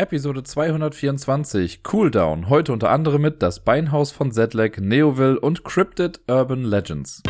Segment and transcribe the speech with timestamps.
[0.00, 2.48] Episode 224 Cooldown.
[2.48, 7.22] Heute unter anderem mit das Beinhaus von Zedlec, Neoville und Cryptid Urban Legends.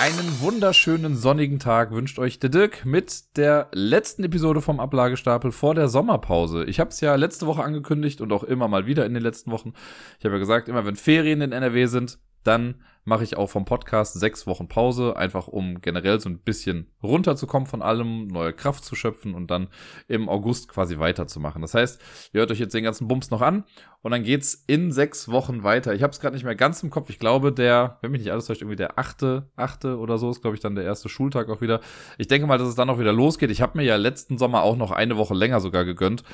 [0.00, 5.76] Einen wunderschönen sonnigen Tag wünscht euch der Dirk mit der letzten Episode vom Ablagestapel vor
[5.76, 6.64] der Sommerpause.
[6.64, 9.52] Ich habe es ja letzte Woche angekündigt und auch immer mal wieder in den letzten
[9.52, 9.72] Wochen.
[10.18, 12.74] Ich habe ja gesagt, immer wenn Ferien in NRW sind, dann
[13.04, 17.66] mache ich auch vom Podcast sechs Wochen Pause, einfach um generell so ein bisschen runterzukommen
[17.66, 19.68] von allem, neue Kraft zu schöpfen und dann
[20.08, 21.62] im August quasi weiterzumachen.
[21.62, 22.00] Das heißt,
[22.32, 23.64] ihr hört euch jetzt den ganzen Bums noch an
[24.02, 25.94] und dann geht's in sechs Wochen weiter.
[25.94, 27.10] Ich habe es gerade nicht mehr ganz im Kopf.
[27.10, 30.40] Ich glaube, der, wenn mich nicht alles täuscht, irgendwie der achte, achte oder so ist,
[30.40, 31.80] glaube ich, dann der erste Schultag auch wieder.
[32.18, 33.50] Ich denke mal, dass es dann auch wieder losgeht.
[33.50, 36.24] Ich habe mir ja letzten Sommer auch noch eine Woche länger sogar gegönnt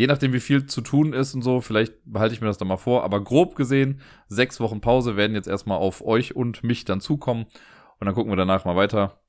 [0.00, 2.68] je nachdem, wie viel zu tun ist und so, vielleicht behalte ich mir das dann
[2.68, 3.04] mal vor.
[3.04, 7.46] Aber grob gesehen, sechs Wochen Pause werden jetzt erstmal auf euch und mich dann zukommen.
[7.98, 9.20] Und dann gucken wir danach mal weiter,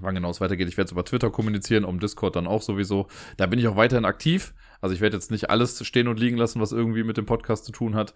[0.00, 0.68] wann genau es weitergeht.
[0.68, 3.06] Ich werde es über Twitter kommunizieren, um Discord dann auch sowieso.
[3.36, 4.54] Da bin ich auch weiterhin aktiv.
[4.80, 7.64] Also ich werde jetzt nicht alles stehen und liegen lassen, was irgendwie mit dem Podcast
[7.64, 8.14] zu tun hat.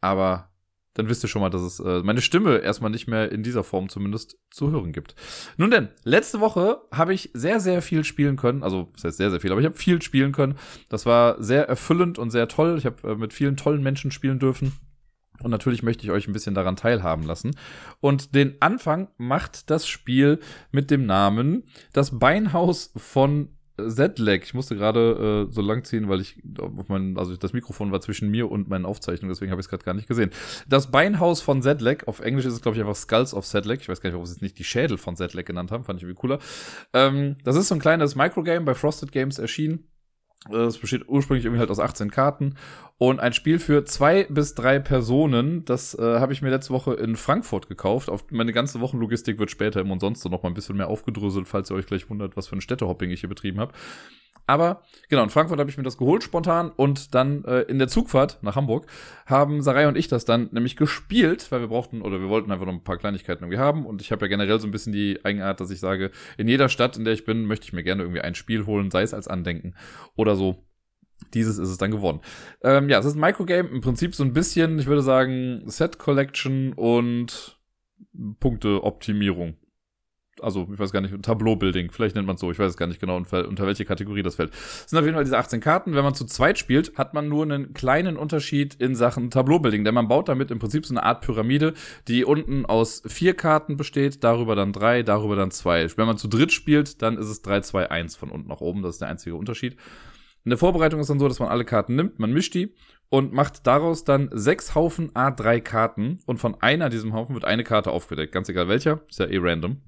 [0.00, 0.50] Aber
[0.94, 3.64] dann wisst ihr schon mal, dass es äh, meine Stimme erstmal nicht mehr in dieser
[3.64, 5.16] Form zumindest zu hören gibt.
[5.56, 8.62] Nun denn, letzte Woche habe ich sehr, sehr viel spielen können.
[8.62, 10.56] Also, das heißt sehr, sehr viel, aber ich habe viel spielen können.
[10.88, 12.76] Das war sehr erfüllend und sehr toll.
[12.78, 14.72] Ich habe äh, mit vielen tollen Menschen spielen dürfen.
[15.44, 17.54] Und natürlich möchte ich euch ein bisschen daran teilhaben lassen.
[18.00, 20.40] Und den Anfang macht das Spiel
[20.72, 24.42] mit dem Namen Das Beinhaus von Z-Lag.
[24.44, 28.00] Ich musste gerade äh, so lang ziehen, weil ich auf mein, also das Mikrofon war
[28.00, 30.30] zwischen mir und meinen Aufzeichnungen, deswegen habe ich es gerade gar nicht gesehen.
[30.68, 33.78] Das Beinhaus von Z-Lag, auf Englisch ist es, glaube ich, einfach Skulls of Z-Lag.
[33.80, 35.98] Ich weiß gar nicht, warum sie es nicht die Schädel von Z-Lag genannt haben, fand
[35.98, 36.38] ich irgendwie cooler.
[36.92, 39.88] Ähm, das ist so ein kleines Microgame bei Frosted Games erschienen.
[40.52, 42.56] Es besteht ursprünglich irgendwie halt aus 18 Karten
[42.98, 45.64] und ein Spiel für zwei bis drei Personen.
[45.64, 48.10] Das äh, habe ich mir letzte Woche in Frankfurt gekauft.
[48.10, 51.48] Auf meine ganze Wochenlogistik wird später im und sonst noch mal ein bisschen mehr aufgedröselt,
[51.48, 53.72] falls ihr euch gleich wundert, was für ein Städtehopping ich hier betrieben habe.
[54.46, 57.88] Aber genau, in Frankfurt habe ich mir das geholt spontan und dann äh, in der
[57.88, 58.86] Zugfahrt nach Hamburg
[59.26, 62.66] haben Sarai und ich das dann nämlich gespielt, weil wir brauchten oder wir wollten einfach
[62.66, 65.18] noch ein paar Kleinigkeiten irgendwie haben und ich habe ja generell so ein bisschen die
[65.24, 68.02] Eigenart, dass ich sage, in jeder Stadt, in der ich bin, möchte ich mir gerne
[68.02, 69.74] irgendwie ein Spiel holen, sei es als Andenken
[70.14, 70.64] oder so.
[71.32, 72.20] Dieses ist es dann geworden.
[72.62, 75.98] Ähm, ja, es ist ein Microgame, im Prinzip so ein bisschen, ich würde sagen, Set
[75.98, 77.58] Collection und
[78.40, 79.56] Punkteoptimierung
[80.40, 82.86] also ich weiß gar nicht, Tableau-Building, vielleicht nennt man es so, ich weiß es gar
[82.86, 84.52] nicht genau, unter, welche Kategorie das fällt.
[84.52, 85.94] Es sind auf jeden Fall diese 18 Karten.
[85.94, 89.94] Wenn man zu zweit spielt, hat man nur einen kleinen Unterschied in Sachen Tableau-Building, denn
[89.94, 91.74] man baut damit im Prinzip so eine Art Pyramide,
[92.08, 95.86] die unten aus vier Karten besteht, darüber dann drei, darüber dann zwei.
[95.96, 98.82] Wenn man zu dritt spielt, dann ist es 3, 2, 1 von unten nach oben,
[98.82, 99.76] das ist der einzige Unterschied.
[100.44, 102.74] In der Vorbereitung ist dann so, dass man alle Karten nimmt, man mischt die
[103.08, 107.64] und macht daraus dann sechs Haufen A3 Karten und von einer diesem Haufen wird eine
[107.64, 109.80] Karte aufgedeckt, ganz egal welcher, ist ja eh random.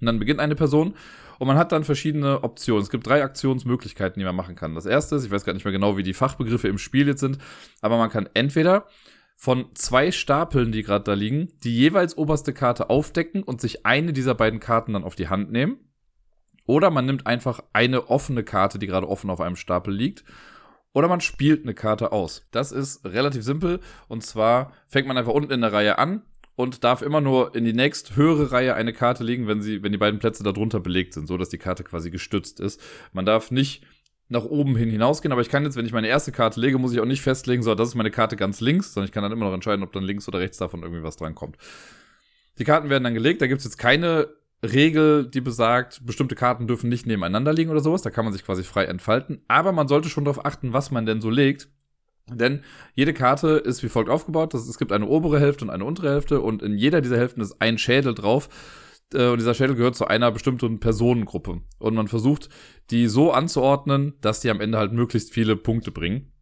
[0.00, 0.94] Und dann beginnt eine Person
[1.38, 2.82] und man hat dann verschiedene Optionen.
[2.82, 4.74] Es gibt drei Aktionsmöglichkeiten, die man machen kann.
[4.74, 7.20] Das erste ist, ich weiß gar nicht mehr genau, wie die Fachbegriffe im Spiel jetzt
[7.20, 7.38] sind,
[7.80, 8.86] aber man kann entweder
[9.36, 14.12] von zwei Stapeln, die gerade da liegen, die jeweils oberste Karte aufdecken und sich eine
[14.12, 15.78] dieser beiden Karten dann auf die Hand nehmen.
[16.66, 20.24] Oder man nimmt einfach eine offene Karte, die gerade offen auf einem Stapel liegt.
[20.92, 22.48] Oder man spielt eine Karte aus.
[22.50, 23.78] Das ist relativ simpel.
[24.08, 26.22] Und zwar fängt man einfach unten in der Reihe an,
[26.58, 29.92] und darf immer nur in die nächst höhere Reihe eine Karte legen, wenn sie, wenn
[29.92, 32.80] die beiden Plätze darunter belegt sind, so dass die Karte quasi gestützt ist.
[33.12, 33.84] Man darf nicht
[34.28, 36.92] nach oben hin hinausgehen, aber ich kann jetzt, wenn ich meine erste Karte lege, muss
[36.92, 39.30] ich auch nicht festlegen, so, das ist meine Karte ganz links, sondern ich kann dann
[39.30, 41.58] immer noch entscheiden, ob dann links oder rechts davon irgendwie was drankommt.
[42.58, 44.26] Die Karten werden dann gelegt, da gibt's jetzt keine
[44.60, 48.44] Regel, die besagt, bestimmte Karten dürfen nicht nebeneinander liegen oder sowas, da kann man sich
[48.44, 51.68] quasi frei entfalten, aber man sollte schon darauf achten, was man denn so legt,
[52.32, 52.62] denn
[52.94, 54.54] jede Karte ist wie folgt aufgebaut.
[54.54, 57.60] Es gibt eine obere Hälfte und eine untere Hälfte und in jeder dieser Hälften ist
[57.60, 58.48] ein Schädel drauf.
[59.14, 61.62] Äh, und dieser Schädel gehört zu einer bestimmten Personengruppe.
[61.78, 62.48] Und man versucht,
[62.90, 66.32] die so anzuordnen, dass die am Ende halt möglichst viele Punkte bringen.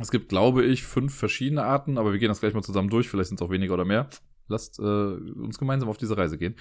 [0.00, 3.08] Es gibt, glaube ich, fünf verschiedene Arten, aber wir gehen das gleich mal zusammen durch.
[3.08, 4.08] Vielleicht sind es auch weniger oder mehr.
[4.48, 6.56] Lasst äh, uns gemeinsam auf diese Reise gehen.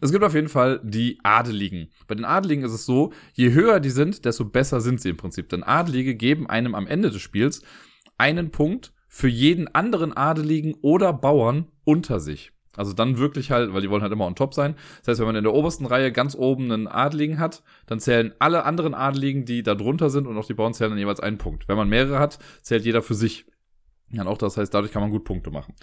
[0.00, 1.90] Es gibt auf jeden Fall die Adeligen.
[2.08, 5.16] Bei den Adeligen ist es so, je höher die sind, desto besser sind sie im
[5.16, 5.48] Prinzip.
[5.50, 7.62] Denn Adelige geben einem am Ende des Spiels
[8.18, 12.52] einen Punkt für jeden anderen Adeligen oder Bauern unter sich.
[12.76, 14.76] Also dann wirklich halt, weil die wollen halt immer on top sein.
[15.00, 18.32] Das heißt, wenn man in der obersten Reihe ganz oben einen Adeligen hat, dann zählen
[18.38, 21.38] alle anderen Adeligen, die da drunter sind und auch die Bauern zählen dann jeweils einen
[21.38, 21.66] Punkt.
[21.66, 23.46] Wenn man mehrere hat, zählt jeder für sich.
[24.12, 25.74] Dann auch das heißt, dadurch kann man gut Punkte machen.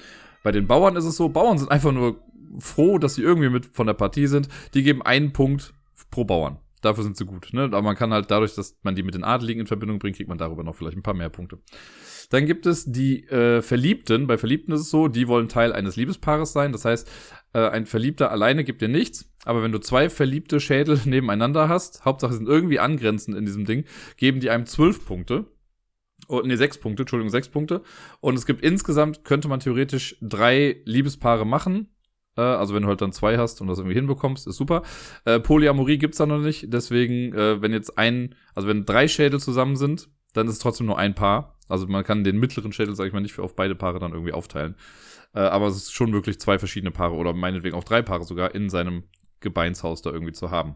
[0.42, 2.22] Bei den Bauern ist es so, Bauern sind einfach nur
[2.60, 4.48] froh, dass sie irgendwie mit von der Partie sind.
[4.74, 5.74] Die geben einen Punkt
[6.12, 6.60] pro Bauern.
[6.82, 7.50] dafür sind sie gut.
[7.52, 7.64] Ne?
[7.64, 10.30] Aber man kann halt dadurch, dass man die mit den Adeligen in Verbindung bringt, kriegt
[10.30, 11.60] man darüber noch vielleicht ein paar mehr Punkte.
[12.30, 14.28] Dann gibt es die äh, Verliebten.
[14.28, 16.72] Bei Verliebten ist es so, die wollen Teil eines Liebespaares sein.
[16.72, 17.10] Das heißt,
[17.54, 19.32] äh, ein Verliebter alleine gibt dir nichts.
[19.46, 23.86] Aber wenn du zwei verliebte Schädel nebeneinander hast, Hauptsache sind irgendwie angrenzend in diesem Ding,
[24.18, 25.46] geben die einem zwölf Punkte.
[26.28, 27.82] Oh, nee, sechs Punkte, Entschuldigung, sechs Punkte.
[28.20, 31.90] Und es gibt insgesamt, könnte man theoretisch drei Liebespaare machen.
[32.36, 34.84] Äh, also wenn du halt dann zwei hast und das irgendwie hinbekommst, ist super.
[35.26, 36.74] Äh, Polyamorie gibt's da noch nicht.
[36.74, 40.88] Deswegen, äh, wenn jetzt ein, also wenn drei Schädel zusammen sind, dann ist es trotzdem
[40.88, 41.55] nur ein Paar.
[41.68, 44.12] Also man kann den mittleren Schädel, sag ich mal, nicht für auf beide Paare dann
[44.12, 44.76] irgendwie aufteilen.
[45.34, 48.54] Äh, aber es ist schon wirklich zwei verschiedene Paare oder meinetwegen auch drei Paare sogar
[48.56, 49.04] in seinem
[49.40, 50.76] Gebeinshaus da irgendwie zu haben.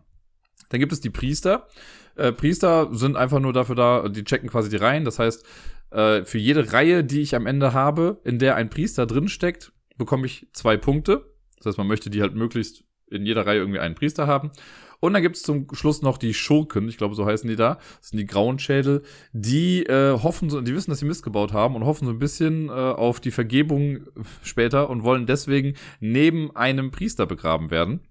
[0.69, 1.67] Dann gibt es die Priester.
[2.15, 5.05] Äh, Priester sind einfach nur dafür da, die checken quasi die Reihen.
[5.05, 5.45] Das heißt,
[5.91, 10.25] äh, für jede Reihe, die ich am Ende habe, in der ein Priester drinsteckt, bekomme
[10.25, 11.33] ich zwei Punkte.
[11.57, 14.51] Das heißt, man möchte die halt möglichst in jeder Reihe irgendwie einen Priester haben.
[14.99, 17.75] Und dann gibt es zum Schluss noch die Schurken, ich glaube, so heißen die da.
[17.99, 21.53] Das sind die grauen Schädel, die äh, hoffen, so, die wissen, dass sie Mist gebaut
[21.53, 24.01] haben und hoffen so ein bisschen äh, auf die Vergebung
[24.43, 28.01] später und wollen deswegen neben einem Priester begraben werden.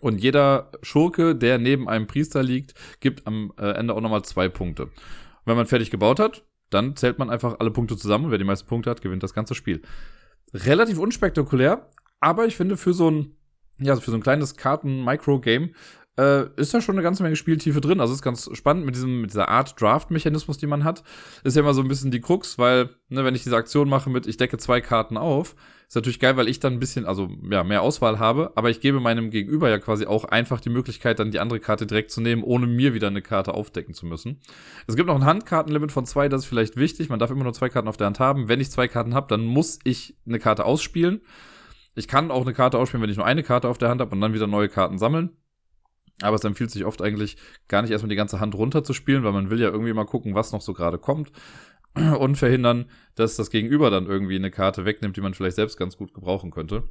[0.00, 4.48] Und jeder Schurke, der neben einem Priester liegt, gibt am äh, Ende auch nochmal zwei
[4.48, 4.90] Punkte.
[5.44, 8.68] Wenn man fertig gebaut hat, dann zählt man einfach alle Punkte zusammen wer die meisten
[8.68, 9.82] Punkte hat, gewinnt das ganze Spiel.
[10.54, 11.88] Relativ unspektakulär,
[12.20, 13.36] aber ich finde für so ein,
[13.78, 15.74] ja, für so ein kleines Karten-Micro-Game
[16.18, 18.00] äh, ist da schon eine ganze Menge Spieltiefe drin.
[18.00, 21.02] Also ist ganz spannend mit diesem, mit dieser Art Draft-Mechanismus, die man hat.
[21.44, 24.10] Ist ja immer so ein bisschen die Krux, weil, ne, wenn ich diese Aktion mache
[24.10, 25.56] mit, ich decke zwei Karten auf,
[25.88, 28.80] ist natürlich geil, weil ich dann ein bisschen, also ja, mehr Auswahl habe, aber ich
[28.80, 32.20] gebe meinem Gegenüber ja quasi auch einfach die Möglichkeit, dann die andere Karte direkt zu
[32.20, 34.40] nehmen, ohne mir wieder eine Karte aufdecken zu müssen.
[34.86, 37.08] Es gibt noch ein Handkartenlimit von zwei, das ist vielleicht wichtig.
[37.08, 38.48] Man darf immer nur zwei Karten auf der Hand haben.
[38.48, 41.20] Wenn ich zwei Karten habe, dann muss ich eine Karte ausspielen.
[41.94, 44.12] Ich kann auch eine Karte ausspielen, wenn ich nur eine Karte auf der Hand habe
[44.12, 45.36] und dann wieder neue Karten sammeln.
[46.22, 47.36] Aber es empfiehlt sich oft eigentlich
[47.68, 50.04] gar nicht erstmal die ganze Hand runter zu spielen, weil man will ja irgendwie mal
[50.04, 51.32] gucken, was noch so gerade kommt
[52.18, 55.96] und verhindern, dass das Gegenüber dann irgendwie eine Karte wegnimmt, die man vielleicht selbst ganz
[55.96, 56.84] gut gebrauchen könnte.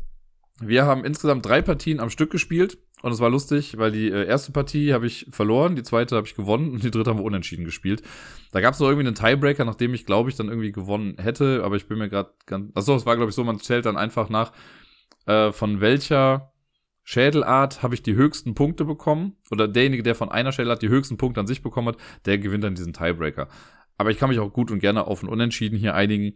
[0.60, 4.28] Wir haben insgesamt drei Partien am Stück gespielt und es war lustig, weil die äh,
[4.28, 7.25] erste Partie habe ich verloren, die zweite habe ich gewonnen und die dritte haben wir
[7.25, 8.04] unentschieden gespielt.
[8.51, 11.63] Da gab es noch irgendwie einen Tiebreaker, nachdem ich glaube ich dann irgendwie gewonnen hätte,
[11.63, 13.98] aber ich bin mir gerade ganz, achso, es war glaube ich so, man zählt dann
[13.98, 14.51] einfach nach,
[15.25, 16.50] äh, von welcher
[17.03, 19.36] Schädelart habe ich die höchsten Punkte bekommen.
[19.50, 22.63] Oder derjenige, der von einer Schädelart die höchsten Punkte an sich bekommen hat, der gewinnt
[22.63, 23.48] dann diesen Tiebreaker.
[23.98, 26.33] Aber ich kann mich auch gut und gerne auf ein Unentschieden hier einigen.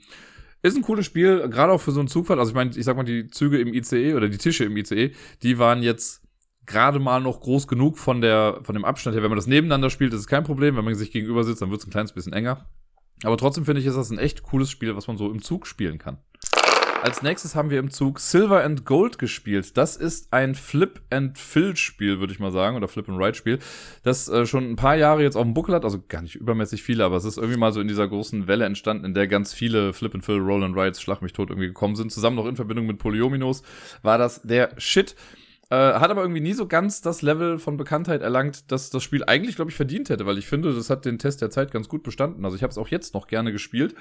[0.62, 2.39] Ist ein cooles Spiel, gerade auch für so einen Zugfahrt.
[2.39, 5.12] Also ich meine, ich sag mal, die Züge im ICE oder die Tische im ICE,
[5.44, 6.23] die waren jetzt
[6.65, 9.23] gerade mal noch groß genug von der, von dem Abstand her.
[9.23, 10.75] Wenn man das nebeneinander spielt, ist es kein Problem.
[10.75, 12.65] Wenn man sich gegenüber sitzt, dann wird es ein kleines bisschen enger.
[13.23, 15.68] Aber trotzdem finde ich, ist das ein echt cooles Spiel, was man so im Zug
[15.68, 16.18] spielen kann.
[17.06, 19.78] Als nächstes haben wir im Zug Silver and Gold gespielt.
[19.78, 23.36] Das ist ein Flip and Fill Spiel, würde ich mal sagen, oder Flip and Ride
[23.36, 23.60] Spiel,
[24.02, 26.81] das äh, schon ein paar Jahre jetzt auf dem Buckel hat, also gar nicht übermäßig
[26.81, 29.54] viele, aber es ist irgendwie mal so in dieser großen Welle entstanden, in der ganz
[29.54, 32.12] viele Flip and Fill, Roll and Rides, Schlag mich tot irgendwie gekommen sind.
[32.12, 33.62] Zusammen noch in Verbindung mit Polyominos
[34.02, 35.16] war das der Shit.
[35.69, 39.24] Äh, hat aber irgendwie nie so ganz das Level von Bekanntheit erlangt, dass das Spiel
[39.25, 41.88] eigentlich, glaube ich, verdient hätte, weil ich finde, das hat den Test der Zeit ganz
[41.88, 42.46] gut bestanden.
[42.46, 43.94] Also ich habe es auch jetzt noch gerne gespielt.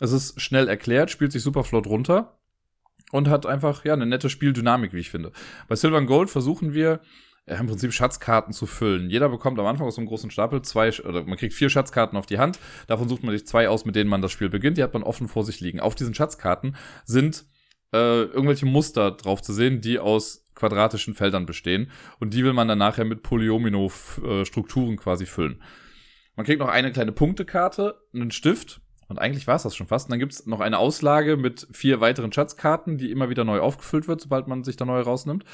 [0.00, 2.38] Es ist schnell erklärt, spielt sich super flott runter
[3.12, 5.32] und hat einfach ja eine nette Spieldynamik, wie ich finde.
[5.68, 7.00] Bei Silver and Gold versuchen wir
[7.48, 9.08] ja, im Prinzip Schatzkarten zu füllen.
[9.08, 12.26] Jeder bekommt am Anfang aus einem großen Stapel zwei, oder man kriegt vier Schatzkarten auf
[12.26, 12.58] die Hand.
[12.88, 14.78] Davon sucht man sich zwei aus, mit denen man das Spiel beginnt.
[14.78, 15.78] Die hat man offen vor sich liegen.
[15.78, 17.44] Auf diesen Schatzkarten sind
[17.92, 21.90] äh, irgendwelche Muster drauf zu sehen, die aus quadratischen Feldern bestehen.
[22.18, 25.62] Und die will man dann nachher mit Polyomino-Strukturen quasi füllen.
[26.34, 30.08] Man kriegt noch eine kleine Punktekarte, einen Stift und eigentlich war es das schon fast.
[30.08, 33.60] Und dann gibt es noch eine Auslage mit vier weiteren Schatzkarten, die immer wieder neu
[33.60, 35.44] aufgefüllt wird, sobald man sich da neu rausnimmt.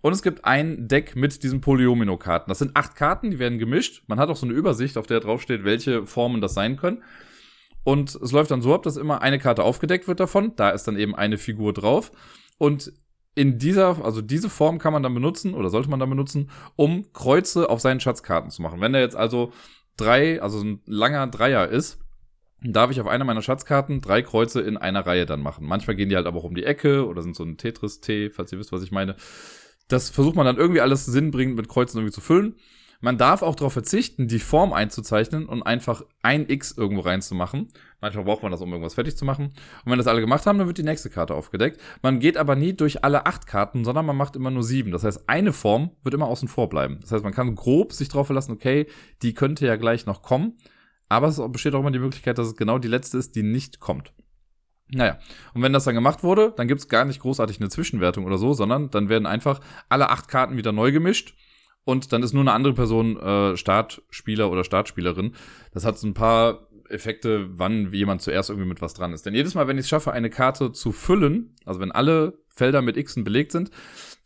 [0.00, 2.48] Und es gibt ein Deck mit diesen Polyomino-Karten.
[2.48, 4.04] Das sind acht Karten, die werden gemischt.
[4.06, 7.02] Man hat auch so eine Übersicht, auf der draufsteht, welche Formen das sein können.
[7.84, 10.54] Und es läuft dann so ab, dass immer eine Karte aufgedeckt wird davon.
[10.56, 12.12] Da ist dann eben eine Figur drauf.
[12.58, 12.92] Und
[13.34, 17.12] in dieser, also diese Form kann man dann benutzen oder sollte man dann benutzen, um
[17.12, 18.80] Kreuze auf seinen Schatzkarten zu machen.
[18.80, 19.52] Wenn der jetzt also
[19.96, 22.00] drei, also ein langer Dreier ist,
[22.62, 25.66] darf ich auf einer meiner Schatzkarten drei Kreuze in einer Reihe dann machen.
[25.66, 28.52] Manchmal gehen die halt aber auch um die Ecke oder sind so ein Tetris-T, falls
[28.52, 29.16] ihr wisst, was ich meine.
[29.86, 32.56] Das versucht man dann irgendwie alles sinnbringend mit Kreuzen irgendwie zu füllen.
[33.00, 37.68] Man darf auch darauf verzichten, die Form einzuzeichnen und einfach ein X irgendwo reinzumachen.
[38.00, 39.52] Manchmal braucht man das, um irgendwas fertig zu machen.
[39.84, 41.80] Und wenn das alle gemacht haben, dann wird die nächste Karte aufgedeckt.
[42.02, 44.90] Man geht aber nie durch alle acht Karten, sondern man macht immer nur sieben.
[44.90, 46.98] Das heißt, eine Form wird immer außen vor bleiben.
[47.00, 48.88] Das heißt, man kann grob sich darauf verlassen, okay,
[49.22, 50.56] die könnte ja gleich noch kommen.
[51.08, 53.80] Aber es besteht auch immer die Möglichkeit, dass es genau die letzte ist, die nicht
[53.80, 54.12] kommt.
[54.90, 55.18] Naja,
[55.54, 58.54] und wenn das dann gemacht wurde, dann gibt's gar nicht großartig eine Zwischenwertung oder so,
[58.54, 61.34] sondern dann werden einfach alle acht Karten wieder neu gemischt
[61.84, 65.34] und dann ist nur eine andere Person äh, Startspieler oder Startspielerin.
[65.72, 69.26] Das hat so ein paar Effekte, wann jemand zuerst irgendwie mit was dran ist.
[69.26, 72.82] Denn jedes Mal, wenn ich es schaffe, eine Karte zu füllen, also wenn alle Felder
[72.82, 73.70] mit Xen belegt sind,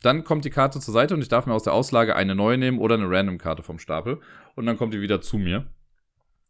[0.01, 2.57] dann kommt die Karte zur Seite und ich darf mir aus der Auslage eine neue
[2.57, 4.19] nehmen oder eine Random-Karte vom Stapel.
[4.55, 5.67] Und dann kommt die wieder zu mir.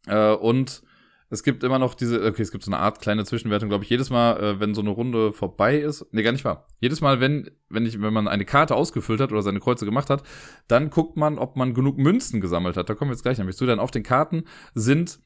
[0.06, 0.82] Äh, und
[1.30, 3.90] es gibt immer noch diese, okay, es gibt so eine Art kleine Zwischenwertung, glaube ich,
[3.90, 6.66] jedes Mal, äh, wenn so eine Runde vorbei ist, nee, gar nicht wahr.
[6.80, 10.10] Jedes Mal, wenn, wenn ich, wenn man eine Karte ausgefüllt hat oder seine Kreuze gemacht
[10.10, 10.22] hat,
[10.68, 12.88] dann guckt man, ob man genug Münzen gesammelt hat.
[12.88, 14.44] Da kommen wir jetzt gleich nämlich zu, denn auf den Karten
[14.74, 15.18] sind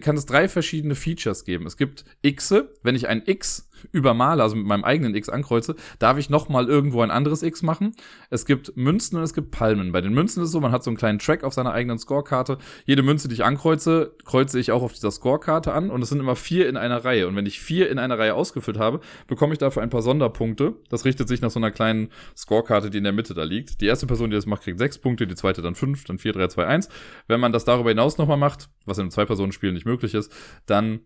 [0.00, 1.66] kann es drei verschiedene Features geben.
[1.66, 6.18] Es gibt Xe, wenn ich ein X übermale, also mit meinem eigenen X ankreuze, darf
[6.18, 7.94] ich nochmal irgendwo ein anderes X machen.
[8.30, 9.92] Es gibt Münzen und es gibt Palmen.
[9.92, 11.98] Bei den Münzen ist es so, man hat so einen kleinen Track auf seiner eigenen
[11.98, 12.58] Scorekarte.
[12.84, 16.20] Jede Münze, die ich ankreuze, kreuze ich auch auf dieser Scorekarte an und es sind
[16.20, 17.28] immer vier in einer Reihe.
[17.28, 20.74] Und wenn ich vier in einer Reihe ausgefüllt habe, bekomme ich dafür ein paar Sonderpunkte.
[20.88, 23.80] Das richtet sich nach so einer kleinen Scorekarte, die in der Mitte da liegt.
[23.80, 26.32] Die erste Person, die das macht, kriegt sechs Punkte, die zweite dann fünf, dann vier,
[26.32, 26.88] drei, zwei, eins.
[27.28, 30.32] Wenn man das darüber hinaus nochmal macht, was in einem Zwei-Personen-Spiel nicht möglich ist,
[30.66, 31.00] dann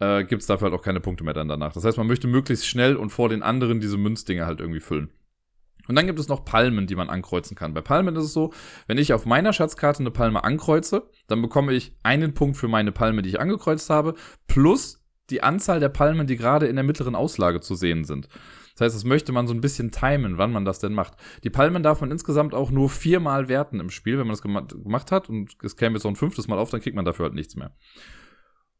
[0.00, 1.72] äh, gibt es dafür halt auch keine Punkte mehr dann danach.
[1.72, 5.10] Das heißt, man möchte möglichst schnell und vor den anderen diese Münzdinger halt irgendwie füllen.
[5.86, 7.74] Und dann gibt es noch Palmen, die man ankreuzen kann.
[7.74, 8.52] Bei Palmen ist es so,
[8.86, 12.92] wenn ich auf meiner Schatzkarte eine Palme ankreuze, dann bekomme ich einen Punkt für meine
[12.92, 14.14] Palme, die ich angekreuzt habe,
[14.46, 18.28] plus die Anzahl der Palmen, die gerade in der mittleren Auslage zu sehen sind.
[18.74, 21.14] Das heißt, das möchte man so ein bisschen timen, wann man das denn macht.
[21.44, 25.12] Die Palmen darf man insgesamt auch nur viermal werten im Spiel, wenn man das gemacht
[25.12, 27.34] hat und es käme jetzt so ein fünftes Mal auf, dann kriegt man dafür halt
[27.34, 27.74] nichts mehr.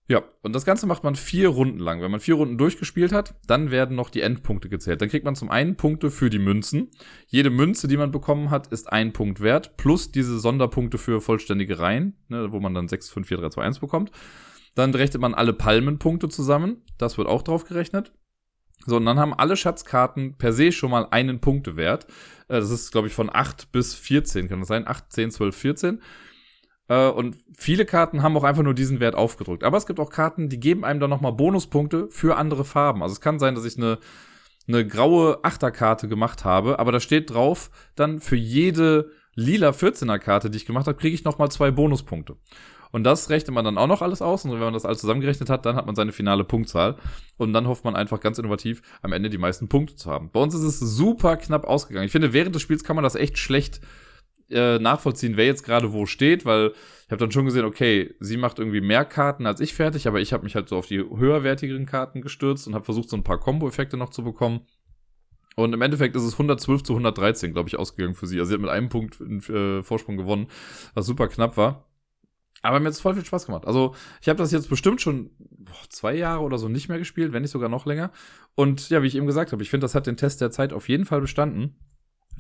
[0.07, 2.03] Ja, und das Ganze macht man vier Runden lang.
[2.03, 5.01] Wenn man vier Runden durchgespielt hat, dann werden noch die Endpunkte gezählt.
[5.01, 6.91] Dann kriegt man zum einen Punkte für die Münzen.
[7.29, 11.79] Jede Münze, die man bekommen hat, ist ein Punkt wert, plus diese Sonderpunkte für vollständige
[11.79, 14.11] Reihen, ne, wo man dann 6, 5, 4, 3, 2, 1 bekommt.
[14.75, 16.83] Dann rechnet man alle Palmenpunkte zusammen.
[16.99, 18.13] Das wird auch drauf gerechnet.
[18.85, 22.05] So, und dann haben alle Schatzkarten per se schon mal einen Punktewert.
[22.49, 24.87] Äh, das ist, glaube ich, von 8 bis 14, kann das sein?
[24.87, 26.03] 8, 10, 12, 14.
[26.89, 29.65] Äh, und viele Karten haben auch einfach nur diesen Wert aufgedrückt.
[29.65, 33.03] Aber es gibt auch Karten, die geben einem dann nochmal Bonuspunkte für andere Farben.
[33.03, 33.99] Also es kann sein, dass ich eine,
[34.69, 40.51] eine graue Achterkarte gemacht habe, aber da steht drauf, dann für jede lila 14er Karte,
[40.51, 42.37] die ich gemacht habe, kriege ich nochmal zwei Bonuspunkte.
[42.95, 44.45] Und das rechnet man dann auch noch alles aus.
[44.45, 46.95] Und wenn man das alles zusammengerechnet hat, dann hat man seine finale Punktzahl.
[47.37, 50.31] Und dann hofft man einfach ganz innovativ, am Ende die meisten Punkte zu haben.
[50.31, 52.07] Bei uns ist es super knapp ausgegangen.
[52.07, 53.81] Ich finde, während des Spiels kann man das echt schlecht
[54.55, 56.73] äh, nachvollziehen, wer jetzt gerade wo steht, weil
[57.05, 60.21] ich habe dann schon gesehen, okay, sie macht irgendwie mehr Karten als ich fertig, aber
[60.21, 63.25] ich habe mich halt so auf die höherwertigeren Karten gestürzt und habe versucht, so ein
[63.25, 64.61] paar Combo-Effekte noch zu bekommen.
[65.57, 68.39] Und im Endeffekt ist es 112 zu 113, glaube ich, ausgegangen für sie.
[68.39, 70.49] Also sie hat mit einem Punkt äh, Vorsprung gewonnen,
[70.95, 71.87] was super knapp war.
[72.65, 73.67] Aber mir hat es voll viel Spaß gemacht.
[73.67, 77.35] Also, ich habe das jetzt bestimmt schon boah, zwei Jahre oder so nicht mehr gespielt,
[77.35, 78.11] wenn nicht sogar noch länger.
[78.55, 80.73] Und ja, wie ich eben gesagt habe, ich finde, das hat den Test der Zeit
[80.73, 81.77] auf jeden Fall bestanden.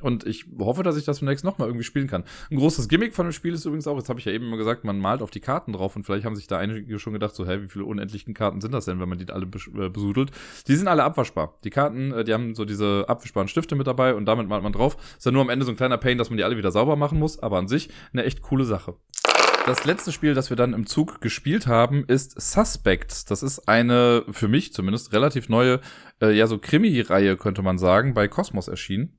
[0.05, 2.25] Und ich hoffe, dass ich das demnächst nochmal irgendwie spielen kann.
[2.51, 4.59] Ein großes Gimmick von dem Spiel ist übrigens auch, jetzt habe ich ja eben immer
[4.59, 7.35] gesagt, man malt auf die Karten drauf und vielleicht haben sich da einige schon gedacht,
[7.35, 10.31] so, hä, wie viele unendlichen Karten sind das denn, wenn man die alle äh, besudelt?
[10.69, 11.55] Die sind alle abwaschbar.
[11.65, 14.73] Die Karten, äh, die haben so diese abwaschbaren Stifte mit dabei und damit malt man
[14.73, 14.99] drauf.
[15.17, 16.97] Ist ja nur am Ende so ein kleiner Pain, dass man die alle wieder sauber
[16.97, 18.95] machen muss, aber an sich eine echt coole Sache.
[19.67, 23.31] Das letzte Spiel, das wir dann im Zug gespielt haben, ist Suspect.
[23.31, 25.81] Das ist eine, für mich zumindest, relativ neue,
[26.21, 29.17] äh, ja, so Krimi-Reihe, könnte man sagen, bei Cosmos erschienen.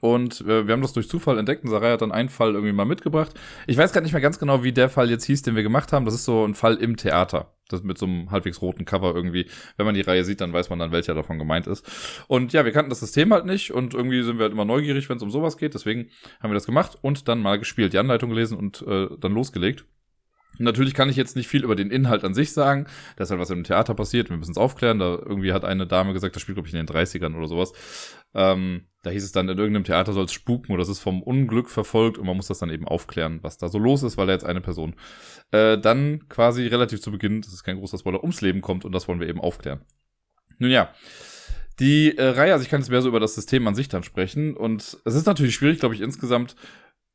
[0.00, 2.72] Und äh, wir haben das durch Zufall entdeckt und Sarai hat dann einen Fall irgendwie
[2.72, 3.38] mal mitgebracht.
[3.66, 5.92] Ich weiß gar nicht mehr ganz genau, wie der Fall jetzt hieß, den wir gemacht
[5.92, 6.04] haben.
[6.04, 7.52] Das ist so ein Fall im Theater.
[7.68, 9.48] Das mit so einem halbwegs roten Cover irgendwie.
[9.76, 11.86] Wenn man die Reihe sieht, dann weiß man dann, welcher davon gemeint ist.
[12.26, 15.08] Und ja, wir kannten das System halt nicht und irgendwie sind wir halt immer neugierig,
[15.08, 15.74] wenn es um sowas geht.
[15.74, 19.32] Deswegen haben wir das gemacht und dann mal gespielt, die Anleitung gelesen und äh, dann
[19.32, 19.84] losgelegt.
[20.58, 22.86] Natürlich kann ich jetzt nicht viel über den Inhalt an sich sagen.
[23.16, 24.30] Das ist halt was im Theater passiert.
[24.30, 24.98] Wir müssen es aufklären.
[24.98, 27.72] Da irgendwie hat eine Dame gesagt, das spielt, glaube ich, in den 30ern oder sowas.
[28.34, 31.22] Ähm, da hieß es dann, in irgendeinem Theater soll es spuken oder es ist vom
[31.22, 34.26] Unglück verfolgt und man muss das dann eben aufklären, was da so los ist, weil
[34.26, 34.94] da jetzt eine Person
[35.52, 38.92] äh, dann quasi relativ zu Beginn, das ist kein großer Spoiler, ums Leben kommt und
[38.92, 39.80] das wollen wir eben aufklären.
[40.58, 40.92] Nun ja.
[41.78, 44.02] Die äh, Reihe, also ich kann jetzt mehr so über das System an sich dann
[44.02, 46.56] sprechen und es ist natürlich schwierig, glaube ich, insgesamt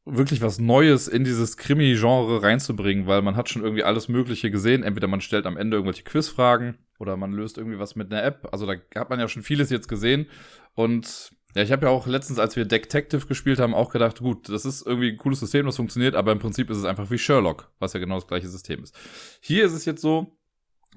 [0.05, 4.84] wirklich was Neues in dieses Krimi-Genre reinzubringen, weil man hat schon irgendwie alles Mögliche gesehen.
[4.84, 8.50] Entweder man stellt am Ende irgendwelche Quizfragen oder man löst irgendwie was mit einer App.
[8.51, 10.27] Also da hat man ja schon vieles jetzt gesehen.
[10.74, 14.48] Und ja, ich habe ja auch letztens, als wir Detective gespielt haben, auch gedacht, gut,
[14.50, 17.17] das ist irgendwie ein cooles System, das funktioniert, aber im Prinzip ist es einfach wie
[17.17, 18.96] Sherlock, was ja genau das gleiche System ist.
[19.41, 20.38] Hier ist es jetzt so,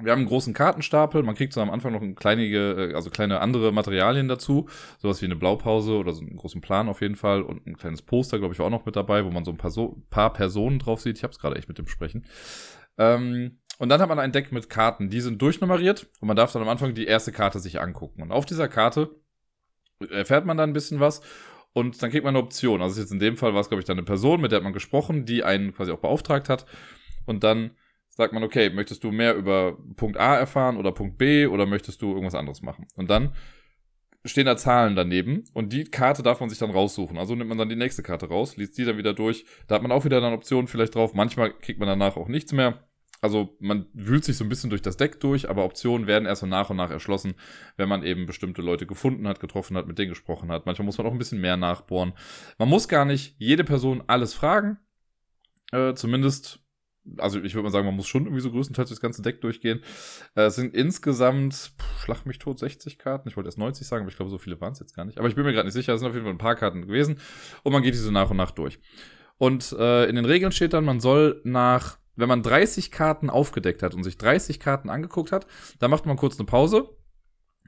[0.00, 3.40] wir haben einen großen Kartenstapel, man kriegt so am Anfang noch ein äh, also kleine
[3.40, 7.42] andere Materialien dazu, sowas wie eine Blaupause oder so einen großen Plan auf jeden Fall
[7.42, 9.56] und ein kleines Poster, glaube ich, war auch noch mit dabei, wo man so ein
[9.56, 11.18] paar, so paar Personen drauf sieht.
[11.18, 12.26] Ich habe es gerade echt mit dem Sprechen.
[12.98, 16.52] Ähm, und dann hat man ein Deck mit Karten, die sind durchnummeriert und man darf
[16.52, 18.22] dann am Anfang die erste Karte sich angucken.
[18.22, 19.10] Und auf dieser Karte
[20.10, 21.22] erfährt man dann ein bisschen was
[21.72, 22.82] Und dann kriegt man eine Option.
[22.82, 24.64] Also jetzt in dem Fall war es, glaube ich, dann eine Person, mit der hat
[24.64, 26.66] man gesprochen, die einen quasi auch beauftragt hat.
[27.26, 27.72] Und dann
[28.16, 32.00] sagt man, okay, möchtest du mehr über Punkt A erfahren oder Punkt B oder möchtest
[32.02, 32.86] du irgendwas anderes machen?
[32.96, 33.34] Und dann
[34.24, 37.18] stehen da Zahlen daneben und die Karte darf man sich dann raussuchen.
[37.18, 39.44] Also nimmt man dann die nächste Karte raus, liest die dann wieder durch.
[39.66, 41.12] Da hat man auch wieder dann Optionen vielleicht drauf.
[41.14, 42.88] Manchmal kriegt man danach auch nichts mehr.
[43.20, 46.42] Also man wühlt sich so ein bisschen durch das Deck durch, aber Optionen werden erst
[46.42, 47.34] so nach und nach erschlossen,
[47.76, 50.66] wenn man eben bestimmte Leute gefunden hat, getroffen hat, mit denen gesprochen hat.
[50.66, 52.12] Manchmal muss man auch ein bisschen mehr nachbohren.
[52.58, 54.78] Man muss gar nicht jede Person alles fragen.
[55.72, 56.63] Äh, zumindest
[57.18, 59.80] also ich würde mal sagen, man muss schon irgendwie so größtenteils das ganze Deck durchgehen.
[60.34, 63.28] Äh, es sind insgesamt, pff, schlag mich tot, 60 Karten.
[63.28, 65.18] Ich wollte erst 90 sagen, aber ich glaube, so viele waren es jetzt gar nicht.
[65.18, 66.82] Aber ich bin mir gerade nicht sicher, es sind auf jeden Fall ein paar Karten
[66.82, 67.18] gewesen.
[67.62, 68.78] Und man geht diese nach und nach durch.
[69.36, 73.82] Und äh, in den Regeln steht dann, man soll nach, wenn man 30 Karten aufgedeckt
[73.82, 75.46] hat und sich 30 Karten angeguckt hat,
[75.80, 76.88] dann macht man kurz eine Pause,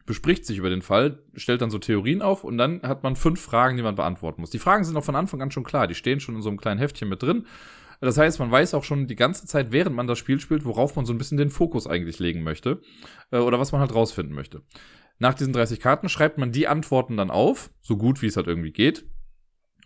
[0.07, 3.40] bespricht sich über den Fall, stellt dann so Theorien auf und dann hat man fünf
[3.40, 4.50] Fragen, die man beantworten muss.
[4.50, 6.59] Die Fragen sind auch von Anfang an schon klar, die stehen schon in so einem
[6.59, 7.47] kleinen Heftchen mit drin.
[8.00, 10.97] Das heißt, man weiß auch schon die ganze Zeit, während man das Spiel spielt, worauf
[10.97, 12.81] man so ein bisschen den Fokus eigentlich legen möchte
[13.31, 14.62] äh, oder was man halt rausfinden möchte.
[15.19, 18.47] Nach diesen 30 Karten schreibt man die Antworten dann auf, so gut wie es halt
[18.47, 19.07] irgendwie geht.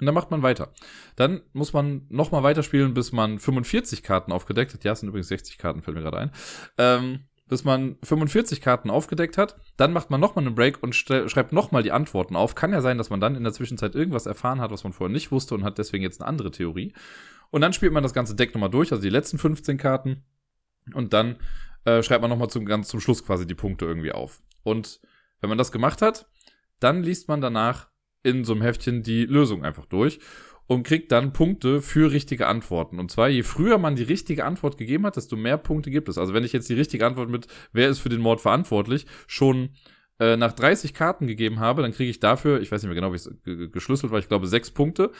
[0.01, 0.73] Und dann macht man weiter.
[1.15, 4.83] Dann muss man nochmal weiterspielen, bis man 45 Karten aufgedeckt hat.
[4.83, 6.31] Ja, es sind übrigens 60 Karten, fällt mir gerade ein.
[6.79, 9.57] Ähm, bis man 45 Karten aufgedeckt hat.
[9.77, 12.55] Dann macht man nochmal einen Break und schreibt nochmal die Antworten auf.
[12.55, 15.13] Kann ja sein, dass man dann in der Zwischenzeit irgendwas erfahren hat, was man vorher
[15.13, 16.95] nicht wusste und hat deswegen jetzt eine andere Theorie.
[17.51, 20.25] Und dann spielt man das ganze Deck nochmal durch, also die letzten 15 Karten.
[20.95, 21.37] Und dann
[21.85, 24.43] äh, schreibt man nochmal zum, ganz zum Schluss quasi die Punkte irgendwie auf.
[24.63, 25.01] Und
[25.41, 26.29] wenn man das gemacht hat,
[26.79, 27.89] dann liest man danach
[28.23, 30.21] in so einem Heftchen die Lösung einfach durch
[30.67, 32.99] und kriegt dann Punkte für richtige Antworten.
[32.99, 36.19] Und zwar, je früher man die richtige Antwort gegeben hat, desto mehr Punkte gibt es.
[36.19, 39.71] Also wenn ich jetzt die richtige Antwort mit, wer ist für den Mord verantwortlich, schon
[40.21, 43.13] äh, nach 30 Karten gegeben habe, dann kriege ich dafür, ich weiß nicht mehr genau,
[43.13, 45.09] wie es geschlüsselt war, ich glaube sechs Punkte.
[45.09, 45.15] Und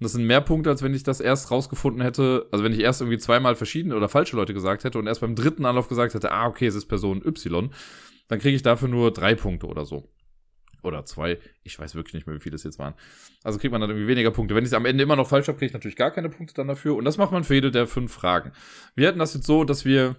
[0.00, 3.00] das sind mehr Punkte, als wenn ich das erst rausgefunden hätte, also wenn ich erst
[3.00, 6.30] irgendwie zweimal verschiedene oder falsche Leute gesagt hätte und erst beim dritten Anlauf gesagt hätte,
[6.30, 7.70] ah, okay, es ist Person Y,
[8.28, 10.08] dann kriege ich dafür nur drei Punkte oder so.
[10.84, 11.38] Oder zwei.
[11.62, 12.94] Ich weiß wirklich nicht mehr, wie viele es jetzt waren.
[13.42, 14.54] Also kriegt man dann irgendwie weniger Punkte.
[14.54, 16.54] Wenn ich es am Ende immer noch falsch habe, kriege ich natürlich gar keine Punkte
[16.54, 16.94] dann dafür.
[16.94, 18.52] Und das macht man für jede der fünf Fragen.
[18.94, 20.16] Wir hatten das jetzt so, dass wir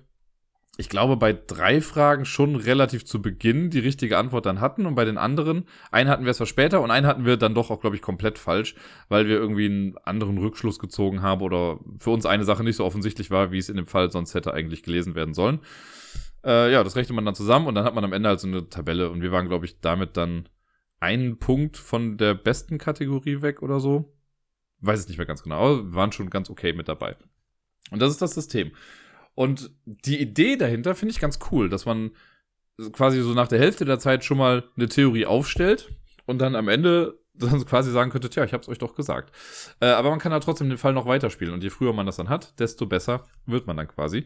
[0.78, 4.96] ich glaube, bei drei Fragen schon relativ zu Beginn die richtige Antwort dann hatten und
[4.96, 7.72] bei den anderen, einen hatten wir es zwar später und einen hatten wir dann doch
[7.72, 8.76] auch, glaube ich, komplett falsch,
[9.08, 12.84] weil wir irgendwie einen anderen Rückschluss gezogen haben oder für uns eine Sache nicht so
[12.84, 15.60] offensichtlich war, wie es in dem Fall sonst hätte eigentlich gelesen werden sollen.
[16.44, 18.48] Äh, ja, das rechnet man dann zusammen und dann hat man am Ende halt so
[18.48, 20.50] eine Tabelle und wir waren, glaube ich, damit dann
[21.00, 24.14] einen Punkt von der besten Kategorie weg oder so.
[24.82, 27.16] Weiß es nicht mehr ganz genau, aber wir waren schon ganz okay mit dabei.
[27.92, 28.72] Und das ist das System.
[29.36, 32.12] Und die Idee dahinter finde ich ganz cool, dass man
[32.94, 35.92] quasi so nach der Hälfte der Zeit schon mal eine Theorie aufstellt
[36.26, 39.36] und dann am Ende dann quasi sagen könnte, tja, ich hab's euch doch gesagt.
[39.82, 42.16] Äh, aber man kann da trotzdem den Fall noch weiterspielen und je früher man das
[42.16, 44.26] dann hat, desto besser wird man dann quasi.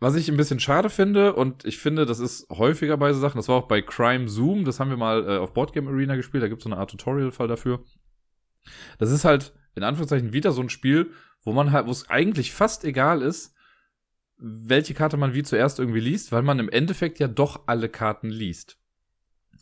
[0.00, 3.38] Was ich ein bisschen schade finde und ich finde, das ist häufiger bei so Sachen,
[3.38, 6.42] das war auch bei Crime Zoom, das haben wir mal äh, auf Boardgame Arena gespielt,
[6.42, 7.84] da gibt's so eine Art Tutorial-Fall dafür.
[8.98, 11.12] Das ist halt in Anführungszeichen wieder so ein Spiel,
[11.44, 13.54] wo man halt, wo es eigentlich fast egal ist,
[14.42, 18.28] welche Karte man wie zuerst irgendwie liest, weil man im Endeffekt ja doch alle Karten
[18.28, 18.76] liest.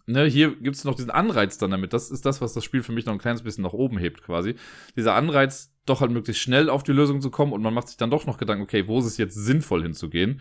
[0.06, 1.92] Ne, hier gibt es noch diesen Anreiz dann damit.
[1.92, 4.22] Das ist das, was das Spiel für mich noch ein kleines bisschen nach oben hebt,
[4.22, 4.54] quasi.
[4.96, 7.98] Dieser Anreiz, doch halt möglichst schnell auf die Lösung zu kommen und man macht sich
[7.98, 10.40] dann doch noch Gedanken, okay, wo ist es jetzt sinnvoll hinzugehen?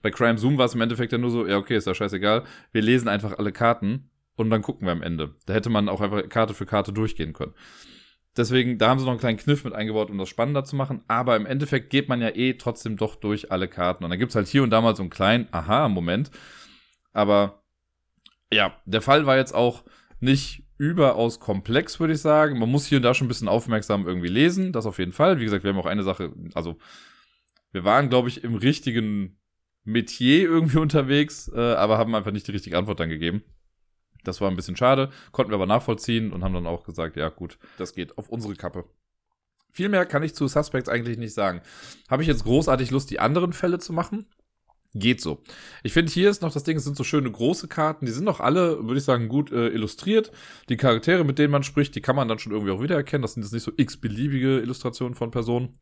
[0.00, 2.44] Bei Crime Zoom war es im Endeffekt ja nur so, ja, okay, ist ja scheißegal.
[2.70, 5.34] Wir lesen einfach alle Karten und dann gucken wir am Ende.
[5.46, 7.54] Da hätte man auch einfach Karte für Karte durchgehen können.
[8.36, 11.02] Deswegen, da haben sie noch einen kleinen Kniff mit eingebaut, um das spannender zu machen.
[11.06, 14.04] Aber im Endeffekt geht man ja eh trotzdem doch durch alle Karten.
[14.04, 16.30] Und dann gibt's halt hier und da mal so einen kleinen Aha-Moment.
[17.12, 17.62] Aber
[18.50, 19.84] ja, der Fall war jetzt auch
[20.20, 22.58] nicht überaus komplex, würde ich sagen.
[22.58, 24.72] Man muss hier und da schon ein bisschen aufmerksam irgendwie lesen.
[24.72, 25.38] Das auf jeden Fall.
[25.38, 26.78] Wie gesagt, wir haben auch eine Sache, also
[27.72, 29.38] wir waren, glaube ich, im richtigen
[29.84, 33.42] Metier irgendwie unterwegs, äh, aber haben einfach nicht die richtige Antwort dann gegeben.
[34.24, 37.28] Das war ein bisschen schade, konnten wir aber nachvollziehen und haben dann auch gesagt, ja
[37.28, 38.84] gut, das geht auf unsere Kappe.
[39.70, 41.62] Viel mehr kann ich zu Suspects eigentlich nicht sagen.
[42.10, 44.26] Habe ich jetzt großartig Lust, die anderen Fälle zu machen?
[44.94, 45.42] Geht so.
[45.82, 48.24] Ich finde, hier ist noch das Ding, es sind so schöne große Karten, die sind
[48.24, 50.30] noch alle, würde ich sagen, gut äh, illustriert.
[50.68, 53.22] Die Charaktere, mit denen man spricht, die kann man dann schon irgendwie auch wiedererkennen.
[53.22, 55.78] Das sind jetzt nicht so x-beliebige Illustrationen von Personen.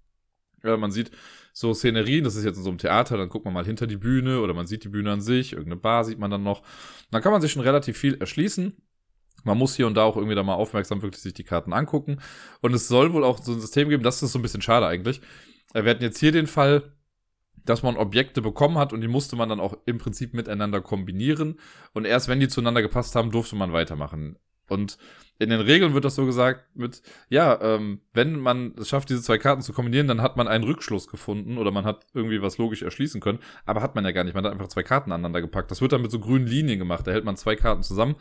[0.63, 1.11] Ja, man sieht
[1.53, 3.97] so Szenerien, das ist jetzt in so einem Theater, dann guckt man mal hinter die
[3.97, 6.63] Bühne oder man sieht die Bühne an sich, irgendeine Bar sieht man dann noch.
[7.11, 8.75] Dann kann man sich schon relativ viel erschließen.
[9.45, 12.21] Man muss hier und da auch irgendwie da mal aufmerksam wirklich sich die Karten angucken.
[12.61, 14.87] Und es soll wohl auch so ein System geben, das ist so ein bisschen schade
[14.87, 15.21] eigentlich.
[15.73, 16.93] Wir hatten jetzt hier den Fall,
[17.65, 21.59] dass man Objekte bekommen hat und die musste man dann auch im Prinzip miteinander kombinieren.
[21.93, 24.39] Und erst wenn die zueinander gepasst haben, durfte man weitermachen
[24.71, 24.99] Und
[25.39, 29.23] in den Regeln wird das so gesagt mit, ja, ähm, wenn man es schafft, diese
[29.23, 32.59] zwei Karten zu kombinieren, dann hat man einen Rückschluss gefunden oder man hat irgendwie was
[32.59, 33.39] logisch erschließen können.
[33.65, 34.35] Aber hat man ja gar nicht.
[34.35, 35.71] Man hat einfach zwei Karten aneinander gepackt.
[35.71, 37.07] Das wird dann mit so grünen Linien gemacht.
[37.07, 38.17] Da hält man zwei Karten zusammen.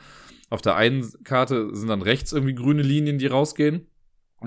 [0.49, 3.87] Auf der einen Karte sind dann rechts irgendwie grüne Linien, die rausgehen.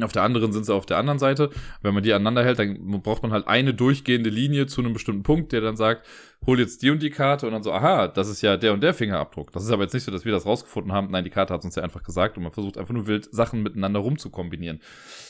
[0.00, 1.50] Auf der anderen sind sie auf der anderen Seite.
[1.82, 5.22] Wenn man die aneinander hält, dann braucht man halt eine durchgehende Linie zu einem bestimmten
[5.22, 6.06] Punkt, der dann sagt,
[6.46, 8.82] hol jetzt die und die Karte und dann so, aha, das ist ja der und
[8.82, 9.52] der Fingerabdruck.
[9.52, 11.10] Das ist aber jetzt nicht so, dass wir das rausgefunden haben.
[11.10, 13.62] Nein, die Karte hat uns ja einfach gesagt und man versucht einfach nur wild Sachen
[13.62, 14.80] miteinander rumzukombinieren.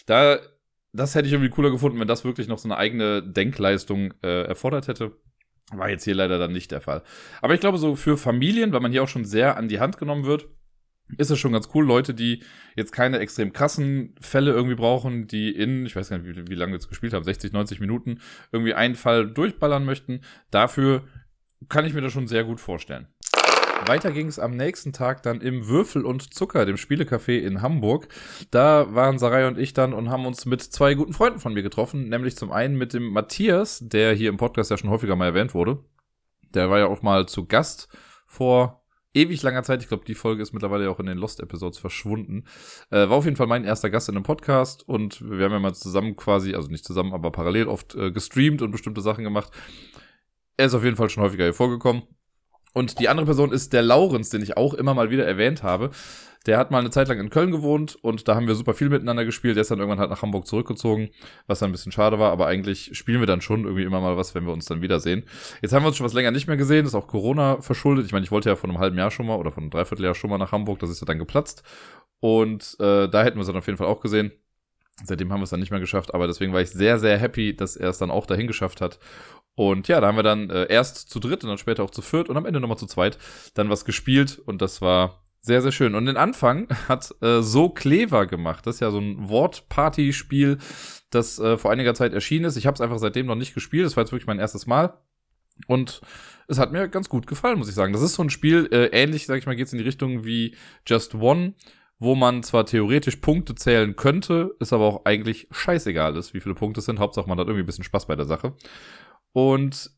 [0.07, 0.39] Da,
[0.93, 4.45] das hätte ich irgendwie cooler gefunden, wenn das wirklich noch so eine eigene Denkleistung äh,
[4.45, 5.13] erfordert hätte.
[5.73, 7.03] War jetzt hier leider dann nicht der Fall.
[7.41, 9.97] Aber ich glaube, so für Familien, weil man hier auch schon sehr an die Hand
[9.97, 10.49] genommen wird,
[11.19, 11.87] ist es schon ganz cool.
[11.87, 12.43] Leute, die
[12.77, 16.55] jetzt keine extrem krassen Fälle irgendwie brauchen, die in, ich weiß gar nicht, wie, wie
[16.55, 20.23] lange wir jetzt gespielt haben, 60, 90 Minuten, irgendwie einen Fall durchballern möchten.
[20.51, 21.05] Dafür
[21.69, 23.09] kann ich mir das schon sehr gut vorstellen.
[23.87, 28.09] Weiter ging es am nächsten Tag dann im Würfel und Zucker, dem Spielecafé in Hamburg.
[28.51, 31.63] Da waren Sarai und ich dann und haben uns mit zwei guten Freunden von mir
[31.63, 35.27] getroffen, nämlich zum einen mit dem Matthias, der hier im Podcast ja schon häufiger mal
[35.27, 35.85] erwähnt wurde.
[36.55, 37.89] Der war ja auch mal zu Gast
[38.27, 38.82] vor
[39.15, 39.83] ewig langer Zeit.
[39.83, 42.45] Ich glaube, die Folge ist mittlerweile auch in den Lost-Episodes verschwunden.
[42.91, 45.59] Äh, war auf jeden Fall mein erster Gast in einem Podcast und wir haben ja
[45.59, 49.53] mal zusammen quasi, also nicht zusammen, aber parallel oft äh, gestreamt und bestimmte Sachen gemacht.
[50.57, 52.03] Er ist auf jeden Fall schon häufiger hier vorgekommen.
[52.73, 55.91] Und die andere Person ist der Laurens, den ich auch immer mal wieder erwähnt habe.
[56.47, 58.89] Der hat mal eine Zeit lang in Köln gewohnt und da haben wir super viel
[58.89, 59.57] miteinander gespielt.
[59.57, 61.11] Der ist dann irgendwann halt nach Hamburg zurückgezogen,
[61.47, 64.17] was dann ein bisschen schade war, aber eigentlich spielen wir dann schon irgendwie immer mal
[64.17, 65.23] was, wenn wir uns dann wiedersehen.
[65.61, 68.07] Jetzt haben wir uns schon was länger nicht mehr gesehen, ist auch Corona verschuldet.
[68.07, 70.17] Ich meine, ich wollte ja vor einem halben Jahr schon mal oder vor einem Dreivierteljahr
[70.17, 71.63] schon mal nach Hamburg, das ist ja dann geplatzt.
[72.19, 74.33] Und äh, da hätten wir es dann auf jeden Fall auch gesehen.
[75.05, 77.57] Seitdem haben wir es dann nicht mehr geschafft, aber deswegen war ich sehr, sehr happy,
[77.57, 78.99] dass er es dann auch dahin geschafft hat.
[79.55, 82.03] Und ja, da haben wir dann äh, erst zu dritt und dann später auch zu
[82.03, 83.19] viert und am Ende nochmal zu zweit
[83.55, 85.95] dann was gespielt und das war sehr, sehr schön.
[85.95, 88.67] Und den Anfang hat äh, So Clever gemacht.
[88.67, 90.59] Das ist ja so ein Wortparty-Spiel,
[91.11, 92.57] das äh, vor einiger Zeit erschienen ist.
[92.57, 93.85] Ich habe es einfach seitdem noch nicht gespielt.
[93.85, 94.99] Das war jetzt wirklich mein erstes Mal.
[95.67, 96.01] Und
[96.49, 97.93] es hat mir ganz gut gefallen, muss ich sagen.
[97.93, 100.25] Das ist so ein Spiel, äh, ähnlich, sag ich mal, geht es in die Richtung
[100.25, 100.55] wie
[100.87, 101.55] Just One,
[101.99, 106.55] wo man zwar theoretisch Punkte zählen könnte, ist aber auch eigentlich scheißegal ist, wie viele
[106.55, 106.99] Punkte es sind.
[106.99, 108.55] Hauptsache, man hat irgendwie ein bisschen Spaß bei der Sache.
[109.33, 109.91] Und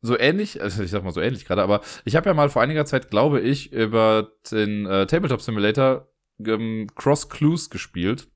[0.00, 2.62] so ähnlich, also ich sag mal so ähnlich gerade, aber ich habe ja mal vor
[2.62, 6.08] einiger Zeit, glaube ich, über den äh, Tabletop Simulator
[6.44, 8.28] ähm, Cross Clues gespielt.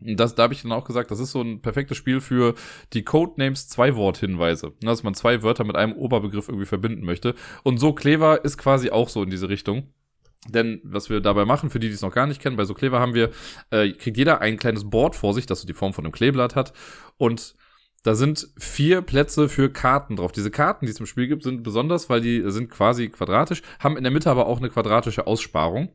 [0.00, 2.54] Das, da habe ich dann auch gesagt, das ist so ein perfektes Spiel für
[2.92, 4.74] die Codenames zwei Worthinweise.
[4.80, 7.34] Dass man zwei Wörter mit einem Oberbegriff irgendwie verbinden möchte.
[7.64, 9.92] Und so clever ist quasi auch so in diese Richtung.
[10.46, 12.74] Denn was wir dabei machen, für die, die es noch gar nicht kennen, bei so
[12.74, 13.30] clever haben wir,
[13.70, 16.54] äh, kriegt jeder ein kleines Board vor sich, das so die Form von einem Kleeblatt
[16.54, 16.72] hat.
[17.16, 17.56] Und
[18.02, 20.32] da sind vier Plätze für Karten drauf.
[20.32, 23.96] Diese Karten, die es im Spiel gibt, sind besonders, weil die sind quasi quadratisch, haben
[23.96, 25.90] in der Mitte aber auch eine quadratische Aussparung.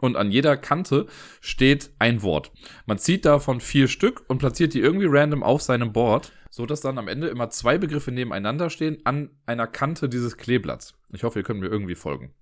[0.00, 1.06] Und an jeder Kante
[1.40, 2.52] steht ein Wort.
[2.84, 6.82] Man zieht davon vier Stück und platziert die irgendwie random auf seinem Board, so dass
[6.82, 10.94] dann am Ende immer zwei Begriffe nebeneinander stehen an einer Kante dieses Kleeblatts.
[11.12, 12.34] Ich hoffe, ihr könnt mir irgendwie folgen.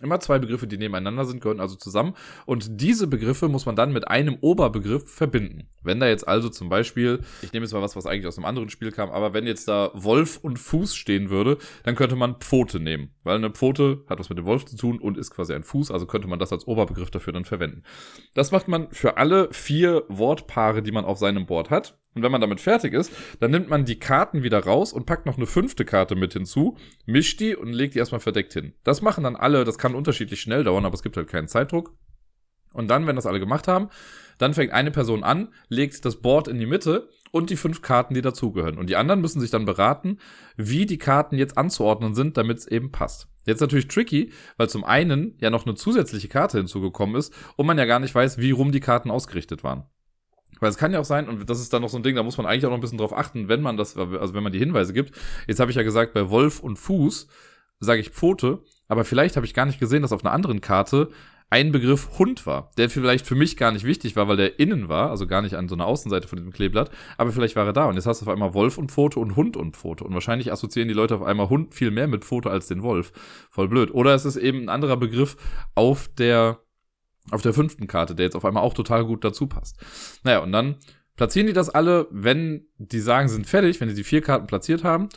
[0.00, 2.14] Immer zwei Begriffe, die nebeneinander sind, gehören also zusammen.
[2.46, 5.68] Und diese Begriffe muss man dann mit einem Oberbegriff verbinden.
[5.82, 8.46] Wenn da jetzt also zum Beispiel, ich nehme jetzt mal was, was eigentlich aus einem
[8.46, 12.36] anderen Spiel kam, aber wenn jetzt da Wolf und Fuß stehen würde, dann könnte man
[12.36, 13.10] Pfote nehmen.
[13.22, 15.90] Weil eine Pfote hat was mit dem Wolf zu tun und ist quasi ein Fuß,
[15.90, 17.82] also könnte man das als Oberbegriff dafür dann verwenden.
[18.34, 21.98] Das macht man für alle vier Wortpaare, die man auf seinem Board hat.
[22.14, 25.26] Und wenn man damit fertig ist, dann nimmt man die Karten wieder raus und packt
[25.26, 28.74] noch eine fünfte Karte mit hinzu, mischt die und legt die erstmal verdeckt hin.
[28.84, 31.94] Das machen dann alle, das kann unterschiedlich schnell dauern, aber es gibt halt keinen Zeitdruck.
[32.74, 33.88] Und dann, wenn das alle gemacht haben,
[34.38, 38.14] dann fängt eine Person an, legt das Board in die Mitte und die fünf Karten,
[38.14, 38.78] die dazugehören.
[38.78, 40.18] Und die anderen müssen sich dann beraten,
[40.56, 43.28] wie die Karten jetzt anzuordnen sind, damit es eben passt.
[43.44, 47.78] Jetzt natürlich tricky, weil zum einen ja noch eine zusätzliche Karte hinzugekommen ist und man
[47.78, 49.84] ja gar nicht weiß, wie rum die Karten ausgerichtet waren.
[50.62, 52.22] Weil es kann ja auch sein, und das ist dann noch so ein Ding, da
[52.22, 54.52] muss man eigentlich auch noch ein bisschen drauf achten, wenn man das, also wenn man
[54.52, 55.12] die Hinweise gibt.
[55.48, 57.26] Jetzt habe ich ja gesagt, bei Wolf und Fuß
[57.80, 61.10] sage ich Pfote, aber vielleicht habe ich gar nicht gesehen, dass auf einer anderen Karte
[61.50, 64.88] ein Begriff Hund war, der vielleicht für mich gar nicht wichtig war, weil der innen
[64.88, 67.72] war, also gar nicht an so einer Außenseite von diesem Kleeblatt, aber vielleicht war er
[67.72, 70.14] da und jetzt hast du auf einmal Wolf und Pfote und Hund und Pfote und
[70.14, 73.12] wahrscheinlich assoziieren die Leute auf einmal Hund viel mehr mit Pfote als den Wolf.
[73.50, 73.92] Voll blöd.
[73.92, 75.36] Oder es ist eben ein anderer Begriff
[75.74, 76.60] auf der
[77.30, 79.78] auf der fünften Karte, der jetzt auf einmal auch total gut dazu passt.
[80.24, 80.76] Naja, und dann
[81.16, 84.82] platzieren die das alle, wenn die sagen, sind fertig, wenn die die vier Karten platziert
[84.84, 85.08] haben,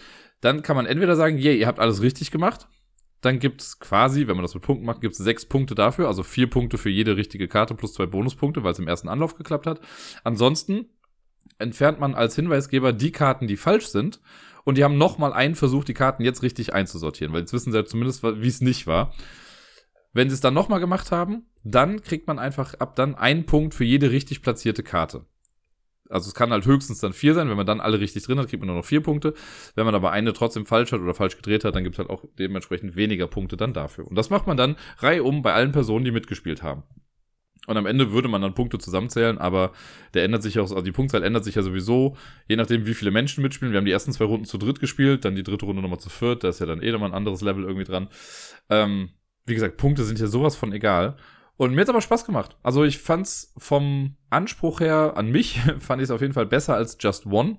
[0.41, 2.67] dann kann man entweder sagen, yay, ihr habt alles richtig gemacht.
[3.21, 6.47] Dann gibt's quasi, wenn man das mit Punkten macht, gibt's sechs Punkte dafür, also vier
[6.47, 9.79] Punkte für jede richtige Karte plus zwei Bonuspunkte, weil es im ersten Anlauf geklappt hat.
[10.23, 10.89] Ansonsten
[11.57, 14.19] entfernt man als Hinweisgeber die Karten, die falsch sind.
[14.63, 17.77] Und die haben nochmal einen Versuch, die Karten jetzt richtig einzusortieren, weil jetzt wissen sie
[17.77, 19.13] ja zumindest, wie es nicht war.
[20.15, 23.73] Wenn sie es dann nochmal gemacht haben, dann kriegt man einfach ab dann einen Punkt
[23.73, 25.25] für jede richtig platzierte Karte.
[26.09, 27.49] Also es kann halt höchstens dann vier sein.
[27.49, 29.33] Wenn man dann alle richtig drin hat, kriegt man nur noch vier Punkte.
[29.75, 32.09] Wenn man aber eine trotzdem falsch hat oder falsch gedreht hat, dann gibt es halt
[32.09, 34.07] auch dementsprechend weniger Punkte dann dafür.
[34.07, 36.83] Und das macht man dann reihum bei allen Personen, die mitgespielt haben.
[37.67, 39.73] Und am Ende würde man dann Punkte zusammenzählen, aber
[40.13, 42.15] der ändert sich auch, also die Punktzahl ändert sich ja sowieso,
[42.47, 43.73] je nachdem, wie viele Menschen mitspielen.
[43.73, 46.09] Wir haben die ersten zwei Runden zu dritt gespielt, dann die dritte Runde nochmal zu
[46.09, 48.07] viert, da ist ja dann eh nochmal ein anderes Level irgendwie dran.
[48.69, 49.09] Ähm,
[49.45, 51.15] wie gesagt, Punkte sind hier sowas von egal.
[51.57, 52.57] Und mir hat's aber Spaß gemacht.
[52.63, 56.75] Also ich fand's vom Anspruch her an mich, fand ich es auf jeden Fall besser
[56.75, 57.57] als Just One.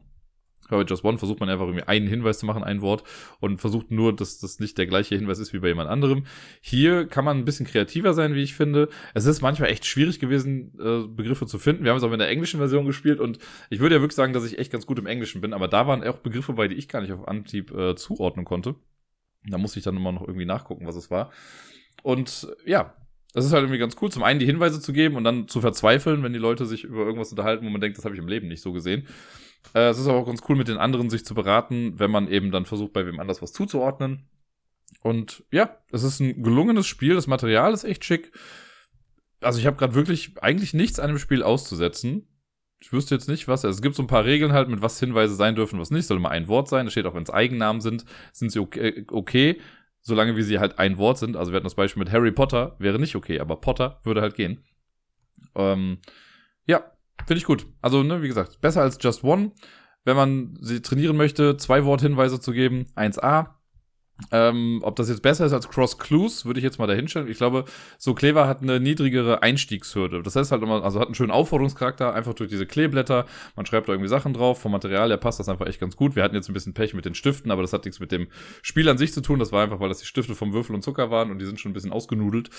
[0.68, 3.04] Bei Just One versucht man einfach irgendwie einen Hinweis zu machen, ein Wort,
[3.38, 6.26] und versucht nur, dass das nicht der gleiche Hinweis ist wie bei jemand anderem.
[6.60, 8.88] Hier kann man ein bisschen kreativer sein, wie ich finde.
[9.14, 11.84] Es ist manchmal echt schwierig gewesen, äh, Begriffe zu finden.
[11.84, 13.38] Wir haben es auch in der englischen Version gespielt und
[13.70, 15.86] ich würde ja wirklich sagen, dass ich echt ganz gut im Englischen bin, aber da
[15.86, 18.74] waren auch Begriffe bei, die ich gar nicht auf Antrieb äh, zuordnen konnte.
[19.48, 21.30] Da musste ich dann immer noch irgendwie nachgucken, was es war.
[22.02, 22.94] Und ja,
[23.36, 25.60] das ist halt irgendwie ganz cool, zum einen die Hinweise zu geben und dann zu
[25.60, 28.28] verzweifeln, wenn die Leute sich über irgendwas unterhalten, wo man denkt, das habe ich im
[28.28, 29.06] Leben nicht so gesehen.
[29.74, 32.28] Äh, es ist aber auch ganz cool, mit den anderen sich zu beraten, wenn man
[32.28, 34.26] eben dann versucht, bei wem anders was zuzuordnen.
[35.02, 38.32] Und ja, es ist ein gelungenes Spiel, das Material ist echt schick.
[39.42, 42.26] Also ich habe gerade wirklich eigentlich nichts an dem Spiel auszusetzen.
[42.80, 43.66] Ich wüsste jetzt nicht, was.
[43.66, 46.06] Also es gibt so ein paar Regeln halt, mit was Hinweise sein dürfen, was nicht.
[46.06, 46.86] Soll immer ein Wort sein.
[46.86, 49.60] Das steht auch, wenn es Eigennamen sind, sind sie okay, okay
[50.06, 51.36] solange wie sie halt ein Wort sind.
[51.36, 54.36] Also wir hatten das Beispiel mit Harry Potter, wäre nicht okay, aber Potter würde halt
[54.36, 54.64] gehen.
[55.56, 55.98] Ähm,
[56.64, 56.92] ja,
[57.26, 57.66] finde ich gut.
[57.82, 59.50] Also, ne, wie gesagt, besser als Just One.
[60.04, 63.55] Wenn man sie trainieren möchte, zwei Worthinweise zu geben, 1a,
[64.32, 67.28] ähm, ob das jetzt besser ist als Cross Clues, würde ich jetzt mal dahinstellen.
[67.28, 67.64] Ich glaube,
[67.98, 70.22] so Clever hat eine niedrigere Einstiegshürde.
[70.22, 73.26] Das heißt halt immer, also hat einen schönen Aufforderungscharakter, einfach durch diese Kleeblätter.
[73.56, 74.60] Man schreibt da irgendwie Sachen drauf.
[74.60, 76.16] Vom Material her passt das einfach echt ganz gut.
[76.16, 78.28] Wir hatten jetzt ein bisschen Pech mit den Stiften, aber das hat nichts mit dem
[78.62, 79.38] Spiel an sich zu tun.
[79.38, 81.60] Das war einfach, weil das die Stifte vom Würfel und Zucker waren und die sind
[81.60, 82.50] schon ein bisschen ausgenudelt.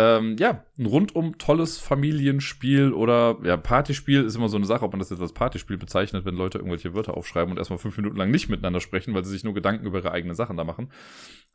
[0.00, 4.92] Ähm, ja, ein rundum tolles Familienspiel oder ja, Partyspiel ist immer so eine Sache, ob
[4.92, 8.16] man das jetzt als Partyspiel bezeichnet, wenn Leute irgendwelche Wörter aufschreiben und erstmal fünf Minuten
[8.16, 10.90] lang nicht miteinander sprechen, weil sie sich nur Gedanken über ihre eigenen Sachen da machen.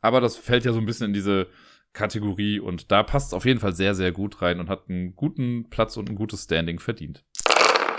[0.00, 1.48] Aber das fällt ja so ein bisschen in diese
[1.92, 5.16] Kategorie und da passt es auf jeden Fall sehr, sehr gut rein und hat einen
[5.16, 7.24] guten Platz und ein gutes Standing verdient.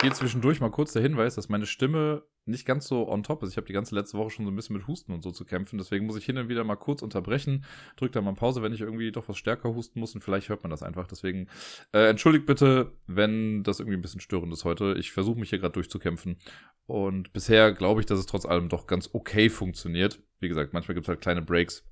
[0.02, 3.52] Hier zwischendurch mal kurz der Hinweis, dass meine Stimme nicht ganz so on top ist.
[3.52, 5.46] Ich habe die ganze letzte Woche schon so ein bisschen mit Husten und so zu
[5.46, 5.78] kämpfen.
[5.78, 7.66] Deswegen muss ich hin und wieder mal kurz unterbrechen.
[7.96, 10.16] Drück da mal Pause, wenn ich irgendwie doch was stärker husten muss.
[10.16, 11.08] Und vielleicht hört man das einfach.
[11.08, 11.48] Deswegen
[11.94, 14.96] äh, entschuldigt bitte, wenn das irgendwie ein bisschen störend ist heute.
[14.98, 16.38] Ich versuche mich hier gerade durchzukämpfen.
[16.86, 20.22] Und bisher glaube ich, dass es trotz allem doch ganz okay funktioniert.
[20.40, 21.84] Wie gesagt, manchmal gibt es halt kleine Breaks.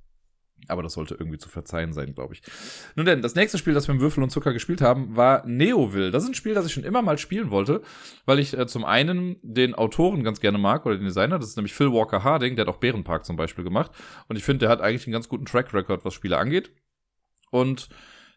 [0.68, 2.42] Aber das sollte irgendwie zu verzeihen sein, glaube ich.
[2.96, 6.12] Nun denn, das nächste Spiel, das wir im Würfel und Zucker gespielt haben, war Neoville.
[6.12, 7.82] Das ist ein Spiel, das ich schon immer mal spielen wollte,
[8.26, 11.38] weil ich äh, zum einen den Autoren ganz gerne mag oder den Designer.
[11.38, 13.92] Das ist nämlich Phil Walker Harding, der hat auch Bärenpark zum Beispiel gemacht.
[14.28, 16.72] Und ich finde, der hat eigentlich einen ganz guten Track Record, was Spiele angeht.
[17.52, 17.90] Und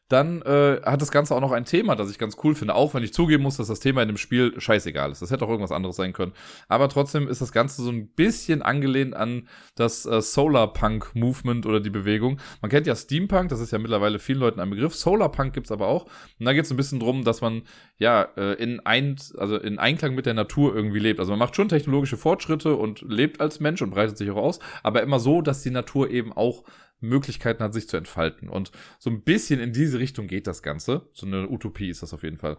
[0.09, 2.95] dann äh, hat das Ganze auch noch ein Thema, das ich ganz cool finde, auch
[2.95, 5.21] wenn ich zugeben muss, dass das Thema in dem Spiel scheißegal ist.
[5.21, 6.33] Das hätte auch irgendwas anderes sein können.
[6.69, 11.91] Aber trotzdem ist das Ganze so ein bisschen angelehnt an das äh, Solarpunk-Movement oder die
[11.91, 12.41] Bewegung.
[12.63, 14.95] Man kennt ja Steampunk, das ist ja mittlerweile vielen Leuten ein Begriff.
[14.95, 16.05] Solarpunk gibt's aber auch.
[16.39, 17.63] Und da geht's ein bisschen drum, dass man
[17.99, 21.21] ja äh, in, ein, also in Einklang mit der Natur irgendwie lebt.
[21.21, 24.59] Also man macht schon technologische Fortschritte und lebt als Mensch und breitet sich auch aus,
[24.83, 26.65] aber immer so, dass die Natur eben auch
[27.01, 28.49] Möglichkeiten hat, sich zu entfalten.
[28.49, 31.09] Und so ein bisschen in diese Richtung geht das Ganze.
[31.13, 32.59] So eine Utopie ist das auf jeden Fall.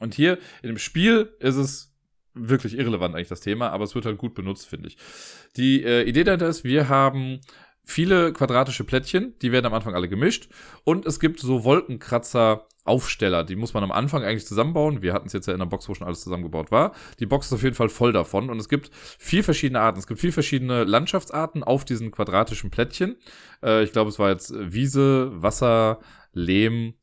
[0.00, 1.94] Und hier in dem Spiel ist es
[2.34, 4.96] wirklich irrelevant eigentlich das Thema, aber es wird halt gut benutzt, finde ich.
[5.56, 7.40] Die äh, Idee dahinter ist, wir haben
[7.84, 10.48] viele quadratische Plättchen, die werden am Anfang alle gemischt
[10.84, 15.02] und es gibt so Wolkenkratzer Aufsteller, die muss man am Anfang eigentlich zusammenbauen.
[15.02, 16.92] Wir hatten es jetzt ja in der Box, wo schon alles zusammengebaut war.
[17.20, 20.00] Die Box ist auf jeden Fall voll davon und es gibt vier verschiedene Arten.
[20.00, 23.16] Es gibt vier verschiedene Landschaftsarten auf diesen quadratischen Plättchen.
[23.62, 26.00] Äh, ich glaube, es war jetzt Wiese, Wasser,
[26.32, 26.94] Lehm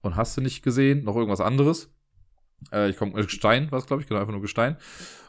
[0.00, 1.04] und hast du nicht gesehen?
[1.04, 1.94] Noch irgendwas anderes?
[2.72, 4.76] Äh, ich komme, Gestein war es, glaube ich, genau, einfach nur Gestein.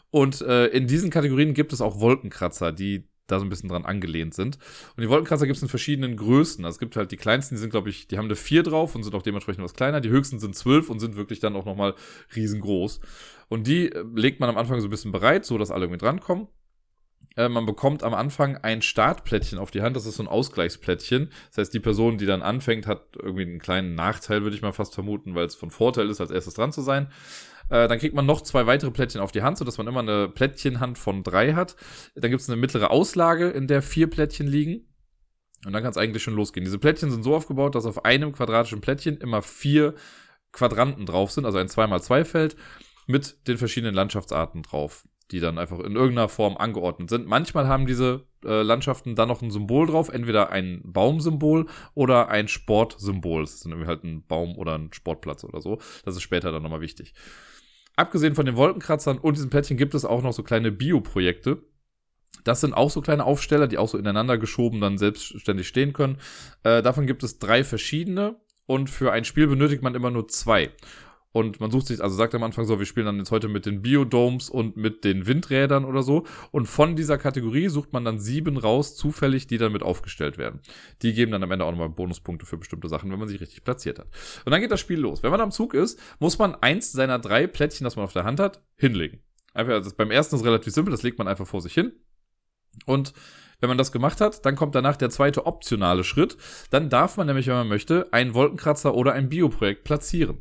[0.09, 3.85] Und äh, in diesen Kategorien gibt es auch Wolkenkratzer, die da so ein bisschen dran
[3.85, 4.57] angelehnt sind.
[4.95, 6.63] Und die Wolkenkratzer gibt es in verschiedenen Größen.
[6.65, 8.95] Also es gibt halt die kleinsten, die sind, glaube ich, die haben eine 4 drauf
[8.95, 10.01] und sind auch dementsprechend was kleiner.
[10.01, 11.95] Die höchsten sind 12 und sind wirklich dann auch nochmal
[12.35, 12.99] riesengroß.
[13.49, 15.99] Und die äh, legt man am Anfang so ein bisschen bereit, so dass alle irgendwie
[15.99, 16.47] drankommen.
[17.35, 21.29] Äh, man bekommt am Anfang ein Startplättchen auf die Hand, das ist so ein Ausgleichsplättchen.
[21.49, 24.73] Das heißt, die Person, die dann anfängt, hat irgendwie einen kleinen Nachteil, würde ich mal
[24.73, 27.07] fast vermuten, weil es von Vorteil ist, als erstes dran zu sein.
[27.73, 30.29] Äh, dann kriegt man noch zwei weitere Plättchen auf die Hand, sodass man immer eine
[30.29, 31.75] Plättchenhand von drei hat.
[32.13, 34.93] Dann gibt es eine mittlere Auslage, in der vier Plättchen liegen.
[35.65, 36.65] Und dann kann es eigentlich schon losgehen.
[36.65, 39.95] Diese Plättchen sind so aufgebaut, dass auf einem quadratischen Plättchen immer vier
[40.51, 42.55] Quadranten drauf sind, also ein 2x2-Feld
[43.07, 47.25] mit den verschiedenen Landschaftsarten drauf, die dann einfach in irgendeiner Form angeordnet sind.
[47.25, 52.47] Manchmal haben diese äh, Landschaften dann noch ein Symbol drauf, entweder ein Baumsymbol oder ein
[52.47, 53.41] Sportsymbol.
[53.41, 55.79] Das ist dann irgendwie halt ein Baum oder ein Sportplatz oder so.
[56.05, 57.15] Das ist später dann nochmal wichtig.
[57.95, 61.63] Abgesehen von den Wolkenkratzern und diesen Plättchen gibt es auch noch so kleine Bioprojekte.
[62.43, 66.17] Das sind auch so kleine Aufsteller, die auch so ineinander geschoben dann selbstständig stehen können.
[66.63, 70.71] Äh, davon gibt es drei verschiedene und für ein Spiel benötigt man immer nur zwei.
[71.33, 73.65] Und man sucht sich, also sagt am Anfang so, wir spielen dann jetzt heute mit
[73.65, 76.25] den Biodomes und mit den Windrädern oder so.
[76.51, 80.61] Und von dieser Kategorie sucht man dann sieben raus, zufällig, die dann mit aufgestellt werden.
[81.01, 83.63] Die geben dann am Ende auch nochmal Bonuspunkte für bestimmte Sachen, wenn man sich richtig
[83.63, 84.07] platziert hat.
[84.45, 85.23] Und dann geht das Spiel los.
[85.23, 88.25] Wenn man am Zug ist, muss man eins seiner drei Plättchen, das man auf der
[88.25, 89.19] Hand hat, hinlegen.
[89.55, 91.93] Einfach, also beim ersten ist relativ simpel, das legt man einfach vor sich hin.
[92.85, 93.13] Und
[93.59, 96.37] wenn man das gemacht hat, dann kommt danach der zweite optionale Schritt.
[96.69, 100.39] Dann darf man nämlich, wenn man möchte, einen Wolkenkratzer oder ein Bioprojekt platzieren.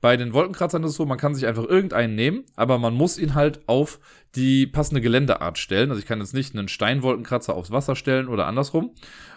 [0.00, 3.18] Bei den Wolkenkratzern ist es so, man kann sich einfach irgendeinen nehmen, aber man muss
[3.18, 3.98] ihn halt auf
[4.34, 5.90] die passende Geländeart stellen.
[5.90, 8.94] Also ich kann jetzt nicht einen Steinwolkenkratzer aufs Wasser stellen oder andersrum.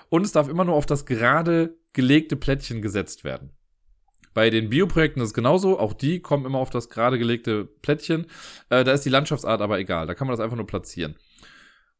[0.09, 3.51] Und es darf immer nur auf das gerade gelegte Plättchen gesetzt werden.
[4.33, 5.79] Bei den Bioprojekten ist es genauso.
[5.79, 8.27] Auch die kommen immer auf das gerade gelegte Plättchen.
[8.69, 10.07] Äh, da ist die Landschaftsart aber egal.
[10.07, 11.15] Da kann man das einfach nur platzieren.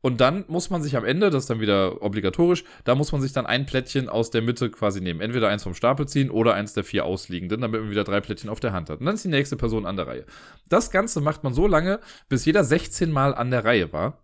[0.02, 3.22] Und dann muss man sich am Ende, das ist dann wieder obligatorisch, da muss man
[3.22, 5.20] sich dann ein Plättchen aus der Mitte quasi nehmen.
[5.20, 8.50] Entweder eins vom Stapel ziehen oder eins der vier ausliegenden, damit man wieder drei Plättchen
[8.50, 9.02] auf der Hand hat.
[9.02, 10.26] Und dann ist die nächste Person an der Reihe.
[10.70, 14.24] Das Ganze macht man so lange, bis jeder 16 Mal an der Reihe war.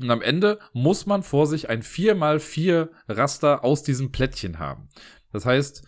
[0.00, 4.88] Und am Ende muss man vor sich ein 4x4 Raster aus diesem Plättchen haben.
[5.32, 5.82] Das heißt,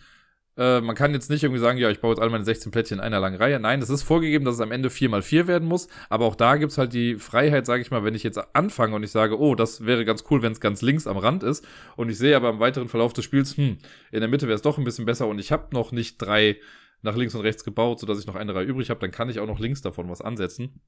[0.57, 2.99] äh, man kann jetzt nicht irgendwie sagen, ja, ich baue jetzt alle meine 16 Plättchen
[2.99, 3.59] in einer langen Reihe.
[3.59, 5.87] Nein, es ist vorgegeben, dass es am Ende 4x4 werden muss.
[6.09, 9.03] Aber auch da gibt's halt die Freiheit, sage ich mal, wenn ich jetzt anfange und
[9.03, 11.65] ich sage, oh, das wäre ganz cool, wenn es ganz links am Rand ist.
[11.97, 13.77] Und ich sehe aber im weiteren Verlauf des Spiels, hm,
[14.11, 16.57] in der Mitte wäre es doch ein bisschen besser und ich habe noch nicht drei
[17.01, 19.39] nach links und rechts gebaut, sodass ich noch eine Reihe übrig habe, dann kann ich
[19.39, 20.81] auch noch links davon was ansetzen.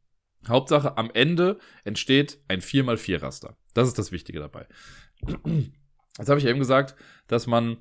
[0.47, 3.57] Hauptsache, am Ende entsteht ein 4x4 Raster.
[3.73, 4.67] Das ist das Wichtige dabei.
[6.17, 6.95] Jetzt habe ich eben gesagt,
[7.27, 7.77] dass man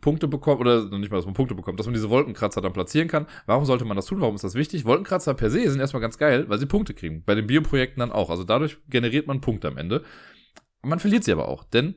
[0.00, 3.08] Punkte bekommt, oder nicht mal, dass man Punkte bekommt, dass man diese Wolkenkratzer dann platzieren
[3.08, 3.26] kann.
[3.46, 4.20] Warum sollte man das tun?
[4.20, 4.84] Warum ist das wichtig?
[4.84, 7.22] Wolkenkratzer per se sind erstmal ganz geil, weil sie Punkte kriegen.
[7.24, 8.30] Bei den Bioprojekten dann auch.
[8.30, 10.02] Also dadurch generiert man Punkte am Ende.
[10.82, 11.94] Man verliert sie aber auch, denn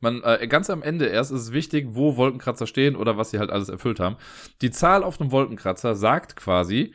[0.00, 3.38] man, äh, ganz am Ende erst ist es wichtig, wo Wolkenkratzer stehen oder was sie
[3.38, 4.16] halt alles erfüllt haben.
[4.60, 6.94] Die Zahl auf einem Wolkenkratzer sagt quasi,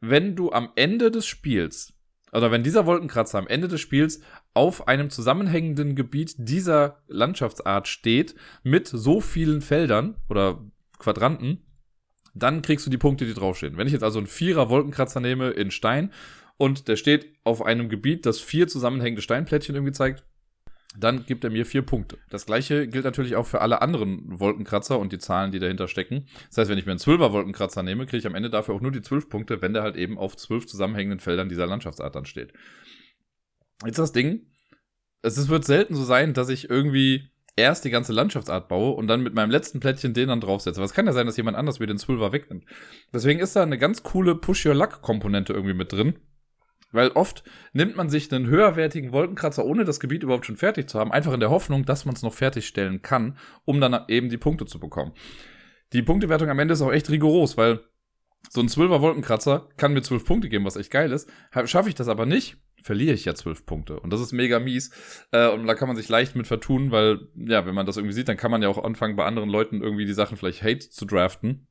[0.00, 1.93] wenn du am Ende des Spiels
[2.34, 4.20] oder wenn dieser Wolkenkratzer am Ende des Spiels
[4.54, 10.60] auf einem zusammenhängenden Gebiet dieser Landschaftsart steht, mit so vielen Feldern oder
[10.98, 11.64] Quadranten,
[12.34, 13.76] dann kriegst du die Punkte, die draufstehen.
[13.76, 16.12] Wenn ich jetzt also einen Vierer Wolkenkratzer nehme in Stein
[16.56, 20.24] und der steht auf einem Gebiet, das vier zusammenhängende Steinplättchen irgendwie zeigt,
[20.96, 22.18] dann gibt er mir vier Punkte.
[22.30, 26.26] Das gleiche gilt natürlich auch für alle anderen Wolkenkratzer und die Zahlen, die dahinter stecken.
[26.48, 28.80] Das heißt, wenn ich mir einen Zwölfer Wolkenkratzer nehme, kriege ich am Ende dafür auch
[28.80, 32.26] nur die zwölf Punkte, wenn der halt eben auf zwölf zusammenhängenden Feldern dieser Landschaftsart dann
[32.26, 32.52] steht.
[33.84, 34.46] Jetzt das Ding,
[35.22, 39.22] es wird selten so sein, dass ich irgendwie erst die ganze Landschaftsart baue und dann
[39.22, 40.80] mit meinem letzten Plättchen den dann draufsetze.
[40.80, 42.64] Was kann ja sein, dass jemand anders mir den Zwölfer wegnimmt.
[43.12, 46.18] Deswegen ist da eine ganz coole Push-Your-Luck-Komponente irgendwie mit drin
[46.94, 50.98] weil oft nimmt man sich einen höherwertigen Wolkenkratzer, ohne das Gebiet überhaupt schon fertig zu
[50.98, 54.38] haben, einfach in der Hoffnung, dass man es noch fertigstellen kann, um dann eben die
[54.38, 55.12] Punkte zu bekommen.
[55.92, 57.80] Die Punktewertung am Ende ist auch echt rigoros, weil
[58.50, 61.28] so ein 12er Wolkenkratzer kann mir 12 Punkte geben, was echt geil ist.
[61.64, 64.00] Schaffe ich das aber nicht, verliere ich ja 12 Punkte.
[64.00, 64.90] Und das ist mega mies.
[65.32, 68.14] Äh, und da kann man sich leicht mit vertun, weil, ja, wenn man das irgendwie
[68.14, 70.90] sieht, dann kann man ja auch anfangen, bei anderen Leuten irgendwie die Sachen vielleicht Hate
[70.90, 71.66] zu draften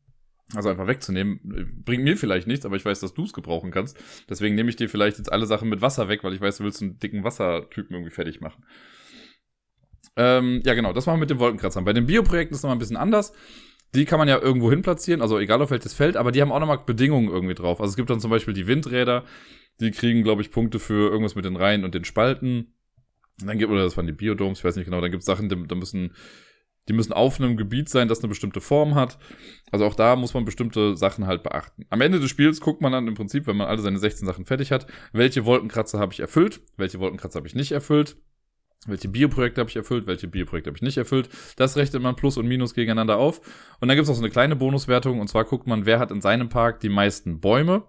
[0.56, 1.40] also einfach wegzunehmen,
[1.84, 3.98] bringt mir vielleicht nichts, aber ich weiß, dass du es gebrauchen kannst.
[4.30, 6.64] Deswegen nehme ich dir vielleicht jetzt alle Sachen mit Wasser weg, weil ich weiß, du
[6.64, 8.64] willst einen dicken Wassertypen irgendwie fertig machen.
[10.16, 11.86] Ähm, ja, genau, das machen wir mit den Wolkenkratzern.
[11.86, 13.34] Bei den Bioprojekten ist es nochmal ein bisschen anders.
[13.96, 16.52] Die kann man ja irgendwo hin platzieren, also egal auf welches Feld, aber die haben
[16.52, 17.80] auch nochmal Bedingungen irgendwie drauf.
[17.80, 19.24] Also es gibt dann zum Beispiel die Windräder,
[19.80, 22.74] die kriegen, glaube ich, Punkte für irgendwas mit den Reihen und den Spalten.
[23.42, 25.26] Und dann gibt, oder das waren die Biodomes, ich weiß nicht genau, dann gibt es
[25.26, 26.14] Sachen, da müssen
[26.88, 29.18] die müssen auf einem Gebiet sein, das eine bestimmte Form hat.
[29.72, 31.86] Also auch da muss man bestimmte Sachen halt beachten.
[31.90, 34.46] Am Ende des Spiels guckt man dann im Prinzip, wenn man alle seine 16 Sachen
[34.46, 38.18] fertig hat, welche Wolkenkratzer habe ich erfüllt, welche Wolkenkratzer habe ich nicht erfüllt,
[38.86, 41.30] welche Bioprojekte habe ich erfüllt, welche Bioprojekte habe ich nicht erfüllt.
[41.56, 43.40] Das rechnet man Plus und Minus gegeneinander auf.
[43.80, 46.12] Und dann gibt es noch so eine kleine Bonuswertung, und zwar guckt man, wer hat
[46.12, 47.84] in seinem Park die meisten Bäume.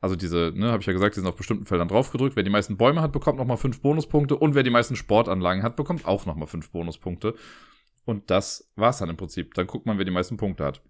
[0.00, 2.36] Also diese, ne, habe ich ja gesagt, die sind auf bestimmten Feldern draufgedrückt.
[2.36, 4.36] Wer die meisten Bäume hat, bekommt nochmal fünf Bonuspunkte.
[4.36, 7.34] Und wer die meisten Sportanlagen hat, bekommt auch nochmal fünf Bonuspunkte.
[8.04, 9.54] Und das war's dann im Prinzip.
[9.54, 10.82] Dann guckt man, wer die meisten Punkte hat.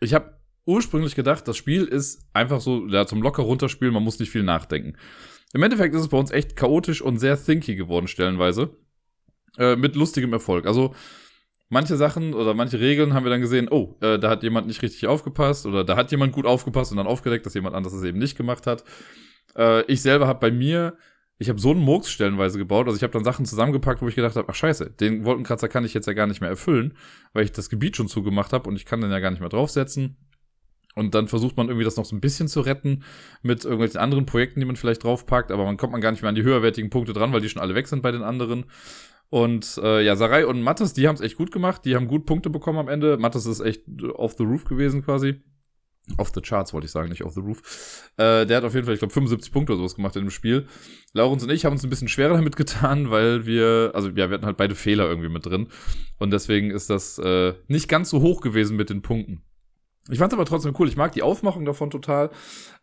[0.00, 4.18] Ich habe ursprünglich gedacht, das Spiel ist einfach so ja, zum locker runterspielen, man muss
[4.18, 4.96] nicht viel nachdenken.
[5.52, 8.76] Im Endeffekt ist es bei uns echt chaotisch und sehr thinky geworden, stellenweise.
[9.56, 10.66] Äh, mit lustigem Erfolg.
[10.66, 10.94] Also,
[11.68, 14.82] manche Sachen oder manche Regeln haben wir dann gesehen, oh, äh, da hat jemand nicht
[14.82, 18.02] richtig aufgepasst oder da hat jemand gut aufgepasst und dann aufgedeckt, dass jemand anderes es
[18.02, 18.84] eben nicht gemacht hat.
[19.56, 20.96] Äh, ich selber habe bei mir
[21.38, 22.86] ich habe so einen Murks stellenweise gebaut.
[22.86, 25.84] Also ich habe dann Sachen zusammengepackt, wo ich gedacht habe, ach scheiße, den Wolkenkratzer kann
[25.84, 26.96] ich jetzt ja gar nicht mehr erfüllen,
[27.32, 29.48] weil ich das Gebiet schon zugemacht habe und ich kann den ja gar nicht mehr
[29.48, 30.16] draufsetzen.
[30.94, 33.02] Und dann versucht man irgendwie das noch so ein bisschen zu retten
[33.42, 36.28] mit irgendwelchen anderen Projekten, die man vielleicht draufpackt, aber man kommt man gar nicht mehr
[36.28, 38.66] an die höherwertigen Punkte dran, weil die schon alle weg sind bei den anderen.
[39.28, 42.26] Und äh, ja, Sarai und Mattes, die haben es echt gut gemacht, die haben gut
[42.26, 43.16] Punkte bekommen am Ende.
[43.16, 43.82] Mattes ist echt
[44.14, 45.42] off the roof gewesen quasi.
[46.18, 48.10] Off the charts wollte ich sagen, nicht off the roof.
[48.18, 50.30] Äh, der hat auf jeden Fall, ich glaube, 75 Punkte oder sowas gemacht in dem
[50.30, 50.66] Spiel.
[51.14, 54.34] Laurens und ich haben uns ein bisschen schwerer damit getan, weil wir, also ja, wir
[54.34, 55.68] hatten halt beide Fehler irgendwie mit drin.
[56.18, 59.42] Und deswegen ist das äh, nicht ganz so hoch gewesen mit den Punkten.
[60.10, 60.88] Ich fand es aber trotzdem cool.
[60.88, 62.30] Ich mag die Aufmachung davon total.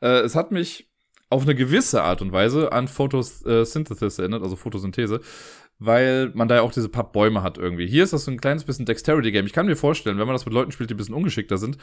[0.02, 0.92] Äh, es hat mich
[1.32, 5.22] auf eine gewisse Art und Weise an Photosynthesis erinnert, also Photosynthese,
[5.84, 7.88] weil man da ja auch diese paar Bäume hat irgendwie.
[7.88, 9.48] Hier ist das so ein kleines bisschen Dexterity-Game.
[9.48, 11.80] Ich kann mir vorstellen, wenn man das mit Leuten spielt, die ein bisschen ungeschickter sind,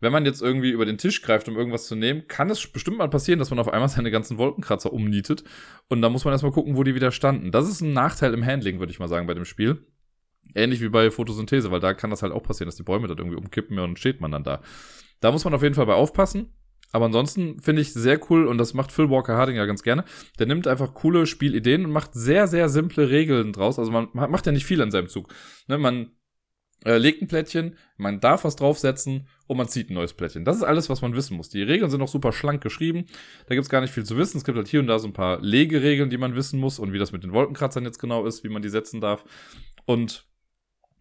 [0.00, 2.98] wenn man jetzt irgendwie über den Tisch greift, um irgendwas zu nehmen, kann es bestimmt
[2.98, 5.44] mal passieren, dass man auf einmal seine ganzen Wolkenkratzer umnietet.
[5.86, 7.52] Und da muss man erstmal gucken, wo die wieder standen.
[7.52, 9.86] Das ist ein Nachteil im Handling, würde ich mal sagen, bei dem Spiel.
[10.56, 13.18] Ähnlich wie bei Photosynthese, weil da kann das halt auch passieren, dass die Bäume dann
[13.18, 14.60] irgendwie umkippen und steht man dann da.
[15.20, 16.52] Da muss man auf jeden Fall bei aufpassen.
[16.92, 20.04] Aber ansonsten finde ich sehr cool und das macht Phil Walker Harding ja ganz gerne.
[20.38, 23.78] Der nimmt einfach coole Spielideen und macht sehr, sehr simple Regeln draus.
[23.78, 25.32] Also man macht ja nicht viel an seinem Zug.
[25.66, 26.12] Ne, man
[26.84, 30.44] äh, legt ein Plättchen, man darf was draufsetzen und man zieht ein neues Plättchen.
[30.44, 31.48] Das ist alles, was man wissen muss.
[31.48, 33.06] Die Regeln sind auch super schlank geschrieben.
[33.48, 34.38] Da gibt es gar nicht viel zu wissen.
[34.38, 36.92] Es gibt halt hier und da so ein paar Legeregeln, die man wissen muss und
[36.92, 39.24] wie das mit den Wolkenkratzern jetzt genau ist, wie man die setzen darf.
[39.84, 40.26] Und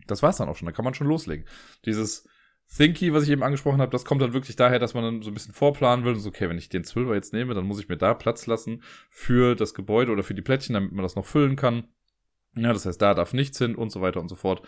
[0.08, 0.66] das war's dann auch schon.
[0.66, 1.46] Da kann man schon loslegen.
[1.86, 2.28] Dieses
[2.68, 5.30] Thinky, was ich eben angesprochen habe, das kommt dann wirklich daher, dass man dann so
[5.30, 6.16] ein bisschen vorplanen will.
[6.16, 8.82] So, okay, wenn ich den Zwölfer jetzt nehme, dann muss ich mir da Platz lassen
[9.10, 11.86] für das Gebäude oder für die Plättchen, damit man das noch füllen kann.
[12.56, 14.62] Ja, das heißt, da darf nichts hin und so weiter und so fort.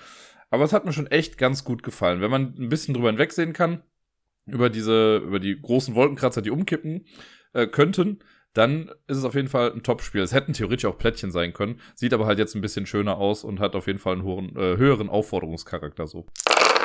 [0.50, 2.22] Aber es hat mir schon echt ganz gut gefallen.
[2.22, 3.84] Wenn man ein bisschen drüber hinwegsehen kann,
[4.46, 7.06] über diese, über die großen Wolkenkratzer, die umkippen
[7.54, 8.20] äh, könnten,
[8.54, 10.22] dann ist es auf jeden Fall ein Top-Spiel.
[10.22, 13.44] Es hätten theoretisch auch Plättchen sein können, sieht aber halt jetzt ein bisschen schöner aus
[13.44, 16.26] und hat auf jeden Fall einen hohen, äh, höheren Aufforderungscharakter so.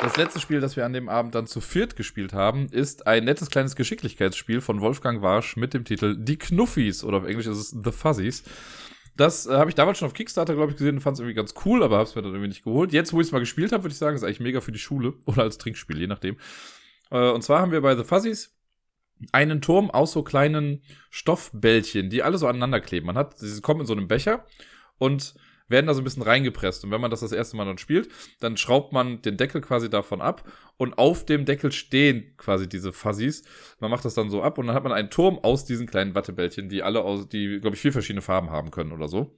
[0.02, 3.24] Das letzte Spiel, das wir an dem Abend dann zu viert gespielt haben, ist ein
[3.24, 7.56] nettes kleines Geschicklichkeitsspiel von Wolfgang Warsch mit dem Titel Die Knuffis oder auf Englisch ist
[7.56, 8.42] es The Fuzzies.
[9.16, 11.36] Das äh, habe ich damals schon auf Kickstarter, glaube ich, gesehen und fand es irgendwie
[11.36, 12.92] ganz cool, aber habe es mir dann irgendwie nicht geholt.
[12.92, 14.80] Jetzt, wo ich es mal gespielt habe, würde ich sagen, ist eigentlich mega für die
[14.80, 16.36] Schule oder als Trinkspiel, je nachdem.
[17.12, 18.56] Äh, und zwar haben wir bei The Fuzzies
[19.30, 23.06] einen Turm aus so kleinen Stoffbällchen, die alle so aneinander kleben.
[23.06, 24.46] Man hat, sie kommen in so einem Becher
[24.98, 25.36] und
[25.72, 26.84] werden da so ein bisschen reingepresst.
[26.84, 28.08] Und wenn man das das erste Mal dann spielt,
[28.38, 32.92] dann schraubt man den Deckel quasi davon ab und auf dem Deckel stehen quasi diese
[32.92, 33.42] Fuzzies.
[33.80, 36.14] Man macht das dann so ab und dann hat man einen Turm aus diesen kleinen
[36.14, 39.36] Wattebällchen, die alle aus, die, glaube ich, vier verschiedene Farben haben können oder so.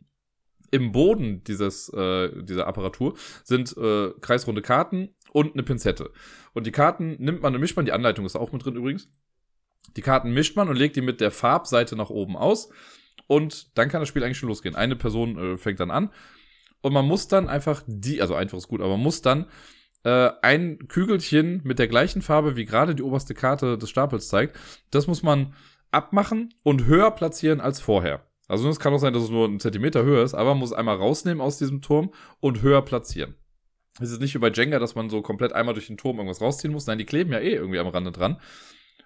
[0.70, 3.14] Im Boden dieses, äh, dieser Apparatur
[3.44, 6.10] sind äh, kreisrunde Karten und eine Pinzette.
[6.52, 9.08] Und die Karten nimmt man und mischt man, die Anleitung ist auch mit drin übrigens.
[9.96, 12.70] Die Karten mischt man und legt die mit der Farbseite nach oben aus.
[13.26, 14.74] Und dann kann das Spiel eigentlich schon losgehen.
[14.74, 16.10] Eine Person äh, fängt dann an.
[16.82, 19.46] Und man muss dann einfach die, also einfach ist gut, aber man muss dann
[20.04, 24.58] äh, ein Kügelchen mit der gleichen Farbe, wie gerade die oberste Karte des Stapels zeigt,
[24.90, 25.54] das muss man
[25.90, 28.26] abmachen und höher platzieren als vorher.
[28.48, 30.74] Also es kann auch sein, dass es nur einen Zentimeter höher ist, aber man muss
[30.74, 33.34] einmal rausnehmen aus diesem Turm und höher platzieren.
[34.00, 36.40] Es ist nicht wie bei Jenga, dass man so komplett einmal durch den Turm irgendwas
[36.40, 36.86] rausziehen muss.
[36.86, 38.40] Nein, die kleben ja eh irgendwie am Rande dran.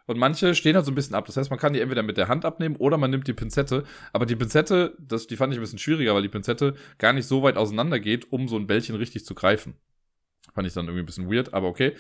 [0.09, 1.27] Und manche stehen halt so ein bisschen ab.
[1.27, 3.85] Das heißt, man kann die entweder mit der Hand abnehmen oder man nimmt die Pinzette.
[4.15, 7.27] Aber die Pinzette, das, die fand ich ein bisschen schwieriger, weil die Pinzette gar nicht
[7.27, 9.77] so weit auseinander geht, um so ein Bällchen richtig zu greifen.
[10.55, 11.95] Fand ich dann irgendwie ein bisschen weird, aber okay.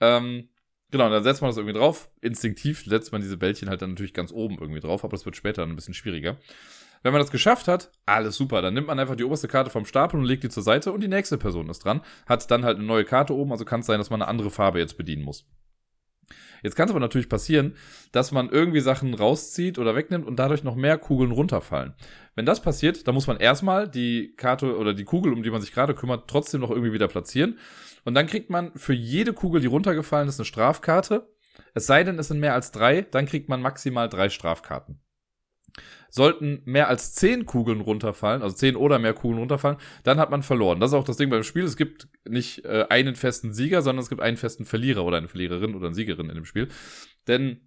[0.00, 0.48] Ähm,
[0.90, 2.10] genau, dann setzt man das irgendwie drauf.
[2.22, 5.36] Instinktiv setzt man diese Bällchen halt dann natürlich ganz oben irgendwie drauf, aber das wird
[5.36, 6.36] später ein bisschen schwieriger.
[7.04, 8.62] Wenn man das geschafft hat, alles super.
[8.62, 11.02] Dann nimmt man einfach die oberste Karte vom Stapel und legt die zur Seite und
[11.02, 12.00] die nächste Person ist dran.
[12.26, 14.50] Hat dann halt eine neue Karte oben, also kann es sein, dass man eine andere
[14.50, 15.46] Farbe jetzt bedienen muss.
[16.64, 17.76] Jetzt kann es aber natürlich passieren,
[18.10, 21.92] dass man irgendwie Sachen rauszieht oder wegnimmt und dadurch noch mehr Kugeln runterfallen.
[22.36, 25.60] Wenn das passiert, dann muss man erstmal die Karte oder die Kugel, um die man
[25.60, 27.58] sich gerade kümmert, trotzdem noch irgendwie wieder platzieren.
[28.06, 31.28] Und dann kriegt man für jede Kugel, die runtergefallen ist, eine Strafkarte.
[31.74, 35.00] Es sei denn, es sind mehr als drei, dann kriegt man maximal drei Strafkarten.
[36.14, 40.44] Sollten mehr als zehn Kugeln runterfallen, also zehn oder mehr Kugeln runterfallen, dann hat man
[40.44, 40.78] verloren.
[40.78, 41.64] Das ist auch das Ding beim Spiel.
[41.64, 45.26] Es gibt nicht äh, einen festen Sieger, sondern es gibt einen festen Verlierer oder eine
[45.26, 46.68] Verliererin oder eine Siegerin in dem Spiel.
[47.26, 47.62] Denn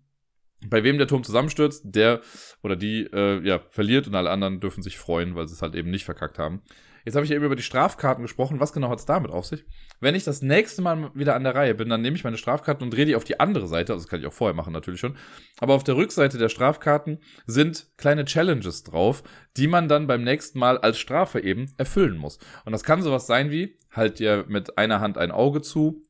[0.65, 2.21] bei wem der Turm zusammenstürzt, der
[2.63, 5.75] oder die äh, ja, verliert und alle anderen dürfen sich freuen, weil sie es halt
[5.75, 6.61] eben nicht verkackt haben.
[7.07, 8.59] Jetzt habe ich eben über die Strafkarten gesprochen.
[8.59, 9.63] Was genau hat es damit auf sich?
[10.01, 12.83] Wenn ich das nächste Mal wieder an der Reihe bin, dann nehme ich meine Strafkarten
[12.83, 13.93] und drehe die auf die andere Seite.
[13.93, 15.15] Also das kann ich auch vorher machen natürlich schon.
[15.57, 19.23] Aber auf der Rückseite der Strafkarten sind kleine Challenges drauf,
[19.55, 22.39] die man dann beim nächsten Mal als Strafe eben erfüllen muss.
[22.65, 26.03] Und das kann sowas sein wie, halt dir mit einer Hand ein Auge zu,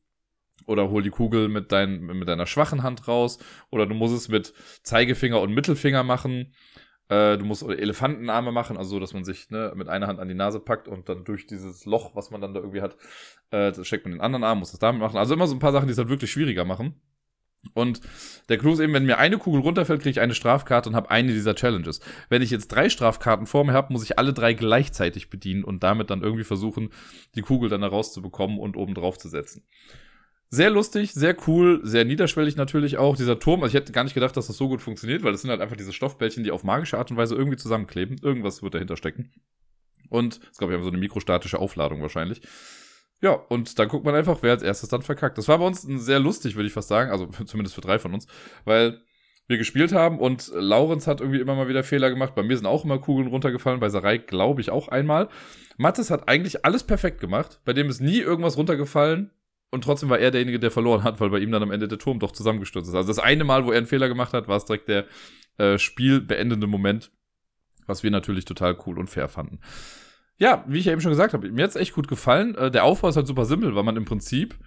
[0.65, 3.37] oder hol die Kugel mit, dein, mit deiner schwachen Hand raus
[3.69, 6.53] oder du musst es mit Zeigefinger und Mittelfinger machen
[7.10, 10.28] Äh, du musst Elefantenarme machen, also so, dass man sich ne, mit einer Hand an
[10.28, 12.97] die Nase packt und dann durch dieses Loch, was man dann da irgendwie hat,
[13.51, 15.18] äh, das steckt man den anderen Arm, muss das damit machen.
[15.18, 16.99] Also immer so ein paar Sachen, die es halt wirklich schwieriger machen.
[17.74, 18.01] Und
[18.49, 21.10] der Clou ist eben, wenn mir eine Kugel runterfällt, kriege ich eine Strafkarte und habe
[21.12, 21.99] eine dieser Challenges.
[22.30, 25.84] Wenn ich jetzt drei Strafkarten vor mir habe, muss ich alle drei gleichzeitig bedienen und
[25.84, 26.89] damit dann irgendwie versuchen,
[27.36, 29.64] die Kugel dann da rauszubekommen und oben drauf zu setzen.
[30.49, 33.17] Sehr lustig, sehr cool, sehr niederschwellig natürlich auch.
[33.17, 35.41] Dieser Turm, also ich hätte gar nicht gedacht, dass das so gut funktioniert, weil das
[35.41, 38.17] sind halt einfach diese Stoffbällchen, die auf magische Art und Weise irgendwie zusammenkleben.
[38.21, 39.33] Irgendwas wird dahinter stecken.
[40.09, 42.41] Und, glaube ich, einfach so eine mikrostatische Aufladung wahrscheinlich.
[43.19, 45.37] Ja, und dann guckt man einfach, wer als erstes dann verkackt.
[45.37, 47.11] Das war bei uns sehr lustig, würde ich fast sagen.
[47.11, 48.27] Also zumindest für drei von uns.
[48.63, 49.01] Weil
[49.47, 52.35] wir gespielt haben und Laurenz hat irgendwie immer mal wieder Fehler gemacht.
[52.35, 53.79] Bei mir sind auch immer Kugeln runtergefallen.
[53.79, 55.29] Bei Sarai glaube ich auch einmal.
[55.77, 57.61] Mattes hat eigentlich alles perfekt gemacht.
[57.63, 59.31] Bei dem ist nie irgendwas runtergefallen.
[59.70, 61.99] Und trotzdem war er derjenige, der verloren hat, weil bei ihm dann am Ende der
[61.99, 62.95] Turm doch zusammengestürzt ist.
[62.95, 65.05] Also das eine Mal, wo er einen Fehler gemacht hat, war es direkt der
[65.57, 67.11] äh, spielbeendende Moment,
[67.86, 69.59] was wir natürlich total cool und fair fanden.
[70.38, 72.55] Ja, wie ich ja eben schon gesagt habe, mir hat's echt gut gefallen.
[72.55, 74.57] Äh, der Aufbau ist halt super simpel, weil man im Prinzip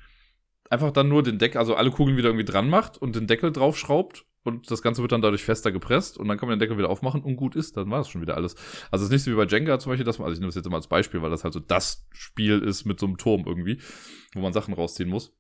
[0.69, 3.53] einfach dann nur den Deckel, also alle Kugeln wieder irgendwie dran macht und den Deckel
[3.53, 6.79] draufschraubt und das Ganze wird dann dadurch fester gepresst und dann kann man den Deckel
[6.79, 8.55] wieder aufmachen und gut ist, dann war das schon wieder alles.
[8.91, 10.49] Also es ist nicht so wie bei Jenga zum Beispiel, dass man, also ich nehme
[10.49, 13.19] das jetzt immer als Beispiel, weil das halt so das Spiel ist mit so einem
[13.19, 13.81] Turm irgendwie,
[14.35, 15.37] wo man Sachen rausziehen muss.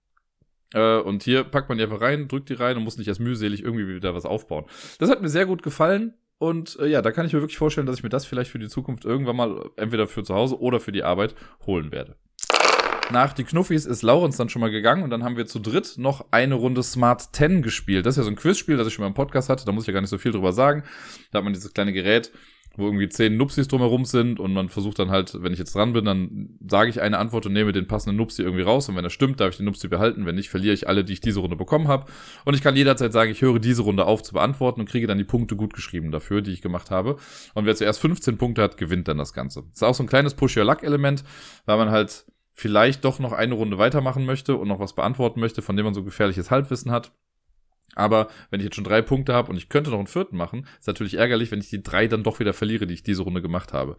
[0.74, 3.20] Äh, und hier packt man die einfach rein, drückt die rein und muss nicht erst
[3.20, 4.66] mühselig irgendwie wieder was aufbauen.
[4.98, 6.14] Das hat mir sehr gut gefallen.
[6.38, 8.58] Und äh, ja, da kann ich mir wirklich vorstellen, dass ich mir das vielleicht für
[8.58, 11.34] die Zukunft irgendwann mal entweder für zu Hause oder für die Arbeit
[11.66, 12.16] holen werde.
[13.12, 15.94] Nach die Knuffis ist Laurens dann schon mal gegangen und dann haben wir zu dritt
[15.96, 18.06] noch eine Runde Smart 10 gespielt.
[18.06, 19.82] Das ist ja so ein Quizspiel, das ich schon mal im Podcast hatte, da muss
[19.82, 20.84] ich ja gar nicht so viel drüber sagen.
[21.32, 22.30] Da hat man dieses kleine Gerät,
[22.76, 25.92] wo irgendwie zehn Nupsis drumherum sind und man versucht dann halt, wenn ich jetzt dran
[25.92, 29.04] bin, dann sage ich eine Antwort und nehme den passenden Nupsi irgendwie raus und wenn
[29.04, 31.40] er stimmt, darf ich den Nupsi behalten, wenn nicht, verliere ich alle, die ich diese
[31.40, 32.06] Runde bekommen habe
[32.44, 35.18] und ich kann jederzeit sagen, ich höre diese Runde auf zu beantworten und kriege dann
[35.18, 37.16] die Punkte gut geschrieben dafür, die ich gemacht habe
[37.54, 39.62] und wer zuerst 15 Punkte hat, gewinnt dann das Ganze.
[39.62, 41.24] Das ist auch so ein kleines Push-Your-Luck-Element,
[41.66, 42.24] weil man halt
[42.60, 45.94] vielleicht doch noch eine Runde weitermachen möchte und noch was beantworten möchte, von dem man
[45.94, 47.10] so gefährliches Halbwissen hat.
[47.96, 50.66] Aber wenn ich jetzt schon drei Punkte habe und ich könnte noch einen vierten machen,
[50.78, 53.42] ist natürlich ärgerlich, wenn ich die drei dann doch wieder verliere, die ich diese Runde
[53.42, 53.96] gemacht habe.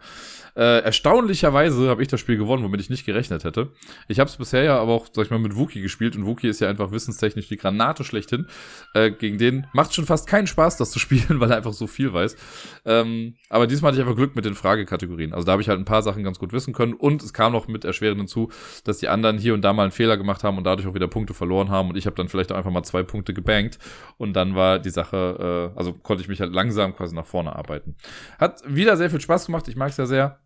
[0.55, 3.71] Äh, erstaunlicherweise habe ich das Spiel gewonnen, womit ich nicht gerechnet hätte.
[4.07, 6.47] Ich habe es bisher ja aber auch, sag ich mal, mit Wookie gespielt und Wookie
[6.47, 8.47] ist ja einfach wissenstechnisch die Granate schlechthin.
[8.93, 11.87] Äh, gegen den macht schon fast keinen Spaß, das zu spielen, weil er einfach so
[11.87, 12.37] viel weiß.
[12.85, 15.33] Ähm, aber diesmal hatte ich einfach Glück mit den Fragekategorien.
[15.33, 17.51] Also da habe ich halt ein paar Sachen ganz gut wissen können und es kam
[17.51, 18.49] noch mit erschwerend hinzu,
[18.85, 21.07] dass die anderen hier und da mal einen Fehler gemacht haben und dadurch auch wieder
[21.07, 23.79] Punkte verloren haben und ich habe dann vielleicht auch einfach mal zwei Punkte gebankt
[24.17, 27.55] und dann war die Sache, äh, also konnte ich mich halt langsam quasi nach vorne
[27.55, 27.95] arbeiten.
[28.39, 30.39] Hat wieder sehr viel Spaß gemacht, ich mag es ja sehr.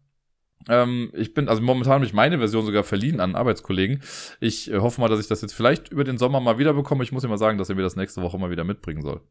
[0.68, 4.02] Ähm, ich bin, also momentan habe ich meine Version sogar verliehen an Arbeitskollegen.
[4.40, 7.04] Ich äh, hoffe mal, dass ich das jetzt vielleicht über den Sommer mal wieder bekomme.
[7.04, 9.22] Ich muss ihm mal sagen, dass er mir das nächste Woche mal wieder mitbringen soll.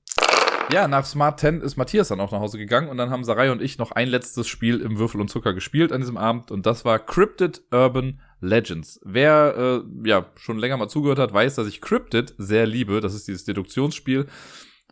[0.73, 3.53] Ja, nach Smart 10 ist Matthias dann auch nach Hause gegangen und dann haben Sarai
[3.53, 6.65] und ich noch ein letztes Spiel im Würfel und Zucker gespielt an diesem Abend und
[6.65, 9.01] das war Cryptid Urban Legends.
[9.05, 13.01] Wer äh, ja schon länger mal zugehört hat, weiß, dass ich Cryptid sehr liebe.
[13.01, 14.27] Das ist dieses Deduktionsspiel,